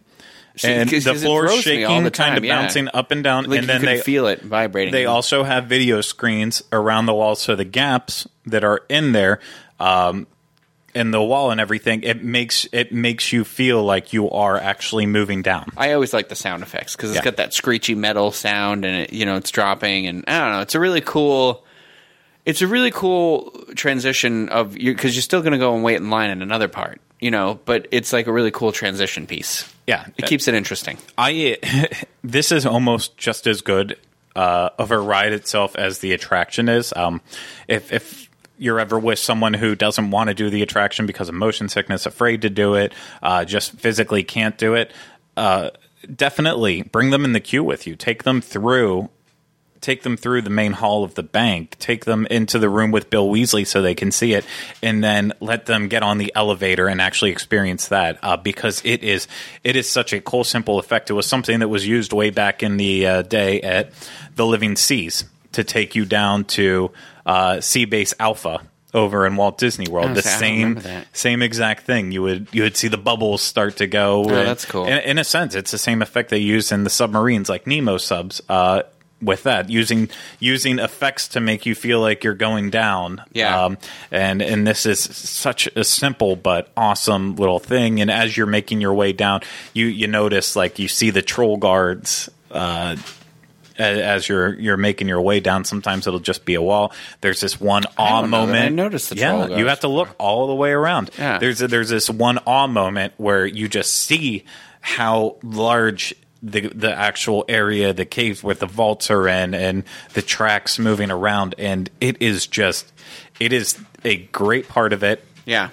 and 0.64 0.90
'cause- 0.90 1.04
the 1.04 1.12
'cause 1.12 1.22
it 1.22 1.24
floors 1.26 1.50
throws 1.50 1.56
me 1.58 1.62
shaking, 1.62 1.86
all 1.86 2.00
the 2.02 2.11
kind 2.11 2.36
of 2.36 2.42
time, 2.42 2.44
yeah. 2.44 2.61
bouncing 2.62 2.88
up 2.92 3.12
and 3.12 3.22
down, 3.22 3.44
Like 3.44 3.61
and 3.61 3.68
then 3.68 3.82
they 3.84 4.00
feel 4.00 4.26
it 4.26 4.42
vibrating. 4.42 4.90
They 4.92 5.06
also 5.06 5.44
have 5.44 5.66
video 5.66 6.00
screens 6.00 6.62
around 6.72 7.06
the 7.06 7.14
wall, 7.14 7.36
so 7.36 7.54
the 7.54 7.64
gaps 7.64 8.26
that 8.46 8.64
are 8.64 8.80
in 8.88 9.12
there, 9.12 9.38
um, 9.78 10.26
in 10.95 11.11
the 11.11 11.22
wall 11.22 11.51
and 11.51 11.61
everything, 11.61 12.03
it 12.03 12.22
makes 12.24 12.66
it 12.72 12.93
makes 12.93 13.32
you 13.32 13.45
feel 13.45 13.82
like 13.84 14.12
you 14.12 14.30
are 14.30 14.57
actually 14.59 15.07
moving 15.07 15.43
down. 15.43 15.70
I 15.76 15.93
always 15.93 16.12
like 16.12 16.28
the 16.28 16.34
sound 16.36 16.62
effects 16.62 16.97
because 16.97 17.11
it's 17.11 17.18
Yeah. 17.18 17.24
got 17.24 17.36
that 17.36 17.55
screechy 17.55 17.95
metal 17.95 18.32
sound 18.32 18.84
and 18.84 19.03
it, 19.03 19.12
you 19.12 19.24
know 19.26 19.36
it's 19.36 19.51
dropping 19.51 20.07
and 20.07 20.24
I 20.26 20.38
don't 20.41 20.53
know. 20.53 20.61
It's 20.61 20.74
a 20.74 20.80
really 20.80 21.01
cool. 21.01 21.64
It's 22.47 22.62
a 22.62 22.66
really 22.66 22.91
cool 22.91 23.51
transition 23.76 24.49
of 24.49 24.76
you 24.78 24.95
because 24.95 25.14
you're 25.14 25.22
still 25.22 25.41
going 25.43 25.53
to 25.53 25.59
go 25.59 25.74
and 25.74 25.84
wait 25.84 25.97
in 25.97 26.09
line 26.11 26.30
in 26.30 26.41
another 26.43 26.68
part, 26.68 27.01
you 27.20 27.30
know. 27.30 27.61
But 27.66 27.86
it's 27.91 28.12
like 28.12 28.26
a 28.26 28.32
really 28.32 28.51
cool 28.51 28.72
transition 28.72 29.26
piece. 29.26 29.70
Yeah, 29.86 30.07
It 30.16 30.26
keeps 30.26 30.49
it 30.49 30.55
interesting. 30.55 30.99
I 31.18 31.59
this 32.24 32.51
is 32.51 32.64
almost 32.64 33.16
just 33.18 33.47
as 33.47 33.61
good 33.61 33.99
uh, 34.34 34.70
of 34.78 34.91
a 34.91 34.99
ride 34.99 35.32
itself 35.32 35.76
as 35.76 35.99
the 35.99 36.12
attraction 36.12 36.68
is. 36.68 36.93
Um, 36.97 37.20
if 37.68 37.93
if 37.93 38.29
you're 38.61 38.78
ever 38.78 38.98
with 38.98 39.18
someone 39.18 39.54
who 39.54 39.74
doesn't 39.74 40.11
want 40.11 40.28
to 40.28 40.34
do 40.34 40.50
the 40.50 40.62
attraction 40.62 41.06
because 41.06 41.30
of 41.30 41.34
motion 41.34 41.68
sickness, 41.68 42.04
afraid 42.04 42.42
to 42.42 42.50
do 42.50 42.74
it, 42.74 42.92
uh, 43.22 43.44
just 43.44 43.72
physically 43.72 44.22
can't 44.22 44.58
do 44.58 44.74
it, 44.74 44.92
uh, 45.36 45.70
definitely 46.14 46.82
bring 46.82 47.08
them 47.08 47.24
in 47.24 47.32
the 47.32 47.40
queue 47.40 47.64
with 47.64 47.86
you. 47.86 47.96
Take 47.96 48.22
them 48.24 48.42
through. 48.42 49.08
Take 49.80 50.02
them 50.02 50.18
through 50.18 50.42
the 50.42 50.50
main 50.50 50.72
hall 50.72 51.04
of 51.04 51.14
the 51.14 51.22
bank. 51.22 51.74
Take 51.78 52.04
them 52.04 52.26
into 52.26 52.58
the 52.58 52.68
room 52.68 52.90
with 52.90 53.08
Bill 53.08 53.30
Weasley 53.30 53.66
so 53.66 53.80
they 53.80 53.94
can 53.94 54.12
see 54.12 54.34
it, 54.34 54.44
and 54.82 55.02
then 55.02 55.32
let 55.40 55.64
them 55.64 55.88
get 55.88 56.02
on 56.02 56.18
the 56.18 56.30
elevator 56.36 56.86
and 56.86 57.00
actually 57.00 57.30
experience 57.30 57.88
that. 57.88 58.18
Uh, 58.22 58.36
because 58.36 58.82
it 58.84 59.02
is 59.02 59.26
it 59.64 59.76
is 59.76 59.88
such 59.88 60.12
a 60.12 60.20
cool, 60.20 60.44
simple 60.44 60.78
effect. 60.78 61.08
It 61.08 61.14
was 61.14 61.26
something 61.26 61.61
that 61.61 61.68
was 61.68 61.86
used 61.86 62.12
way 62.12 62.28
back 62.28 62.62
in 62.62 62.76
the 62.76 63.06
uh, 63.06 63.22
day 63.22 63.62
at 63.62 63.90
the 64.36 64.44
Living 64.44 64.76
Seas 64.76 65.24
to 65.52 65.64
take 65.64 65.94
you 65.94 66.04
down 66.04 66.44
to 66.44 66.90
uh, 67.30 67.60
Sea 67.60 67.84
Base 67.84 68.12
Alpha 68.18 68.60
over 68.92 69.24
in 69.24 69.36
Walt 69.36 69.56
Disney 69.56 69.86
World. 69.88 70.10
Oh, 70.10 70.14
the 70.14 70.22
same 70.22 70.80
same 71.12 71.42
exact 71.42 71.86
thing. 71.86 72.10
You 72.10 72.22
would 72.22 72.48
you 72.52 72.64
would 72.64 72.76
see 72.76 72.88
the 72.88 72.98
bubbles 72.98 73.40
start 73.40 73.76
to 73.76 73.86
go. 73.86 74.24
Oh, 74.24 74.28
that's 74.28 74.64
cool. 74.64 74.86
In, 74.86 74.98
in 74.98 75.18
a 75.18 75.24
sense, 75.24 75.54
it's 75.54 75.70
the 75.70 75.78
same 75.78 76.02
effect 76.02 76.30
they 76.30 76.38
use 76.38 76.72
in 76.72 76.82
the 76.82 76.90
submarines, 76.90 77.48
like 77.48 77.66
Nemo 77.66 77.98
subs. 77.98 78.42
Uh, 78.48 78.82
with 79.22 79.42
that, 79.42 79.68
using 79.68 80.08
using 80.38 80.78
effects 80.78 81.28
to 81.28 81.40
make 81.40 81.66
you 81.66 81.74
feel 81.74 82.00
like 82.00 82.24
you're 82.24 82.34
going 82.34 82.70
down. 82.70 83.22
Yeah. 83.32 83.64
Um, 83.64 83.78
and 84.10 84.40
and 84.42 84.66
this 84.66 84.86
is 84.86 84.98
such 85.00 85.68
a 85.76 85.84
simple 85.84 86.36
but 86.36 86.70
awesome 86.76 87.36
little 87.36 87.58
thing. 87.58 88.00
And 88.00 88.10
as 88.10 88.36
you're 88.36 88.46
making 88.46 88.80
your 88.80 88.94
way 88.94 89.12
down, 89.12 89.42
you 89.74 89.86
you 89.86 90.06
notice 90.06 90.56
like 90.56 90.78
you 90.78 90.88
see 90.88 91.10
the 91.10 91.22
troll 91.22 91.58
guards. 91.58 92.30
Uh, 92.50 92.96
as 93.80 94.28
you're 94.28 94.58
you're 94.58 94.76
making 94.76 95.08
your 95.08 95.20
way 95.20 95.40
down. 95.40 95.64
Sometimes 95.64 96.06
it'll 96.06 96.20
just 96.20 96.44
be 96.44 96.54
a 96.54 96.62
wall. 96.62 96.92
There's 97.20 97.40
this 97.40 97.60
one 97.60 97.84
awe 97.96 98.22
that. 98.22 98.28
moment. 98.28 98.66
I 98.66 98.68
noticed 98.68 99.10
the 99.10 99.16
yeah, 99.16 99.48
you 99.48 99.66
have 99.66 99.80
to 99.80 99.88
look 99.88 100.08
all 100.18 100.46
the 100.46 100.54
way 100.54 100.70
around. 100.70 101.10
Yeah. 101.18 101.38
There's 101.38 101.62
a, 101.62 101.68
there's 101.68 101.88
this 101.88 102.10
one 102.10 102.38
awe 102.38 102.66
moment 102.66 103.14
where 103.16 103.46
you 103.46 103.68
just 103.68 103.92
see 103.92 104.44
how 104.80 105.36
large 105.42 106.14
the 106.42 106.68
the 106.68 106.94
actual 106.94 107.44
area, 107.48 107.92
the 107.92 108.06
caves 108.06 108.42
where 108.42 108.54
the 108.54 108.66
vaults 108.66 109.10
are 109.10 109.28
in, 109.28 109.54
and 109.54 109.84
the 110.14 110.22
tracks 110.22 110.78
moving 110.78 111.10
around, 111.10 111.54
and 111.58 111.90
it 112.00 112.20
is 112.20 112.46
just 112.46 112.92
it 113.38 113.52
is 113.52 113.78
a 114.04 114.16
great 114.16 114.68
part 114.68 114.92
of 114.92 115.02
it. 115.02 115.24
Yeah. 115.44 115.70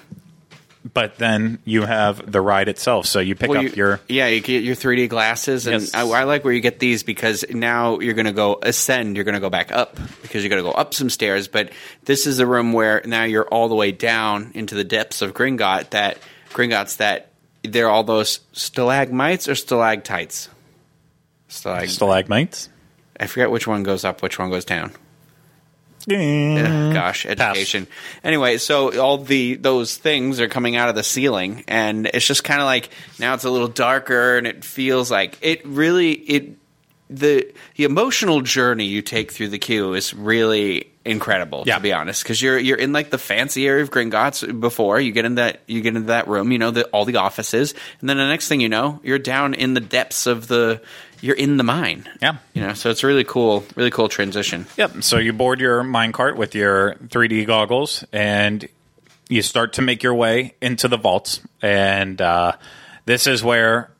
But 0.94 1.16
then 1.18 1.58
you 1.64 1.82
have 1.82 2.30
the 2.30 2.40
ride 2.40 2.68
itself, 2.68 3.06
so 3.06 3.18
you 3.20 3.34
pick 3.34 3.50
Well, 3.50 3.58
up 3.58 3.64
you- 3.64 3.72
your 3.74 4.00
yeah, 4.08 4.28
you 4.28 4.40
get 4.40 4.62
your 4.62 4.76
3D 4.76 5.08
glasses, 5.08 5.66
and 5.66 5.80
Yes. 5.82 5.94
I, 5.94 6.02
I 6.02 6.24
like 6.24 6.44
where 6.44 6.52
you 6.52 6.60
get 6.60 6.78
these 6.78 7.02
because 7.02 7.44
now 7.50 7.98
you're 7.98 8.14
going 8.14 8.26
to 8.26 8.32
go 8.32 8.58
ascend. 8.62 9.16
You're 9.16 9.24
going 9.24 9.34
to 9.34 9.40
go 9.40 9.50
back 9.50 9.72
up 9.72 9.98
because 10.22 10.42
you're 10.42 10.50
going 10.50 10.62
to 10.64 10.70
go 10.70 10.76
up 10.76 10.94
some 10.94 11.10
stairs. 11.10 11.48
But 11.48 11.70
this 12.04 12.26
is 12.26 12.38
a 12.38 12.46
room 12.46 12.72
where 12.72 13.02
now 13.04 13.24
you're 13.24 13.46
all 13.48 13.68
the 13.68 13.74
way 13.74 13.90
down 13.92 14.52
into 14.54 14.74
the 14.76 14.84
depths 14.84 15.20
of 15.20 15.34
Gringotts. 15.34 15.90
That 15.90 16.18
Gringotts 16.50 16.98
that 16.98 17.30
they're 17.64 17.90
all 17.90 18.04
those 18.04 18.40
stalagmites 18.52 19.48
or 19.48 19.54
stalactites. 19.56 20.48
Stalag. 21.50 21.88
stalagmites. 21.88 22.68
I 23.18 23.26
forget 23.26 23.50
which 23.50 23.66
one 23.66 23.82
goes 23.82 24.04
up, 24.04 24.22
which 24.22 24.38
one 24.38 24.50
goes 24.50 24.64
down. 24.64 24.92
Ugh, 26.10 26.92
gosh, 26.92 27.26
education. 27.26 27.86
Anyway, 28.24 28.58
so 28.58 28.98
all 29.00 29.18
the 29.18 29.56
those 29.56 29.96
things 29.96 30.40
are 30.40 30.48
coming 30.48 30.76
out 30.76 30.88
of 30.88 30.94
the 30.94 31.04
ceiling, 31.04 31.64
and 31.68 32.06
it's 32.12 32.26
just 32.26 32.44
kind 32.44 32.60
of 32.60 32.66
like 32.66 32.90
now 33.18 33.34
it's 33.34 33.44
a 33.44 33.50
little 33.50 33.68
darker, 33.68 34.38
and 34.38 34.46
it 34.46 34.64
feels 34.64 35.10
like 35.10 35.38
it 35.40 35.66
really 35.66 36.12
it 36.12 36.56
the 37.10 37.52
the 37.76 37.84
emotional 37.84 38.40
journey 38.40 38.84
you 38.84 39.02
take 39.02 39.32
through 39.32 39.48
the 39.48 39.58
queue 39.58 39.94
is 39.94 40.14
really 40.14 40.90
incredible 41.08 41.64
Yeah. 41.66 41.76
to 41.76 41.80
be 41.80 41.92
honest 41.92 42.22
because 42.22 42.40
you're 42.42 42.58
you're 42.58 42.76
in 42.76 42.92
like 42.92 43.10
the 43.10 43.18
fancy 43.18 43.66
area 43.66 43.82
of 43.82 43.90
Gringotts 43.90 44.60
before 44.60 45.00
you 45.00 45.12
get 45.12 45.24
in 45.24 45.36
that 45.36 45.60
you 45.66 45.80
get 45.80 45.96
into 45.96 46.08
that 46.08 46.28
room 46.28 46.52
you 46.52 46.58
know 46.58 46.70
the, 46.70 46.84
all 46.86 47.04
the 47.04 47.16
offices 47.16 47.74
and 48.00 48.08
then 48.08 48.16
the 48.16 48.26
next 48.28 48.48
thing 48.48 48.60
you 48.60 48.68
know 48.68 49.00
you're 49.02 49.18
down 49.18 49.54
in 49.54 49.74
the 49.74 49.80
depths 49.80 50.26
of 50.26 50.46
the 50.48 50.80
you're 51.20 51.34
in 51.36 51.56
the 51.56 51.64
mine 51.64 52.08
Yeah. 52.22 52.36
you 52.52 52.60
know 52.62 52.74
so 52.74 52.90
it's 52.90 53.02
really 53.02 53.24
cool 53.24 53.64
really 53.74 53.90
cool 53.90 54.08
transition 54.08 54.66
Yep. 54.76 55.02
So 55.02 55.18
you 55.18 55.32
board 55.32 55.60
your 55.60 55.82
minecart 55.82 56.36
with 56.36 56.54
your 56.54 56.94
3D 57.08 57.46
goggles, 57.46 58.04
and 58.12 58.68
you 59.28 59.42
start 59.42 59.72
to 59.74 59.82
make 59.82 60.02
your 60.02 60.14
way 60.14 60.54
into 60.62 60.88
the 60.88 60.96
vaults. 60.96 61.40
And 61.60 62.20
uh, 62.22 62.52
this 63.04 63.26
is 63.26 63.42
where 63.44 63.90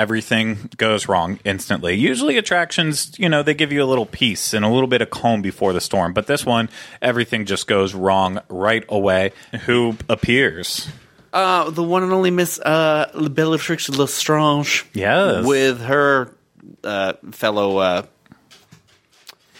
everything 0.00 0.70
goes 0.78 1.08
wrong 1.08 1.38
instantly. 1.44 1.94
Usually, 1.94 2.38
attractions, 2.38 3.12
you 3.18 3.28
know, 3.28 3.42
they 3.42 3.52
give 3.52 3.70
you 3.70 3.82
a 3.82 3.84
little 3.84 4.06
peace 4.06 4.54
and 4.54 4.64
a 4.64 4.68
little 4.68 4.86
bit 4.86 5.02
of 5.02 5.10
calm 5.10 5.42
before 5.42 5.74
the 5.74 5.80
storm. 5.80 6.14
But 6.14 6.26
this 6.26 6.46
one, 6.46 6.70
everything 7.02 7.44
just 7.44 7.66
goes 7.66 7.94
wrong 7.94 8.40
right 8.48 8.82
away. 8.88 9.32
Who 9.66 9.96
appears? 10.08 10.88
Uh, 11.34 11.68
the 11.68 11.82
one 11.82 12.02
and 12.02 12.12
only 12.12 12.30
Miss 12.30 12.58
uh, 12.58 13.10
Bellatrix 13.30 13.90
Lestrange. 13.90 14.86
Yes. 14.94 15.44
With 15.44 15.82
her 15.82 16.34
uh, 16.82 17.12
fellow. 17.32 17.76
Uh, 17.76 18.02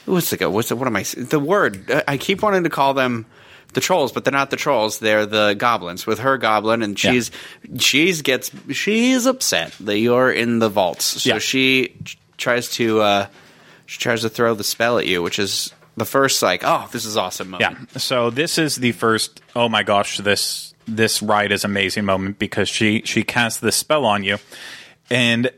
what's 0.06 0.30
the 0.30 0.50
what's 0.50 0.70
the, 0.70 0.76
what 0.76 0.86
am 0.86 0.96
I? 0.96 1.02
The 1.02 1.38
word 1.38 1.90
I 1.90 2.04
I 2.08 2.16
keep 2.16 2.42
wanting 2.42 2.64
to 2.64 2.70
call 2.70 2.94
them 2.94 3.26
the 3.72 3.80
trolls, 3.80 4.12
but 4.12 4.24
they're 4.24 4.32
not 4.32 4.50
the 4.50 4.56
trolls. 4.56 4.98
They're 4.98 5.26
the 5.26 5.54
goblins. 5.54 6.06
With 6.06 6.18
her 6.20 6.38
goblin, 6.38 6.82
and 6.82 7.02
Yeah. 7.02 7.12
she's 7.12 7.30
she's 7.78 8.22
gets 8.22 8.50
she's 8.72 9.26
upset 9.26 9.72
that 9.80 9.98
you're 9.98 10.30
in 10.30 10.58
the 10.58 10.68
vaults. 10.68 11.04
So 11.22 11.34
Yeah. 11.34 11.38
she 11.38 11.94
tries 12.36 12.70
to 12.72 13.00
uh, 13.00 13.26
she 13.86 13.98
tries 13.98 14.22
to 14.22 14.28
throw 14.28 14.54
the 14.54 14.64
spell 14.64 14.98
at 14.98 15.06
you, 15.06 15.22
which 15.22 15.38
is 15.38 15.72
the 15.96 16.04
first 16.04 16.42
like 16.42 16.62
oh 16.64 16.88
this 16.92 17.04
is 17.04 17.16
awesome 17.16 17.50
moment. 17.50 17.78
Yeah. 17.92 17.98
So 17.98 18.30
this 18.30 18.58
is 18.58 18.76
the 18.76 18.92
first. 18.92 19.40
Oh 19.54 19.68
my 19.68 19.82
gosh, 19.82 20.18
this 20.18 20.74
this 20.88 21.22
ride 21.22 21.52
is 21.52 21.64
amazing 21.64 22.04
moment 22.04 22.38
because 22.38 22.68
she 22.68 23.02
she 23.04 23.22
casts 23.22 23.60
this 23.60 23.76
spell 23.76 24.04
on 24.04 24.24
you, 24.24 24.38
and 25.10 25.50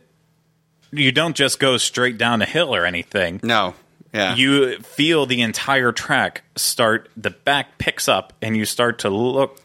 you 0.91 1.11
don't 1.13 1.35
just 1.37 1.59
go 1.59 1.79
straight 1.79 2.19
down 2.19 2.43
a 2.43 2.47
hill 2.47 2.75
or 2.75 2.85
anything. 2.85 3.41
No. 3.43 3.75
Yeah. 4.13 4.35
You 4.35 4.79
feel 4.81 5.27
the 5.27 5.41
entire 5.43 5.93
track 5.93 6.43
start. 6.57 7.09
The 7.17 7.31
back 7.31 7.79
picks 7.79 8.09
up, 8.09 8.33
and 8.43 8.57
you 8.57 8.65
start 8.65 9.01
to 9.01 9.09
look 9.11 9.59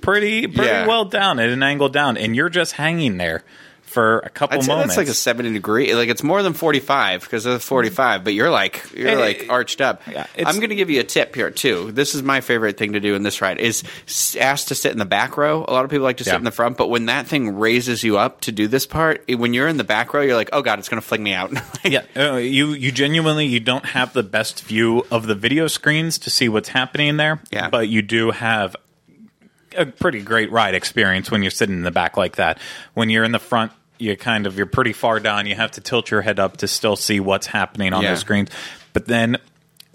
pretty 0.00 0.46
pretty 0.46 0.70
Yeah. 0.70 0.86
well 0.86 1.04
down 1.04 1.38
at 1.40 1.48
an 1.50 1.62
angle 1.62 1.88
down, 1.88 2.16
and 2.16 2.34
you're 2.36 2.48
just 2.48 2.72
hanging 2.72 3.16
there 3.18 3.42
for 3.90 4.20
a 4.20 4.30
couple 4.30 4.58
I'd 4.58 4.64
say 4.64 4.68
moments. 4.68 4.94
that's 4.94 5.06
like 5.06 5.12
a 5.12 5.14
seventy 5.14 5.52
degree. 5.52 5.94
Like 5.94 6.08
it's 6.08 6.22
more 6.22 6.42
than 6.42 6.52
forty 6.52 6.80
five 6.80 7.22
because 7.22 7.44
of 7.46 7.62
forty 7.62 7.90
five. 7.90 8.24
But 8.24 8.34
you're 8.34 8.50
like 8.50 8.82
you're 8.94 9.16
like 9.18 9.46
arched 9.48 9.80
up. 9.80 10.02
yeah, 10.10 10.26
I'm 10.38 10.56
going 10.56 10.70
to 10.70 10.74
give 10.76 10.90
you 10.90 11.00
a 11.00 11.04
tip 11.04 11.34
here 11.34 11.50
too. 11.50 11.90
This 11.92 12.14
is 12.14 12.22
my 12.22 12.40
favorite 12.40 12.76
thing 12.76 12.92
to 12.92 13.00
do 13.00 13.14
in 13.14 13.22
this 13.22 13.40
ride 13.40 13.58
is 13.58 13.82
ask 14.38 14.68
to 14.68 14.74
sit 14.74 14.92
in 14.92 14.98
the 14.98 15.04
back 15.04 15.36
row. 15.36 15.64
A 15.66 15.72
lot 15.72 15.84
of 15.84 15.90
people 15.90 16.04
like 16.04 16.18
to 16.18 16.24
sit 16.24 16.30
Yeah. 16.32 16.38
in 16.38 16.44
the 16.44 16.50
front, 16.50 16.76
but 16.76 16.88
when 16.88 17.06
that 17.06 17.26
thing 17.26 17.58
raises 17.58 18.04
you 18.04 18.16
up 18.18 18.40
to 18.42 18.52
do 18.52 18.68
this 18.68 18.86
part, 18.86 19.24
when 19.28 19.52
you're 19.54 19.68
in 19.68 19.76
the 19.76 19.84
back 19.84 20.14
row, 20.14 20.20
you're 20.22 20.36
like, 20.36 20.50
oh 20.52 20.62
god, 20.62 20.78
it's 20.78 20.88
going 20.88 21.00
to 21.02 21.06
fling 21.06 21.22
me 21.22 21.32
out. 21.34 21.52
yeah, 21.84 22.02
uh, 22.16 22.36
you 22.36 22.68
you 22.72 22.92
genuinely 22.92 23.46
you 23.46 23.60
don't 23.60 23.84
have 23.86 24.12
the 24.12 24.22
best 24.22 24.62
view 24.64 25.04
of 25.10 25.26
the 25.26 25.34
video 25.34 25.66
screens 25.66 26.18
to 26.18 26.30
see 26.30 26.48
what's 26.48 26.68
happening 26.68 27.16
there. 27.16 27.40
Yeah. 27.50 27.68
but 27.68 27.88
you 27.88 28.02
do 28.02 28.30
have 28.30 28.76
a 29.76 29.86
pretty 29.86 30.20
great 30.20 30.50
ride 30.50 30.74
experience 30.74 31.30
when 31.30 31.42
you're 31.42 31.50
sitting 31.50 31.76
in 31.76 31.82
the 31.82 31.90
back 31.92 32.16
like 32.16 32.36
that. 32.36 32.58
When 32.94 33.08
you're 33.08 33.22
in 33.24 33.30
the 33.32 33.38
front, 33.38 33.70
you 34.00 34.16
kind 34.16 34.46
of 34.46 34.56
you're 34.56 34.66
pretty 34.66 34.92
far 34.92 35.20
down. 35.20 35.46
You 35.46 35.54
have 35.54 35.72
to 35.72 35.80
tilt 35.80 36.10
your 36.10 36.22
head 36.22 36.38
up 36.40 36.58
to 36.58 36.68
still 36.68 36.96
see 36.96 37.20
what's 37.20 37.46
happening 37.46 37.92
on 37.92 38.02
Yeah. 38.02 38.12
the 38.12 38.16
screens. 38.16 38.48
But 38.92 39.06
then 39.06 39.36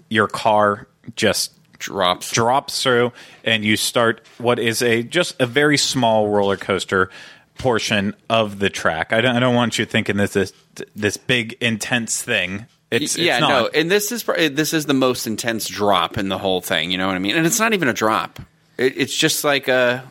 your 0.08 0.28
car 0.28 0.86
just 1.16 1.52
Drops. 1.78 2.30
drops 2.32 2.82
through 2.82 3.12
and 3.44 3.62
you 3.64 3.76
start 3.76 4.22
what 4.38 4.58
is 4.58 4.80
a 4.80 5.02
just 5.02 5.38
a 5.40 5.44
very 5.46 5.76
small 5.76 6.28
roller 6.28 6.56
coaster 6.56 7.10
portion 7.58 8.14
of 8.30 8.58
the 8.60 8.70
track. 8.70 9.12
I 9.12 9.20
don't, 9.20 9.36
I 9.36 9.40
don't 9.40 9.54
want 9.54 9.78
you 9.78 9.84
thinking 9.84 10.16
this 10.16 10.36
is 10.36 10.52
this 10.94 11.16
big 11.18 11.56
intense 11.60 12.22
thing. 12.22 12.66
It's, 12.90 13.18
yeah, 13.18 13.34
it's 13.36 13.40
not. 13.40 13.48
no, 13.48 13.68
and 13.78 13.90
this 13.90 14.12
is 14.12 14.22
this 14.22 14.72
is 14.72 14.86
the 14.86 14.94
most 14.94 15.26
intense 15.26 15.66
drop 15.68 16.16
in 16.16 16.28
the 16.28 16.38
whole 16.38 16.60
thing. 16.60 16.90
You 16.90 16.98
know 16.98 17.08
what 17.08 17.16
I 17.16 17.18
mean? 17.18 17.36
And 17.36 17.44
it's 17.46 17.58
not 17.60 17.74
even 17.74 17.88
a 17.88 17.92
drop. 17.92 18.38
It, 18.78 18.94
it's 18.96 19.14
just 19.14 19.42
like 19.44 19.68
a. 19.68 20.10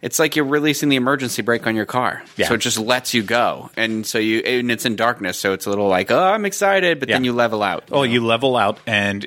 It's 0.00 0.18
like 0.18 0.36
you're 0.36 0.44
releasing 0.44 0.88
the 0.90 0.96
emergency 0.96 1.42
brake 1.42 1.66
on 1.66 1.74
your 1.74 1.86
car, 1.86 2.22
Yeah. 2.36 2.46
so 2.48 2.54
it 2.54 2.58
just 2.58 2.78
lets 2.78 3.14
you 3.14 3.22
go, 3.24 3.70
and 3.76 4.06
so 4.06 4.18
you 4.18 4.38
and 4.40 4.70
it's 4.70 4.84
in 4.86 4.94
darkness, 4.94 5.38
so 5.38 5.52
it's 5.52 5.66
a 5.66 5.70
little 5.70 5.88
like, 5.88 6.10
oh, 6.12 6.22
I'm 6.22 6.46
excited, 6.46 7.00
but 7.00 7.08
then 7.08 7.24
you 7.24 7.32
level 7.32 7.62
out. 7.64 7.84
oh, 7.90 7.96
know? 7.96 8.02
you 8.04 8.24
level 8.24 8.56
out 8.56 8.78
and 8.86 9.26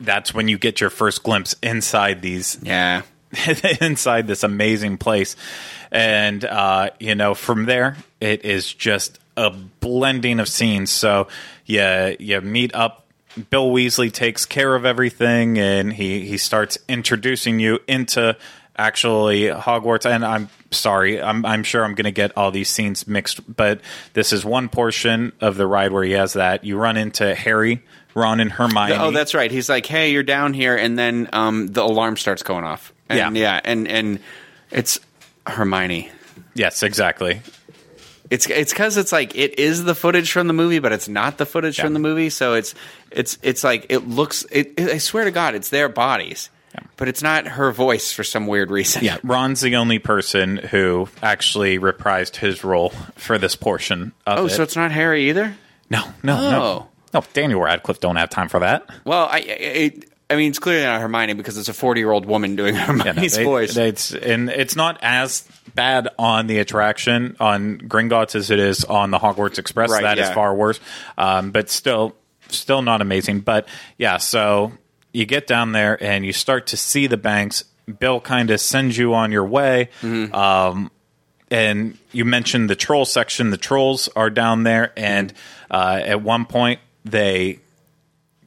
that's 0.00 0.32
when 0.34 0.48
you 0.48 0.58
get 0.58 0.80
your 0.80 0.90
first 0.90 1.22
glimpse 1.22 1.54
inside 1.62 2.22
these 2.22 2.58
yeah, 2.62 3.02
inside 3.80 4.26
this 4.26 4.42
amazing 4.42 4.98
place. 4.98 5.36
And, 5.90 6.44
uh, 6.44 6.90
you 7.00 7.14
know, 7.14 7.34
from 7.34 7.64
there, 7.66 7.96
it 8.20 8.44
is 8.44 8.72
just 8.72 9.18
a 9.36 9.50
blending 9.50 10.38
of 10.40 10.48
scenes. 10.48 10.90
So 10.90 11.28
yeah, 11.64 12.14
you 12.18 12.40
meet 12.40 12.74
up. 12.74 13.04
Bill 13.50 13.70
Weasley 13.70 14.12
takes 14.12 14.44
care 14.46 14.74
of 14.74 14.84
everything 14.84 15.58
and 15.58 15.92
he, 15.92 16.26
he 16.26 16.38
starts 16.38 16.76
introducing 16.88 17.60
you 17.60 17.78
into 17.86 18.36
actually 18.78 19.42
Hogwarts. 19.42 20.06
And 20.08 20.24
I'm 20.24 20.48
sorry, 20.70 21.20
I'm, 21.20 21.44
I'm 21.44 21.62
sure 21.64 21.84
I'm 21.84 21.94
going 21.94 22.04
to 22.04 22.10
get 22.12 22.36
all 22.36 22.50
these 22.50 22.68
scenes 22.70 23.06
mixed, 23.06 23.40
but 23.56 23.80
this 24.14 24.32
is 24.32 24.44
one 24.44 24.68
portion 24.68 25.32
of 25.40 25.56
the 25.56 25.66
ride 25.66 25.92
where 25.92 26.04
he 26.04 26.12
has 26.12 26.34
that. 26.34 26.64
You 26.64 26.78
run 26.78 26.96
into 26.96 27.34
Harry, 27.34 27.82
Ron, 28.14 28.40
and 28.40 28.50
Hermione. 28.52 28.94
oh, 28.94 29.10
that's 29.10 29.34
right. 29.34 29.50
He's 29.50 29.68
like, 29.68 29.86
hey, 29.86 30.12
you're 30.12 30.22
down 30.22 30.54
here, 30.54 30.76
and 30.76 30.98
then 30.98 31.28
um, 31.32 31.66
the 31.66 31.82
alarm 31.82 32.16
starts 32.16 32.42
going 32.42 32.64
off. 32.64 32.92
And, 33.08 33.36
Yeah. 33.36 33.54
yeah, 33.54 33.60
and 33.64 33.88
and 33.88 34.20
it's 34.70 34.98
Hermione. 35.46 36.10
yes, 36.54 36.82
exactly. 36.82 37.40
It's 38.30 38.46
it's 38.50 38.72
because 38.74 38.98
it's 38.98 39.12
like 39.12 39.34
it 39.34 39.58
is 39.58 39.84
the 39.84 39.94
footage 39.94 40.30
from 40.32 40.48
the 40.48 40.52
movie, 40.52 40.80
but 40.80 40.92
it's 40.92 41.08
not 41.08 41.38
the 41.38 41.46
footage 41.46 41.78
Yeah. 41.78 41.84
from 41.84 41.94
the 41.94 41.98
movie. 41.98 42.28
So 42.28 42.52
it's 42.54 42.74
it's 43.10 43.38
it's 43.42 43.64
like 43.64 43.86
it 43.88 44.06
looks. 44.06 44.44
It, 44.52 44.74
it- 44.76 44.90
I 44.90 44.98
swear 44.98 45.24
to 45.24 45.30
God, 45.30 45.54
it's 45.54 45.70
their 45.70 45.88
bodies, 45.88 46.50
but 46.96 47.08
it's 47.08 47.22
not 47.22 47.46
her 47.46 47.70
voice 47.72 48.12
for 48.12 48.24
some 48.24 48.46
weird 48.46 48.70
reason. 48.70 49.04
Yeah, 49.04 49.18
Ron's 49.22 49.60
the 49.60 49.76
only 49.76 49.98
person 49.98 50.56
who 50.56 51.08
actually 51.22 51.78
reprised 51.78 52.36
his 52.36 52.64
role 52.64 52.90
for 53.16 53.38
this 53.38 53.56
portion 53.56 54.12
of 54.26 54.38
Oh, 54.38 54.46
it. 54.46 54.50
so 54.50 54.62
it's 54.62 54.76
not 54.76 54.90
Harry 54.92 55.28
either. 55.30 55.54
no, 55.90 56.04
no, 56.22 56.50
no, 56.50 56.62
Oh. 56.62 56.86
no. 57.14 57.24
Daniel 57.32 57.60
Radcliffe 57.60 58.00
don't 58.00 58.16
have 58.16 58.30
time 58.30 58.48
for 58.48 58.60
that. 58.60 58.84
Well, 59.04 59.26
I 59.30 59.38
I, 59.48 59.92
I 60.30 60.36
mean, 60.36 60.50
it's 60.50 60.58
clearly 60.58 60.84
not 60.84 61.00
Hermione 61.00 61.32
because 61.34 61.56
it's 61.56 61.68
a 61.70 61.72
forty 61.74 62.00
year 62.00 62.10
old 62.10 62.26
woman 62.26 62.54
doing 62.56 62.74
Yeah, 62.76 62.86
no, 62.92 63.04
Hermione's 63.04 63.36
they- 63.36 63.44
voice. 63.44 63.74
they- 63.74 63.88
it's 63.88 64.12
and 64.14 64.50
it's 64.50 64.76
not 64.76 64.98
as 65.02 65.48
bad 65.74 66.08
on 66.18 66.46
the 66.48 66.58
attraction 66.58 67.36
on 67.40 67.78
Gringotts 67.78 68.34
as 68.34 68.50
it 68.50 68.58
is 68.58 68.84
on 68.84 69.10
the 69.10 69.18
Hogwarts 69.18 69.58
Express. 69.58 69.90
Right, 69.90 70.02
That 70.02 70.18
is 70.18 70.28
yeah. 70.28 70.34
far 70.34 70.54
worse, 70.54 70.80
um, 71.16 71.50
but 71.52 71.70
still, 71.70 72.14
still 72.48 72.82
not 72.82 73.00
amazing. 73.00 73.40
But 73.40 73.68
yeah, 73.96 74.16
so 74.18 74.72
you 75.18 75.26
get 75.26 75.48
down 75.48 75.72
there 75.72 76.02
and 76.02 76.24
you 76.24 76.32
start 76.32 76.68
to 76.68 76.76
see 76.76 77.08
the 77.08 77.16
banks. 77.16 77.64
Bill 77.98 78.20
kind 78.20 78.50
of 78.50 78.60
sends 78.60 78.96
you 78.96 79.14
on 79.14 79.32
your 79.32 79.44
way. 79.44 79.88
Mm-hmm. 80.00 80.32
Um, 80.34 80.90
and 81.50 81.98
you 82.12 82.24
mentioned 82.24 82.70
the 82.70 82.76
troll 82.76 83.04
section. 83.04 83.50
The 83.50 83.56
trolls 83.56 84.08
are 84.14 84.30
down 84.30 84.62
there, 84.62 84.92
and 84.96 85.32
uh, 85.70 86.00
at 86.04 86.22
one 86.22 86.44
point 86.44 86.78
they 87.04 87.58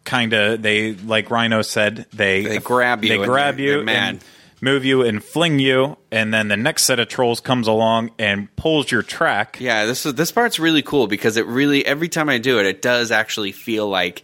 kind 0.06 0.34
of 0.34 0.62
they 0.62 0.94
like 0.94 1.28
Ryno 1.30 1.66
said 1.66 2.06
they 2.14 2.44
They 2.44 2.58
grab 2.60 3.04
you 3.04 3.18
they 3.18 3.26
grab 3.26 3.58
they're- 3.58 3.66
you 3.66 3.72
they're 3.78 3.84
mad. 3.84 4.10
and 4.16 4.24
move 4.62 4.86
you 4.86 5.02
and 5.02 5.24
fling 5.24 5.58
you, 5.60 5.98
and 6.12 6.34
then 6.34 6.48
the 6.48 6.56
next 6.56 6.84
set 6.84 7.00
of 7.00 7.08
trolls 7.08 7.40
comes 7.42 7.68
along 7.68 8.12
and 8.20 8.56
pulls 8.56 8.92
your 8.92 9.02
track. 9.02 9.58
Yeah, 9.60 9.86
this 9.86 10.06
is 10.06 10.14
this 10.14 10.32
part's 10.32 10.60
really 10.60 10.82
cool 10.84 11.08
because 11.08 11.36
it 11.38 11.46
really 11.48 11.86
every 11.86 12.08
time 12.08 12.30
I 12.30 12.38
do 12.38 12.60
it, 12.60 12.66
it 12.68 12.82
does 12.82 13.12
actually 13.12 13.52
feel 13.52 13.90
like 13.90 14.24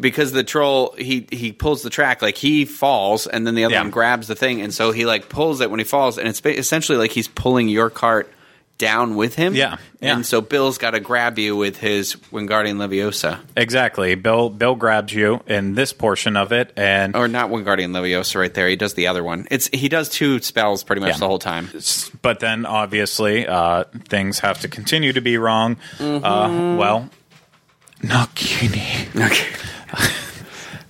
because 0.00 0.32
the 0.32 0.44
troll 0.44 0.94
he 0.98 1.26
he 1.32 1.52
pulls 1.52 1.82
the 1.82 1.90
track 1.90 2.20
like 2.22 2.36
he 2.36 2.64
falls 2.66 3.26
and 3.26 3.46
then 3.46 3.54
the 3.54 3.64
other 3.64 3.74
Yeah. 3.74 3.82
one 3.82 3.90
grabs 3.90 4.28
the 4.28 4.34
thing 4.36 4.60
and 4.60 4.72
so 4.74 4.92
he 4.92 5.06
like 5.06 5.28
pulls 5.28 5.60
it 5.60 5.70
when 5.70 5.80
he 5.80 5.84
falls 5.84 6.18
and 6.18 6.28
it's 6.28 6.40
essentially 6.44 6.98
like 6.98 7.10
he's 7.10 7.28
pulling 7.28 7.68
your 7.68 7.88
cart 7.90 8.30
down 8.78 9.16
with 9.16 9.34
him. 9.34 9.54
Yeah, 9.54 9.76
yeah. 10.00 10.14
and 10.14 10.24
so 10.24 10.40
Bill's 10.40 10.78
got 10.78 10.92
to 10.92 11.00
grab 11.00 11.38
you 11.38 11.56
with 11.56 11.76
his 11.78 12.14
Wingardium 12.32 12.76
Leviosa 12.76 13.40
Exactly. 13.56 14.14
Bill 14.14 14.48
Bill 14.50 14.74
grabs 14.76 15.12
you 15.12 15.40
in 15.46 15.74
this 15.74 15.92
portion 15.92 16.36
of 16.36 16.52
it, 16.52 16.72
and 16.76 17.14
or 17.16 17.26
not 17.28 17.50
Wingardium 17.50 17.90
Leviosa 17.90 18.36
right 18.38 18.54
there. 18.54 18.68
He 18.68 18.76
does 18.76 18.94
the 18.94 19.08
other 19.08 19.22
one. 19.24 19.46
It's 19.50 19.68
he 19.72 19.88
does 19.88 20.08
two 20.08 20.40
spells 20.40 20.84
pretty 20.84 21.00
much 21.00 21.14
Yeah. 21.14 21.18
the 21.18 21.26
whole 21.26 21.38
time. 21.40 21.68
but 22.22 22.40
then 22.40 22.64
obviously 22.66 23.46
uh, 23.46 23.84
things 24.08 24.38
have 24.38 24.60
to 24.60 24.68
continue 24.68 25.12
to 25.12 25.20
be 25.20 25.36
wrong. 25.38 25.76
Mm-hmm. 25.98 26.24
Uh, 26.24 26.76
well, 26.76 27.10
Nagini. 28.02 29.14
Okay. 29.26 29.46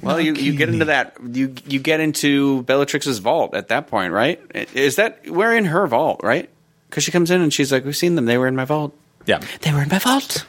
Well, 0.00 0.20
you, 0.20 0.34
you 0.34 0.52
get 0.54 0.68
into 0.68 0.84
that 0.86 1.16
you 1.32 1.52
you 1.66 1.80
get 1.80 1.98
into 1.98 2.62
Bellatrix's 2.62 3.18
vault 3.18 3.54
at 3.54 3.68
that 3.68 3.88
point, 3.88 4.12
right? 4.12 4.40
Is 4.72 4.94
that 4.94 5.22
we're 5.26 5.56
in 5.56 5.64
her 5.64 5.88
vault, 5.88 6.20
right? 6.22 6.48
Because 6.88 7.04
she 7.04 7.10
comes 7.10 7.30
in 7.30 7.40
and 7.40 7.52
she's 7.52 7.70
like, 7.70 7.84
"We've 7.84 7.96
seen 7.96 8.14
them. 8.14 8.26
They 8.26 8.38
were 8.38 8.46
in 8.48 8.56
my 8.56 8.64
vault. 8.64 8.94
Yeah. 9.26 9.40
They 9.60 9.72
were 9.72 9.82
in 9.82 9.88
my 9.88 9.98
vault. 9.98 10.46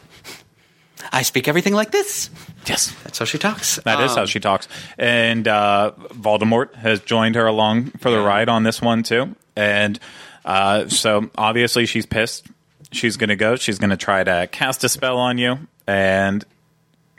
I 1.12 1.22
speak 1.24 1.48
everything 1.48 1.74
like 1.74 1.92
this. 1.92 2.30
Yes. 2.66 2.94
That's 3.04 3.18
how 3.18 3.26
she 3.26 3.38
talks. 3.38 3.78
That 3.78 4.00
is 4.02 4.12
Um, 4.12 4.18
how 4.20 4.26
she 4.26 4.40
talks. 4.40 4.68
And 4.98 5.48
uh, 5.48 5.92
Voldemort 6.10 6.76
has 6.76 7.00
joined 7.00 7.36
her 7.36 7.48
along 7.48 7.92
for 8.00 8.12
the 8.12 8.20
ride 8.20 8.48
on 8.50 8.64
this 8.64 8.82
one 8.82 9.02
too. 9.04 9.36
And 9.56 10.00
uh, 10.46 10.88
so 10.88 11.30
obviously 11.38 11.86
she's 11.86 12.06
pissed. 12.06 12.48
She's 12.92 13.18
going 13.18 13.30
to 13.30 13.36
go. 13.36 13.56
She's 13.56 13.80
going 13.80 13.90
to 13.90 13.98
try 13.98 14.24
to 14.24 14.48
cast 14.52 14.84
a 14.84 14.90
spell 14.90 15.18
on 15.18 15.38
you. 15.38 15.58
And, 15.88 16.46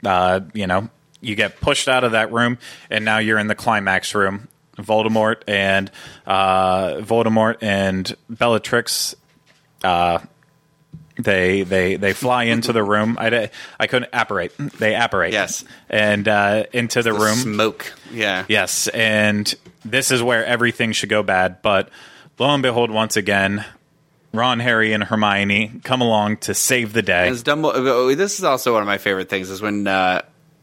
uh, 0.05 0.41
you 0.53 0.67
know, 0.67 0.89
you 1.19 1.35
get 1.35 1.59
pushed 1.59 1.87
out 1.89 2.03
of 2.03 2.13
that 2.13 2.31
room. 2.31 2.59
And 2.89 3.03
now 3.03 3.17
you're 3.17 3.39
in 3.39 3.47
the 3.47 3.55
climax 3.55 4.15
room. 4.15 4.47
Voldemort 4.77 5.43
and 5.47 5.91
uh, 6.25 6.95
Voldemort 6.95 7.57
and 7.61 8.15
Bellatrix 8.29 9.15
they 11.17 11.63
they 11.63 11.95
they 11.95 12.13
fly 12.13 12.43
into 12.43 12.73
the 12.73 12.83
room. 12.83 13.17
I, 13.19 13.49
I 13.79 13.87
couldn't 13.87 14.09
apparate. 14.13 14.57
They 14.57 14.95
apparate. 14.95 15.33
Yes. 15.33 15.63
and 15.89 16.27
uh, 16.27 16.65
into 16.73 17.01
the, 17.03 17.13
the 17.13 17.19
room. 17.19 17.35
Smoke. 17.35 17.93
Yeah. 18.11 18.45
Yes, 18.47 18.87
and 18.89 19.53
this 19.83 20.11
is 20.11 20.21
where 20.23 20.45
everything 20.45 20.91
should 20.91 21.09
go 21.09 21.23
bad. 21.23 21.61
But 21.61 21.89
lo 22.39 22.49
and 22.49 22.63
behold, 22.63 22.91
once 22.91 23.17
again, 23.17 23.65
Ron, 24.33 24.59
Harry, 24.59 24.93
and 24.93 25.03
Hermione 25.03 25.81
come 25.83 26.01
along 26.01 26.37
to 26.37 26.53
save 26.53 26.93
the 26.93 27.01
day. 27.01 27.27
As 27.27 27.43
Dumbledore, 27.43 28.15
this 28.15 28.39
is 28.39 28.43
also 28.43 28.73
one 28.73 28.81
of 28.81 28.87
my 28.87 28.97
favorite 28.97 29.29
things 29.29 29.49
is 29.49 29.61
when 29.61 29.87
uh, 29.87 30.21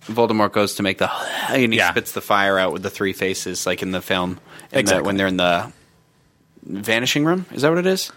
Voldemort 0.08 0.52
goes 0.52 0.74
to 0.76 0.82
make 0.82 0.98
the 0.98 1.10
and 1.50 1.72
he 1.72 1.78
Yeah. 1.78 1.90
spits 1.90 2.12
the 2.12 2.20
fire 2.20 2.58
out 2.58 2.72
with 2.72 2.82
the 2.82 2.90
three 2.90 3.12
faces, 3.12 3.66
like 3.66 3.82
in 3.82 3.90
the 3.92 4.00
film. 4.02 4.40
In 4.72 4.84
the- 4.86 5.02
when 5.02 5.16
they're 5.16 5.26
in 5.26 5.36
the 5.36 5.72
vanishing 6.64 7.24
room, 7.24 7.46
is 7.52 7.62
that 7.62 7.68
what 7.70 7.78
it 7.78 7.86
is? 7.86 8.10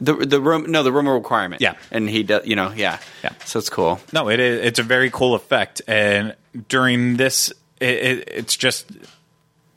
The 0.00 0.14
the 0.14 0.40
room, 0.40 0.64
no, 0.70 0.82
the 0.82 0.92
room 0.92 1.06
of 1.06 1.14
requirement. 1.14 1.60
Yeah. 1.60 1.74
and 1.90 2.08
he 2.08 2.22
does, 2.22 2.46
you 2.46 2.56
know, 2.56 2.72
yeah, 2.74 2.98
Yeah. 3.22 3.30
So 3.44 3.58
it's 3.58 3.68
cool. 3.68 4.00
No, 4.12 4.28
it 4.30 4.40
is. 4.40 4.64
It's 4.64 4.78
a 4.78 4.82
very 4.82 5.10
cool 5.10 5.34
effect, 5.34 5.82
and 5.86 6.34
during 6.68 7.16
this, 7.16 7.52
it, 7.80 7.88
it, 7.88 8.28
it's 8.34 8.56
just 8.56 8.86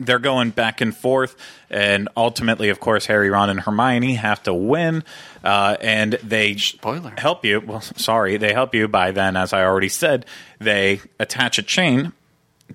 they're 0.05 0.19
going 0.19 0.51
back 0.51 0.81
and 0.81 0.95
forth, 0.95 1.35
and 1.69 2.09
ultimately, 2.15 2.69
of 2.69 2.79
course, 2.79 3.05
Harry, 3.07 3.29
Ron, 3.29 3.49
and 3.49 3.59
Hermione 3.59 4.15
have 4.15 4.41
to 4.43 4.53
win, 4.53 5.03
uh, 5.43 5.77
and 5.81 6.13
they 6.23 6.55
Spoiler. 6.55 7.13
help 7.17 7.43
you. 7.45 7.59
Well, 7.59 7.81
sorry, 7.81 8.37
they 8.37 8.53
help 8.53 8.73
you 8.75 8.87
by 8.87 9.11
then, 9.11 9.35
as 9.35 9.53
I 9.53 9.63
already 9.63 9.89
said, 9.89 10.25
they 10.59 11.01
attach 11.19 11.57
a 11.57 11.63
chain 11.63 12.13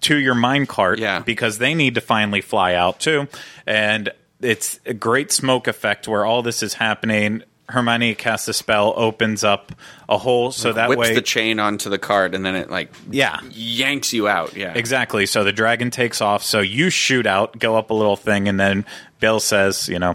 to 0.03 0.16
your 0.16 0.35
mine 0.35 0.66
cart 0.66 0.99
Yeah. 0.99 1.20
because 1.20 1.59
they 1.59 1.74
need 1.74 1.95
to 1.97 2.01
finally 2.01 2.41
fly 2.41 2.74
out 2.74 3.01
too, 3.01 3.29
and 3.66 4.11
it's 4.41 4.79
a 4.87 4.95
great 4.95 5.33
smoke 5.33 5.66
effect 5.66 6.07
where 6.07 6.24
all 6.24 6.43
this 6.43 6.62
is 6.62 6.74
happening. 6.74 7.43
Hermione 7.69 8.14
casts 8.14 8.49
a 8.49 8.53
spell, 8.53 8.95
opens 8.97 9.45
up 9.45 9.73
a 10.09 10.16
hole, 10.19 10.51
so 10.53 10.73
that 10.73 10.89
Whips 10.89 10.99
way 11.01 11.14
the 11.14 11.23
chain 11.23 11.61
onto 11.61 11.91
the 11.91 11.99
cart, 11.99 12.35
and 12.35 12.45
then 12.45 12.55
it 12.57 12.71
like 12.71 12.91
yeah, 13.11 13.41
yanks 13.51 14.12
you 14.12 14.27
out. 14.29 14.57
Yeah, 14.57 14.73
exactly. 14.75 15.27
So 15.27 15.45
the 15.45 15.53
dragon 15.53 15.91
takes 15.91 16.21
off. 16.21 16.43
So 16.43 16.61
you 16.61 16.89
shoot 16.91 17.27
out, 17.27 17.59
go 17.59 17.77
up 17.77 17.91
a 17.91 17.95
little 17.95 18.16
thing, 18.16 18.49
and 18.49 18.59
then 18.59 18.85
Bill 19.21 19.39
says, 19.41 19.89
you 19.89 19.99
know, 19.99 20.14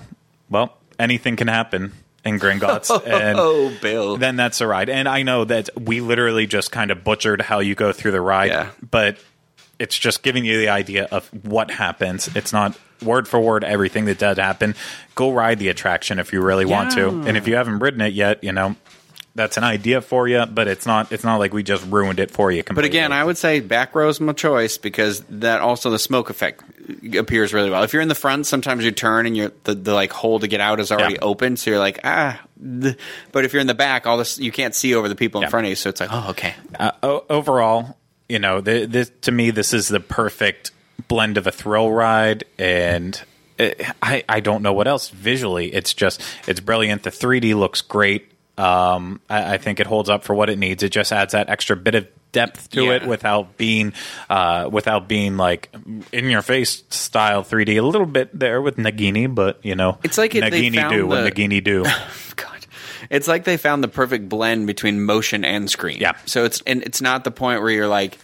well, 0.50 0.76
anything 0.98 1.36
can 1.36 1.48
happen 1.48 1.94
in 2.26 2.40
Gringotts, 2.40 2.88
oh, 2.90 3.00
and 3.06 3.38
Oh, 3.38 3.72
Bill. 3.82 4.18
then 4.18 4.36
that's 4.36 4.62
a 4.62 4.66
ride. 4.68 4.90
And 4.90 5.08
I 5.08 5.24
know 5.24 5.46
that 5.46 5.70
we 5.80 6.00
literally 6.02 6.48
just 6.48 6.72
kind 6.72 6.90
of 6.90 7.04
butchered 7.04 7.42
how 7.42 7.60
you 7.60 7.76
go 7.76 7.92
through 7.92 8.12
the 8.12 8.22
ride, 8.22 8.50
Yeah. 8.52 8.70
but 8.90 9.18
it's 9.84 9.98
just 10.00 10.24
giving 10.24 10.46
you 10.46 10.58
the 10.60 10.70
idea 10.70 11.08
of 11.12 11.28
what 11.46 11.70
happens. 11.70 12.34
It's 12.36 12.54
not 12.54 12.78
word 13.04 13.28
for 13.28 13.40
word 13.40 13.64
everything 13.64 14.06
that 14.06 14.18
does 14.18 14.38
happen. 14.38 14.76
Go 15.16 15.32
ride 15.34 15.60
the 15.60 15.68
attraction 15.70 16.20
if 16.20 16.32
you 16.34 16.42
really 16.42 16.66
want 16.66 16.92
to, 16.92 17.10
and 17.10 17.36
if 17.38 17.48
you 17.48 17.56
haven't 17.56 17.80
ridden 17.80 18.02
it 18.02 18.14
yet, 18.14 18.44
you 18.44 18.52
know. 18.54 18.76
That's 19.36 19.58
an 19.58 19.64
idea 19.64 20.02
for 20.02 20.28
you, 20.28 20.46
but 20.46 20.68
it's 20.68 20.86
not. 20.86 21.12
It's 21.12 21.24
not 21.24 21.38
like 21.38 21.54
we 21.54 21.64
just 21.64 21.84
ruined 21.88 22.20
it 22.20 22.30
for 22.30 22.52
you. 22.52 22.62
But 22.62 22.86
again, 22.86 23.12
I 23.12 23.24
would 23.24 23.36
say 23.36 23.62
back 23.62 23.96
row's 23.96 24.20
my 24.20 24.32
choice 24.34 24.78
because 24.78 25.22
that 25.42 25.60
also 25.60 25.90
the 25.90 25.98
smoke 25.98 26.30
effect 26.30 26.62
appears 27.18 27.52
really 27.52 27.72
well. 27.72 27.82
If 27.82 27.94
you're 27.94 28.04
in 28.04 28.10
the 28.10 28.14
front, 28.14 28.46
sometimes 28.46 28.86
you 28.86 28.92
turn 28.92 29.26
and 29.26 29.36
you're 29.36 29.52
the, 29.64 29.74
the 29.74 29.94
like 29.96 30.12
hole 30.14 30.40
to 30.40 30.48
get 30.48 30.62
out 30.62 30.80
is 30.80 30.92
already 30.92 31.16
Yeah. 31.16 31.24
open, 31.24 31.58
so 31.58 31.72
you're 31.72 31.80
like 31.80 32.00
ah. 32.04 32.40
But 33.32 33.44
if 33.44 33.54
you're 33.54 33.62
in 33.62 33.66
the 33.66 33.74
back, 33.74 34.06
all 34.06 34.18
this 34.20 34.38
you 34.38 34.52
can't 34.52 34.76
see 34.76 34.94
over 34.94 35.10
the 35.10 35.16
people 35.16 35.42
in 35.42 35.46
Yeah. 35.46 35.50
front 35.50 35.66
of 35.66 35.70
you, 35.72 35.76
so 35.78 35.90
it's 35.90 36.00
like 36.00 36.10
oh 36.14 36.28
okay. 36.30 36.54
uh, 36.80 36.92
o- 37.02 37.26
overall, 37.28 37.98
you 38.34 38.40
know, 38.40 38.62
th 38.62 38.90
this 38.90 39.12
to 39.22 39.32
me, 39.32 39.52
this 39.52 39.74
is 39.74 39.88
the 39.88 40.00
perfect 40.00 40.72
blend 41.08 41.38
of 41.38 41.46
a 41.46 41.52
thrill 41.52 41.92
ride, 41.92 42.46
and 42.58 43.22
I 44.02 44.24
I 44.28 44.40
don't 44.40 44.64
know 44.64 44.74
what 44.74 44.88
else. 44.88 45.10
Visually, 45.10 45.72
it's 45.72 45.94
just 45.94 46.20
it's 46.48 46.60
brilliant. 46.60 47.04
The 47.04 47.12
3D 47.12 47.54
looks 47.56 47.82
great. 47.82 48.32
Um, 48.58 49.22
I, 49.30 49.54
I 49.54 49.58
think 49.60 49.80
it 49.80 49.86
holds 49.86 50.10
up 50.10 50.24
for 50.24 50.34
what 50.34 50.50
it 50.50 50.58
needs. 50.58 50.82
It 50.82 50.90
just 50.90 51.12
adds 51.12 51.34
that 51.34 51.48
extra 51.48 51.76
bit 51.76 51.94
of 51.94 52.08
depth 52.32 52.72
to 52.72 52.92
it 52.92 53.06
without 53.06 53.58
being 53.58 53.94
uh, 54.32 54.68
without 54.72 55.08
being 55.08 55.38
like 55.38 55.70
in 56.12 56.26
your 56.32 56.42
face 56.42 56.84
style 56.90 57.44
3D. 57.44 57.78
A 57.78 57.82
little 57.82 58.08
bit 58.08 58.38
there 58.38 58.64
with 58.64 58.78
Nagini, 58.78 59.34
but 59.34 59.64
you 59.64 59.76
know, 59.76 60.00
It's 60.04 60.18
like 60.18 60.32
Nagini 60.32 60.90
do 60.90 61.06
what 61.06 61.32
Nagini 61.32 61.64
do. 61.64 61.86
It's 63.14 63.28
like 63.28 63.44
they 63.46 63.58
found 63.58 63.84
the 63.84 63.88
perfect 63.88 64.28
blend 64.28 64.68
between 64.68 65.04
motion 65.04 65.46
and 65.46 65.70
screen. 65.70 66.00
Yeah. 66.02 66.14
So 66.26 66.46
it's 66.46 66.62
and 66.68 66.82
it's 66.84 67.00
not 67.02 67.24
the 67.24 67.32
point 67.32 67.62
where 67.62 67.70
you're 67.70 67.88
like, 67.88 68.18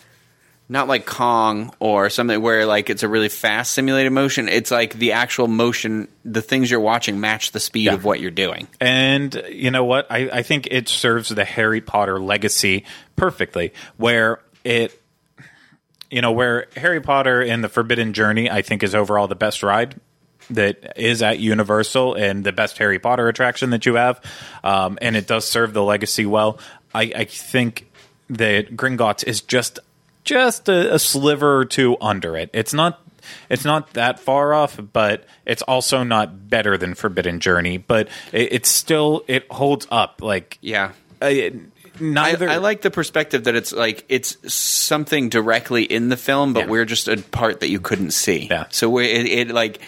not 0.68 0.88
like 0.88 1.06
Kong 1.06 1.74
or 1.80 2.10
something 2.10 2.42
where 2.42 2.66
like 2.66 2.90
it's 2.90 3.04
a 3.04 3.08
really 3.08 3.30
fast 3.30 3.74
simulated 3.74 4.12
motion. 4.12 4.48
It's 4.50 4.72
like 4.72 4.94
the 4.94 5.12
actual 5.14 5.48
motion, 5.48 6.08
the 6.26 6.42
things 6.42 6.70
you're 6.72 6.80
watching 6.80 7.20
match 7.20 7.52
the 7.52 7.60
speed 7.60 7.86
Yeah. 7.86 7.94
of 7.94 8.04
what 8.04 8.20
you're 8.20 8.30
doing. 8.32 8.68
And 8.80 9.34
you 9.50 9.72
know 9.72 9.84
what? 9.84 10.08
I, 10.12 10.30
I 10.32 10.42
think 10.44 10.68
it 10.72 10.90
serves 10.90 11.30
the 11.30 11.46
Harry 11.46 11.82
Potter 11.82 12.20
legacy 12.20 12.84
perfectly, 13.16 13.74
where 13.98 14.40
it, 14.64 15.00
you 16.12 16.22
know, 16.22 16.32
where 16.32 16.68
Harry 16.76 17.02
Potter 17.02 17.42
and 17.42 17.64
the 17.64 17.70
Forbidden 17.70 18.14
Journey, 18.14 18.50
I 18.50 18.62
think, 18.64 18.82
is 18.84 18.96
overall 18.96 19.28
the 19.28 19.36
best 19.36 19.62
ride 19.64 20.00
that 20.52 20.94
is 21.00 21.22
at 21.22 21.40
Universal 21.40 22.16
and 22.16 22.44
the 22.44 22.52
best 22.52 22.78
Harry 22.78 23.00
Potter 23.00 23.28
attraction 23.28 23.70
that 23.72 23.86
you 23.86 23.96
have. 23.96 24.20
Um, 24.64 24.98
and 25.02 25.16
it 25.16 25.28
does 25.28 25.50
serve 25.50 25.74
the 25.74 25.84
legacy 25.84 26.26
well. 26.26 26.60
I, 26.94 27.12
I 27.16 27.26
think 27.26 27.92
that 28.30 28.76
Gringotts 28.76 29.24
is 29.24 29.42
just 29.42 29.80
just 30.24 30.70
a, 30.70 30.96
a 30.96 31.00
sliver 31.00 31.58
or 31.58 31.66
two 31.66 31.98
under 32.02 32.36
it. 32.38 32.50
It's 32.54 32.74
not 32.74 33.00
it's 33.50 33.66
not 33.66 33.94
that 33.94 34.20
far 34.20 34.54
off, 34.54 34.80
but 34.94 35.26
it's 35.46 35.62
also 35.64 36.04
not 36.04 36.50
better 36.50 36.78
than 36.78 36.94
Forbidden 36.96 37.40
Journey. 37.40 37.78
But 37.78 38.08
it, 38.32 38.54
it's 38.54 38.70
still 38.70 39.24
it 39.28 39.46
holds 39.52 39.88
up. 39.92 40.22
Like 40.22 40.58
Yeah. 40.62 40.92
uh, 41.22 41.28
it- 41.28 41.56
I, 42.02 42.02
neither. 42.02 42.48
I 42.50 42.58
like 42.58 42.82
the 42.82 42.92
perspective 42.92 43.44
that 43.44 43.56
it's 43.56 43.74
like 43.74 44.06
it's 44.08 44.38
something 44.54 45.28
directly 45.30 45.84
in 45.84 46.08
the 46.10 46.16
film, 46.18 46.54
but 46.54 46.62
Yeah. 46.66 46.70
we're 46.72 46.86
just 46.86 47.08
a 47.10 47.18
part 47.18 47.60
that 47.60 47.70
you 47.70 47.80
couldn't 47.82 48.12
see. 48.12 48.48
Yeah. 48.50 48.66
So 48.70 48.90
we, 48.90 49.06
it, 49.06 49.26
it 49.50 49.54
like 49.54 49.80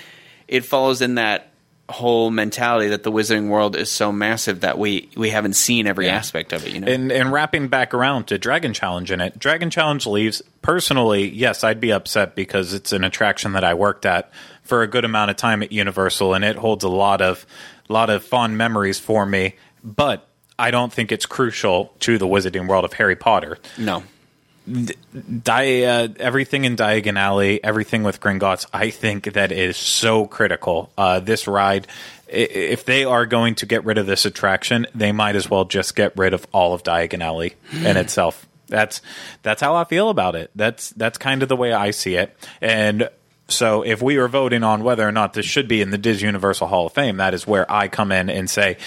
it 0.51 0.63
follows 0.65 1.01
in 1.01 1.15
that 1.15 1.47
whole 1.89 2.31
mentality 2.31 2.87
that 2.89 3.03
the 3.03 3.11
Wizarding 3.11 3.49
World 3.49 3.75
is 3.75 3.91
so 3.91 4.11
massive 4.13 4.61
that 4.61 4.77
we 4.77 5.09
we 5.17 5.29
haven't 5.31 5.53
seen 5.55 5.87
every 5.87 6.05
Yeah. 6.05 6.15
aspect 6.15 6.53
of 6.53 6.65
it. 6.65 6.71
You 6.73 6.79
know. 6.79 6.87
And 6.87 7.11
and 7.11 7.31
wrapping 7.33 7.67
back 7.67 7.93
around 7.93 8.27
to 8.27 8.37
Dragon 8.37 8.73
Challenge 8.73 9.11
in 9.11 9.19
it, 9.19 9.37
Dragon 9.39 9.69
Challenge 9.69 10.05
leaves. 10.05 10.41
Personally, 10.61 11.27
yes, 11.29 11.63
I'd 11.65 11.81
be 11.81 11.91
upset 11.91 12.33
because 12.35 12.73
it's 12.73 12.93
an 12.93 13.03
attraction 13.03 13.53
that 13.53 13.63
I 13.65 13.73
worked 13.73 14.05
at 14.05 14.31
for 14.63 14.83
a 14.83 14.87
good 14.87 15.03
amount 15.03 15.31
of 15.31 15.37
time 15.37 15.63
at 15.63 15.71
Universal, 15.73 16.33
and 16.33 16.45
it 16.45 16.55
holds 16.55 16.83
a 16.85 16.89
lot 16.89 17.21
of 17.21 17.45
lot 17.89 18.09
of 18.09 18.23
fond 18.23 18.57
memories 18.57 18.99
for 18.99 19.25
me. 19.25 19.55
But 19.83 20.27
I 20.57 20.71
don't 20.71 20.93
think 20.93 21.11
it's 21.11 21.25
crucial 21.25 21.93
to 22.01 22.17
the 22.17 22.27
Wizarding 22.27 22.67
World 22.67 22.85
of 22.85 22.93
Harry 22.93 23.15
Potter. 23.17 23.57
no. 23.77 24.03
Di- 24.67 25.85
uh, 25.85 26.07
everything 26.19 26.65
in 26.65 26.75
Diagon 26.75 27.17
Alley, 27.17 27.63
everything 27.63 28.03
with 28.03 28.19
Gringotts, 28.21 28.65
I 28.73 28.89
think 28.91 29.33
that 29.33 29.51
is 29.51 29.75
so 29.77 30.25
critical. 30.27 30.91
Uh, 30.97 31.19
this 31.19 31.47
ride, 31.47 31.87
if 32.27 32.85
they 32.85 33.03
are 33.03 33.25
going 33.25 33.55
to 33.55 33.65
get 33.65 33.83
rid 33.85 33.97
of 33.97 34.05
this 34.05 34.25
attraction, 34.25 34.87
they 34.93 35.11
might 35.11 35.35
as 35.35 35.49
well 35.49 35.65
just 35.65 35.95
get 35.95 36.15
rid 36.17 36.33
of 36.33 36.45
all 36.53 36.73
of 36.73 36.83
Diagon 36.83 37.21
Alley 37.23 37.55
in 37.83 37.97
itself. 37.97 38.45
That's 38.67 39.01
that's 39.43 39.61
how 39.61 39.75
I 39.75 39.83
feel 39.83 40.09
about 40.09 40.35
it. 40.35 40.49
That's 40.55 40.91
that's 40.91 41.17
kind 41.17 41.43
of 41.43 41.49
the 41.49 41.57
way 41.57 41.73
I 41.73 41.91
see 41.91 42.15
it. 42.15 42.37
And 42.61 43.09
so, 43.49 43.81
if 43.81 44.01
we 44.01 44.17
were 44.17 44.29
voting 44.29 44.63
on 44.63 44.81
whether 44.83 45.05
or 45.05 45.11
not 45.11 45.33
this 45.33 45.45
should 45.45 45.67
be 45.67 45.81
in 45.81 45.89
the 45.89 45.97
Disney 45.97 46.27
Universal 46.27 46.67
Hall 46.67 46.85
of 46.85 46.93
Fame, 46.93 47.17
that 47.17 47.33
is 47.33 47.45
where 47.45 47.69
I 47.69 47.89
come 47.89 48.13
in 48.13 48.29
and 48.29 48.49
say, 48.49 48.77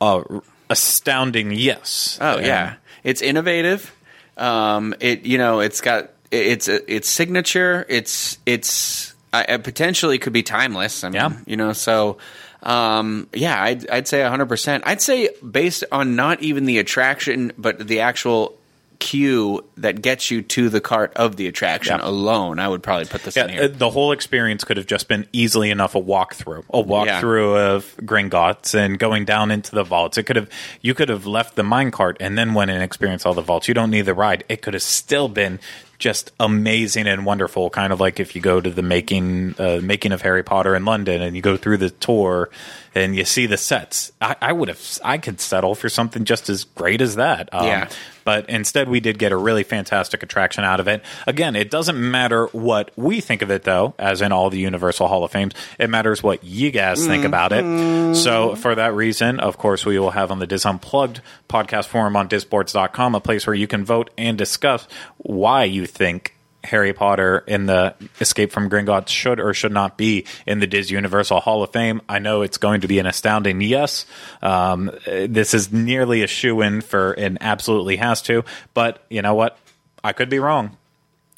uh, 0.00 0.22
astounding 0.70 1.50
yes. 1.50 2.16
Oh 2.20 2.36
And- 2.36 2.46
yeah, 2.46 2.74
it's 3.02 3.22
innovative. 3.22 3.92
Um, 4.36 4.94
it 5.00 5.24
you 5.26 5.38
know 5.38 5.60
it's 5.60 5.80
got 5.80 6.10
it's 6.30 6.68
it's 6.68 7.08
signature. 7.08 7.86
It's 7.88 8.38
it's 8.46 9.14
uh, 9.32 9.44
it 9.48 9.64
potentially 9.64 10.18
could 10.18 10.32
be 10.32 10.42
timeless. 10.42 11.04
I 11.04 11.08
mean, 11.08 11.14
Yeah. 11.14 11.32
you 11.46 11.56
know 11.56 11.72
so. 11.72 12.18
Um, 12.62 13.28
yeah, 13.34 13.62
I'd, 13.62 13.90
I'd 13.90 14.08
say 14.08 14.20
100%. 14.20 14.82
I'd 14.86 15.02
say 15.02 15.28
based 15.46 15.84
on 15.92 16.16
not 16.16 16.42
even 16.42 16.64
the 16.64 16.78
attraction, 16.78 17.52
but 17.58 17.86
the 17.86 18.00
actual 18.00 18.56
queue 19.04 19.62
that 19.76 20.00
gets 20.00 20.30
you 20.30 20.40
to 20.40 20.70
the 20.70 20.80
cart 20.80 21.12
of 21.14 21.36
the 21.36 21.46
attraction 21.46 21.98
Yeah. 22.00 22.08
alone, 22.08 22.58
I 22.58 22.66
would 22.68 22.82
probably 22.82 23.04
put 23.04 23.22
this 23.22 23.36
in 23.36 23.50
here. 23.50 23.64
uh, 23.64 23.68
the 23.70 23.90
whole 23.90 24.12
experience 24.12 24.64
could 24.64 24.78
have 24.78 24.86
just 24.86 25.08
been 25.08 25.26
easily 25.32 25.70
enough 25.70 25.94
a 25.94 26.00
walkthrough, 26.00 26.64
a 26.70 26.82
walkthrough 26.82 27.56
of 27.74 27.94
Gringotts 27.98 28.74
and 28.74 28.98
going 28.98 29.26
down 29.26 29.50
into 29.50 29.72
the 29.74 29.84
vaults. 29.84 30.16
It 30.16 30.22
could 30.22 30.36
have 30.36 30.48
you 30.80 30.94
could 30.94 31.10
have 31.10 31.26
left 31.26 31.54
the 31.56 31.62
minecart 31.62 32.16
and 32.20 32.38
then 32.38 32.54
went 32.54 32.70
and 32.70 32.82
experienced 32.82 33.26
all 33.26 33.34
the 33.34 33.42
vaults. 33.42 33.68
You 33.68 33.74
don't 33.74 33.90
need 33.90 34.02
the 34.06 34.14
ride. 34.14 34.44
It 34.48 34.62
could 34.62 34.72
have 34.74 34.82
still 34.82 35.28
been 35.28 35.58
just 35.98 36.32
amazing 36.40 37.06
and 37.06 37.24
wonderful. 37.26 37.68
Kind 37.70 37.92
of 37.92 38.00
like 38.00 38.18
if 38.20 38.34
you 38.34 38.40
go 38.42 38.60
to 38.60 38.70
the 38.70 38.82
making 38.82 39.54
uh, 39.58 39.80
making 39.82 40.12
of 40.12 40.22
Harry 40.22 40.42
Potter 40.42 40.74
in 40.74 40.84
London 40.84 41.20
and 41.22 41.36
you 41.36 41.42
go 41.42 41.56
through 41.56 41.76
the 41.76 41.90
tour 41.90 42.48
and 42.94 43.14
you 43.16 43.24
see 43.24 43.46
the 43.46 43.56
sets. 43.56 44.12
I, 44.20 44.36
I 44.40 44.52
would 44.52 44.68
have 44.68 44.80
I 45.04 45.18
could 45.18 45.40
settle 45.40 45.74
for 45.74 45.88
something 45.88 46.24
just 46.24 46.48
as 46.48 46.64
great 46.64 47.00
as 47.00 47.16
that. 47.16 47.48
Um, 47.52 47.66
Yeah. 47.66 47.88
but 48.24 48.48
instead 48.48 48.88
we 48.88 49.00
did 49.00 49.18
get 49.18 49.32
a 49.32 49.36
really 49.36 49.62
fantastic 49.64 50.22
attraction 50.22 50.64
out 50.64 50.80
of 50.80 50.88
it. 50.88 51.02
Again, 51.26 51.56
it 51.56 51.70
doesn't 51.70 51.98
matter 52.10 52.46
what 52.52 52.90
we 52.96 53.20
think 53.20 53.42
of 53.42 53.50
it 53.50 53.64
though, 53.64 53.94
as 53.98 54.20
in 54.22 54.32
all 54.32 54.48
the 54.50 54.58
Universal 54.58 55.08
Hall 55.08 55.24
of 55.24 55.30
Fames. 55.32 55.52
It 55.78 55.90
matters 55.90 56.22
what 56.22 56.44
you 56.44 56.70
guys 56.70 57.06
think 57.06 57.24
about 57.24 57.52
it. 57.52 58.14
So 58.16 58.54
for 58.54 58.74
that 58.74 58.94
reason, 58.94 59.40
of 59.40 59.58
course, 59.58 59.84
we 59.84 59.98
will 59.98 60.10
have 60.12 60.30
on 60.30 60.38
the 60.38 60.46
DIS 60.46 60.64
Unplugged 60.64 61.20
podcast 61.48 61.86
forum 61.86 62.16
on 62.16 62.28
disboards.com 62.28 63.14
a 63.14 63.20
place 63.20 63.46
where 63.46 63.54
you 63.54 63.66
can 63.66 63.84
vote 63.84 64.10
and 64.16 64.38
discuss 64.38 64.86
why 65.18 65.64
you 65.64 65.86
think 65.86 66.33
Harry 66.64 66.92
Potter 66.92 67.44
in 67.46 67.66
the 67.66 67.94
Escape 68.20 68.50
from 68.50 68.68
Gringotts 68.70 69.08
should 69.08 69.38
or 69.38 69.54
should 69.54 69.72
not 69.72 69.96
be 69.96 70.26
in 70.46 70.60
the 70.60 70.66
Disney 70.66 70.94
Universal 70.96 71.40
Hall 71.40 71.62
of 71.62 71.70
Fame. 71.70 72.00
I 72.08 72.18
know 72.18 72.42
it's 72.42 72.58
going 72.58 72.80
to 72.80 72.88
be 72.88 72.98
an 72.98 73.06
astounding 73.06 73.60
yes. 73.60 74.06
Um, 74.42 74.90
this 75.06 75.54
is 75.54 75.72
nearly 75.72 76.22
a 76.22 76.26
shoe 76.26 76.60
in 76.62 76.80
for 76.80 77.12
an 77.12 77.38
absolutely 77.40 77.96
has 77.96 78.22
to, 78.22 78.44
but 78.72 79.04
you 79.10 79.22
know 79.22 79.34
what? 79.34 79.58
I 80.02 80.12
could 80.12 80.28
be 80.28 80.38
wrong. 80.38 80.76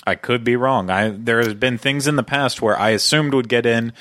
I 0.06 0.14
could 0.14 0.44
be 0.44 0.54
wrong. 0.54 0.88
I 0.88 1.10
there 1.10 1.38
has 1.38 1.54
been 1.54 1.78
things 1.78 2.06
in 2.06 2.14
the 2.16 2.22
past 2.22 2.62
where 2.62 2.78
I 2.78 2.90
assumed 2.90 3.34
would 3.34 3.48
get 3.48 3.66
in 3.66 3.92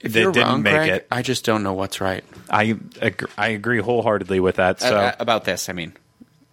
if 0.00 0.14
that 0.14 0.32
didn't 0.32 0.48
wrong, 0.48 0.62
make 0.62 0.74
Craig, 0.74 0.90
it. 0.90 1.06
I 1.10 1.20
just 1.20 1.44
don't 1.44 1.62
know 1.62 1.74
what's 1.74 2.00
right. 2.00 2.24
I 2.48 2.78
I 3.36 3.48
agree 3.48 3.80
wholeheartedly 3.80 4.40
with 4.40 4.56
that. 4.56 4.80
So 4.80 4.96
Uh, 4.96 5.12
about 5.18 5.44
this, 5.44 5.68
I 5.68 5.74
mean, 5.74 5.92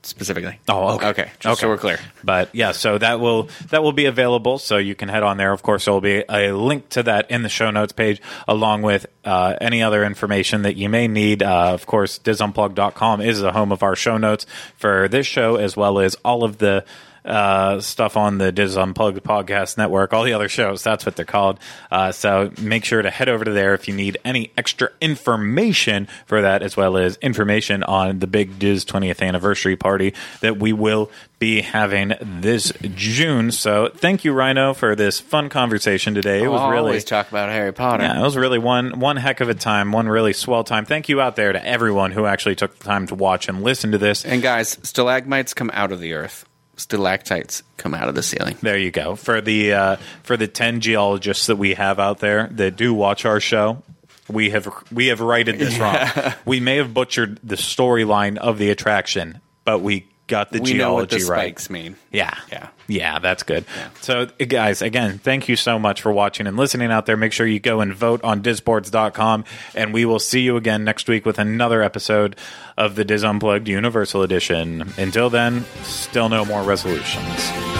specifically. 0.08 0.60
Oh, 0.68 0.96
okay. 0.96 1.08
Okay, 1.10 1.32
just 1.40 1.60
so 1.62 1.68
Okay. 1.68 1.68
we're 1.68 1.78
clear. 1.78 2.00
But 2.24 2.50
yeah, 2.54 2.72
so 2.72 2.98
that 2.98 3.20
will 3.20 3.50
that 3.70 3.84
will 3.84 3.92
be 3.92 4.06
available. 4.06 4.58
So 4.58 4.78
you 4.78 4.96
can 4.96 5.10
head 5.10 5.24
on 5.24 5.38
there. 5.38 5.52
Of 5.54 5.62
course, 5.64 5.86
there 5.86 5.94
will 5.94 6.02
be 6.02 6.24
a 6.30 6.52
link 6.52 6.90
to 6.90 7.04
that 7.04 7.30
in 7.30 7.44
the 7.44 7.50
show 7.50 7.70
notes 7.72 7.94
page, 7.94 8.22
along 8.48 8.82
with 8.82 9.06
uh, 9.26 9.56
any 9.62 9.84
other 9.84 10.04
information 10.04 10.64
that 10.64 10.76
you 10.76 10.90
may 10.90 11.08
need. 11.08 11.44
Uh, 11.44 11.74
of 11.74 11.86
course, 11.86 12.20
disunplugged.com 12.20 13.22
is 13.22 13.40
the 13.40 13.52
home 13.52 13.72
of 13.72 13.84
our 13.84 13.96
show 13.96 14.18
notes 14.18 14.46
for 14.78 15.08
this 15.08 15.28
show, 15.28 15.56
as 15.56 15.76
well 15.78 16.00
as 16.00 16.16
all 16.26 16.44
of 16.44 16.58
the 16.58 16.84
uh, 17.26 17.80
stuff 17.80 18.18
on 18.18 18.38
the 18.38 18.52
DIS 18.52 18.76
Unplugged 18.78 19.24
podcast 19.24 19.78
network, 19.78 20.14
all 20.14 20.24
the 20.24 20.34
other 20.34 20.50
shows. 20.50 20.84
That's 20.84 21.06
what 21.06 21.16
they're 21.16 21.26
called. 21.26 21.60
Uh, 21.92 22.12
so 22.12 22.52
make 22.60 22.86
sure 22.86 23.02
to 23.02 23.10
head 23.10 23.30
over 23.30 23.46
to 23.46 23.52
there 23.52 23.74
if 23.74 23.88
you 23.88 23.94
need 23.94 24.18
any 24.24 24.52
extra 24.58 24.90
information 25.02 26.08
for 26.26 26.42
that, 26.42 26.62
as 26.62 26.78
well 26.78 26.98
as 26.98 27.18
information 27.18 27.84
on 27.84 28.20
the 28.20 28.28
big 28.28 28.60
DIS 28.60 28.86
20th 28.86 29.26
anniversary 29.26 29.76
party 29.76 30.14
that 30.42 30.58
we 30.58 30.74
will 30.74 31.12
be 31.40 31.62
having 31.62 32.14
this 32.22 32.72
June. 32.96 33.52
So 33.52 33.90
thank 33.94 34.24
you, 34.26 34.34
Ryno, 34.34 34.76
for 34.76 34.96
this 34.96 35.20
fun 35.20 35.50
conversation 35.50 36.16
today. 36.16 36.44
It 36.44 36.48
was 36.48 36.62
I'll 36.62 36.70
really 36.72 36.88
always 36.88 37.04
talk 37.04 37.30
about 37.30 37.50
Harry 37.50 37.72
Potter. 37.74 38.04
yeah, 38.04 38.20
it 38.20 38.24
was 38.24 38.36
really 38.36 38.58
one 38.58 39.00
one 39.00 39.18
heck 39.18 39.40
of 39.42 39.50
a 39.50 39.54
time, 39.54 39.92
one 39.92 40.08
really 40.08 40.34
swell 40.34 40.64
time. 40.64 40.86
Thank 40.86 41.10
you 41.10 41.22
out 41.22 41.36
there 41.36 41.54
to 41.54 41.64
everyone 41.66 42.12
who 42.12 42.26
actually 42.26 42.56
took 42.56 42.78
the 42.78 42.84
time 42.84 43.06
to 43.08 43.16
watch 43.16 43.48
and 43.48 43.64
listen 43.64 43.92
to 43.92 43.98
this. 43.98 44.26
And 44.26 44.42
guys, 44.42 44.80
stalagmites 44.84 45.54
come 45.54 45.70
out 45.74 45.92
of 45.92 46.00
the 46.00 46.14
earth. 46.14 46.46
Stalactites 46.78 47.64
come 47.76 47.94
out 47.94 48.08
of 48.08 48.16
the 48.16 48.24
ceiling. 48.24 48.56
There 48.62 48.78
you 48.78 48.92
go. 48.92 49.16
For 49.16 49.42
the 49.42 49.74
uh, 49.74 49.96
for 50.24 50.38
the 50.38 50.48
ten 50.48 50.80
geologists 50.80 51.48
that 51.48 51.58
we 51.58 51.74
have 51.74 52.00
out 52.00 52.20
there 52.20 52.48
that 52.54 52.76
do 52.76 52.94
watch 52.94 53.26
our 53.26 53.40
show, 53.40 53.84
we 54.30 54.52
have 54.52 54.68
we 54.92 55.08
have 55.08 55.20
righted 55.20 55.60
this 55.60 55.78
wrong. 55.78 55.98
We 56.46 56.60
may 56.60 56.78
have 56.78 56.94
butchered 56.94 57.40
the 57.44 57.56
storyline 57.56 58.38
of 58.38 58.58
the 58.58 58.70
attraction, 58.70 59.42
but 59.66 59.80
we 59.80 60.08
got 60.28 60.52
the 60.52 60.60
we 60.60 60.74
know 60.74 60.94
what 60.94 61.10
geology 61.10 61.26
the 61.26 61.32
right. 61.32 61.40
spikes 61.40 61.70
mean. 61.70 61.96
Yeah. 62.12 62.34
Yeah. 62.52 62.68
Yeah, 62.88 63.20
that's 63.20 63.44
good. 63.44 63.66
So, 64.02 64.28
guys, 64.28 64.82
again, 64.82 65.18
thank 65.18 65.50
you 65.50 65.56
so 65.56 65.78
much 65.78 66.02
for 66.02 66.12
watching 66.12 66.48
and 66.48 66.56
listening 66.56 66.92
out 66.92 67.06
there. 67.06 67.18
Make 67.18 67.34
sure 67.34 67.46
you 67.46 67.60
go 67.60 67.82
and 67.82 67.94
vote 67.94 68.24
on 68.24 68.42
disboards.com, 68.42 69.44
and 69.76 69.94
we 69.94 70.06
will 70.06 70.20
see 70.20 70.42
you 70.42 70.56
again 70.56 70.86
next 70.86 71.10
week 71.10 71.26
with 71.26 71.38
another 71.38 71.84
episode 71.84 72.38
of 72.78 72.96
the 72.96 73.04
DIS 73.04 73.24
Unplugged 73.24 73.68
Universal 73.68 74.24
Edition. 74.24 74.94
Until 74.98 75.30
then, 75.30 75.66
still 75.84 76.30
no 76.30 76.46
more 76.46 76.64
resolutions. 76.64 77.77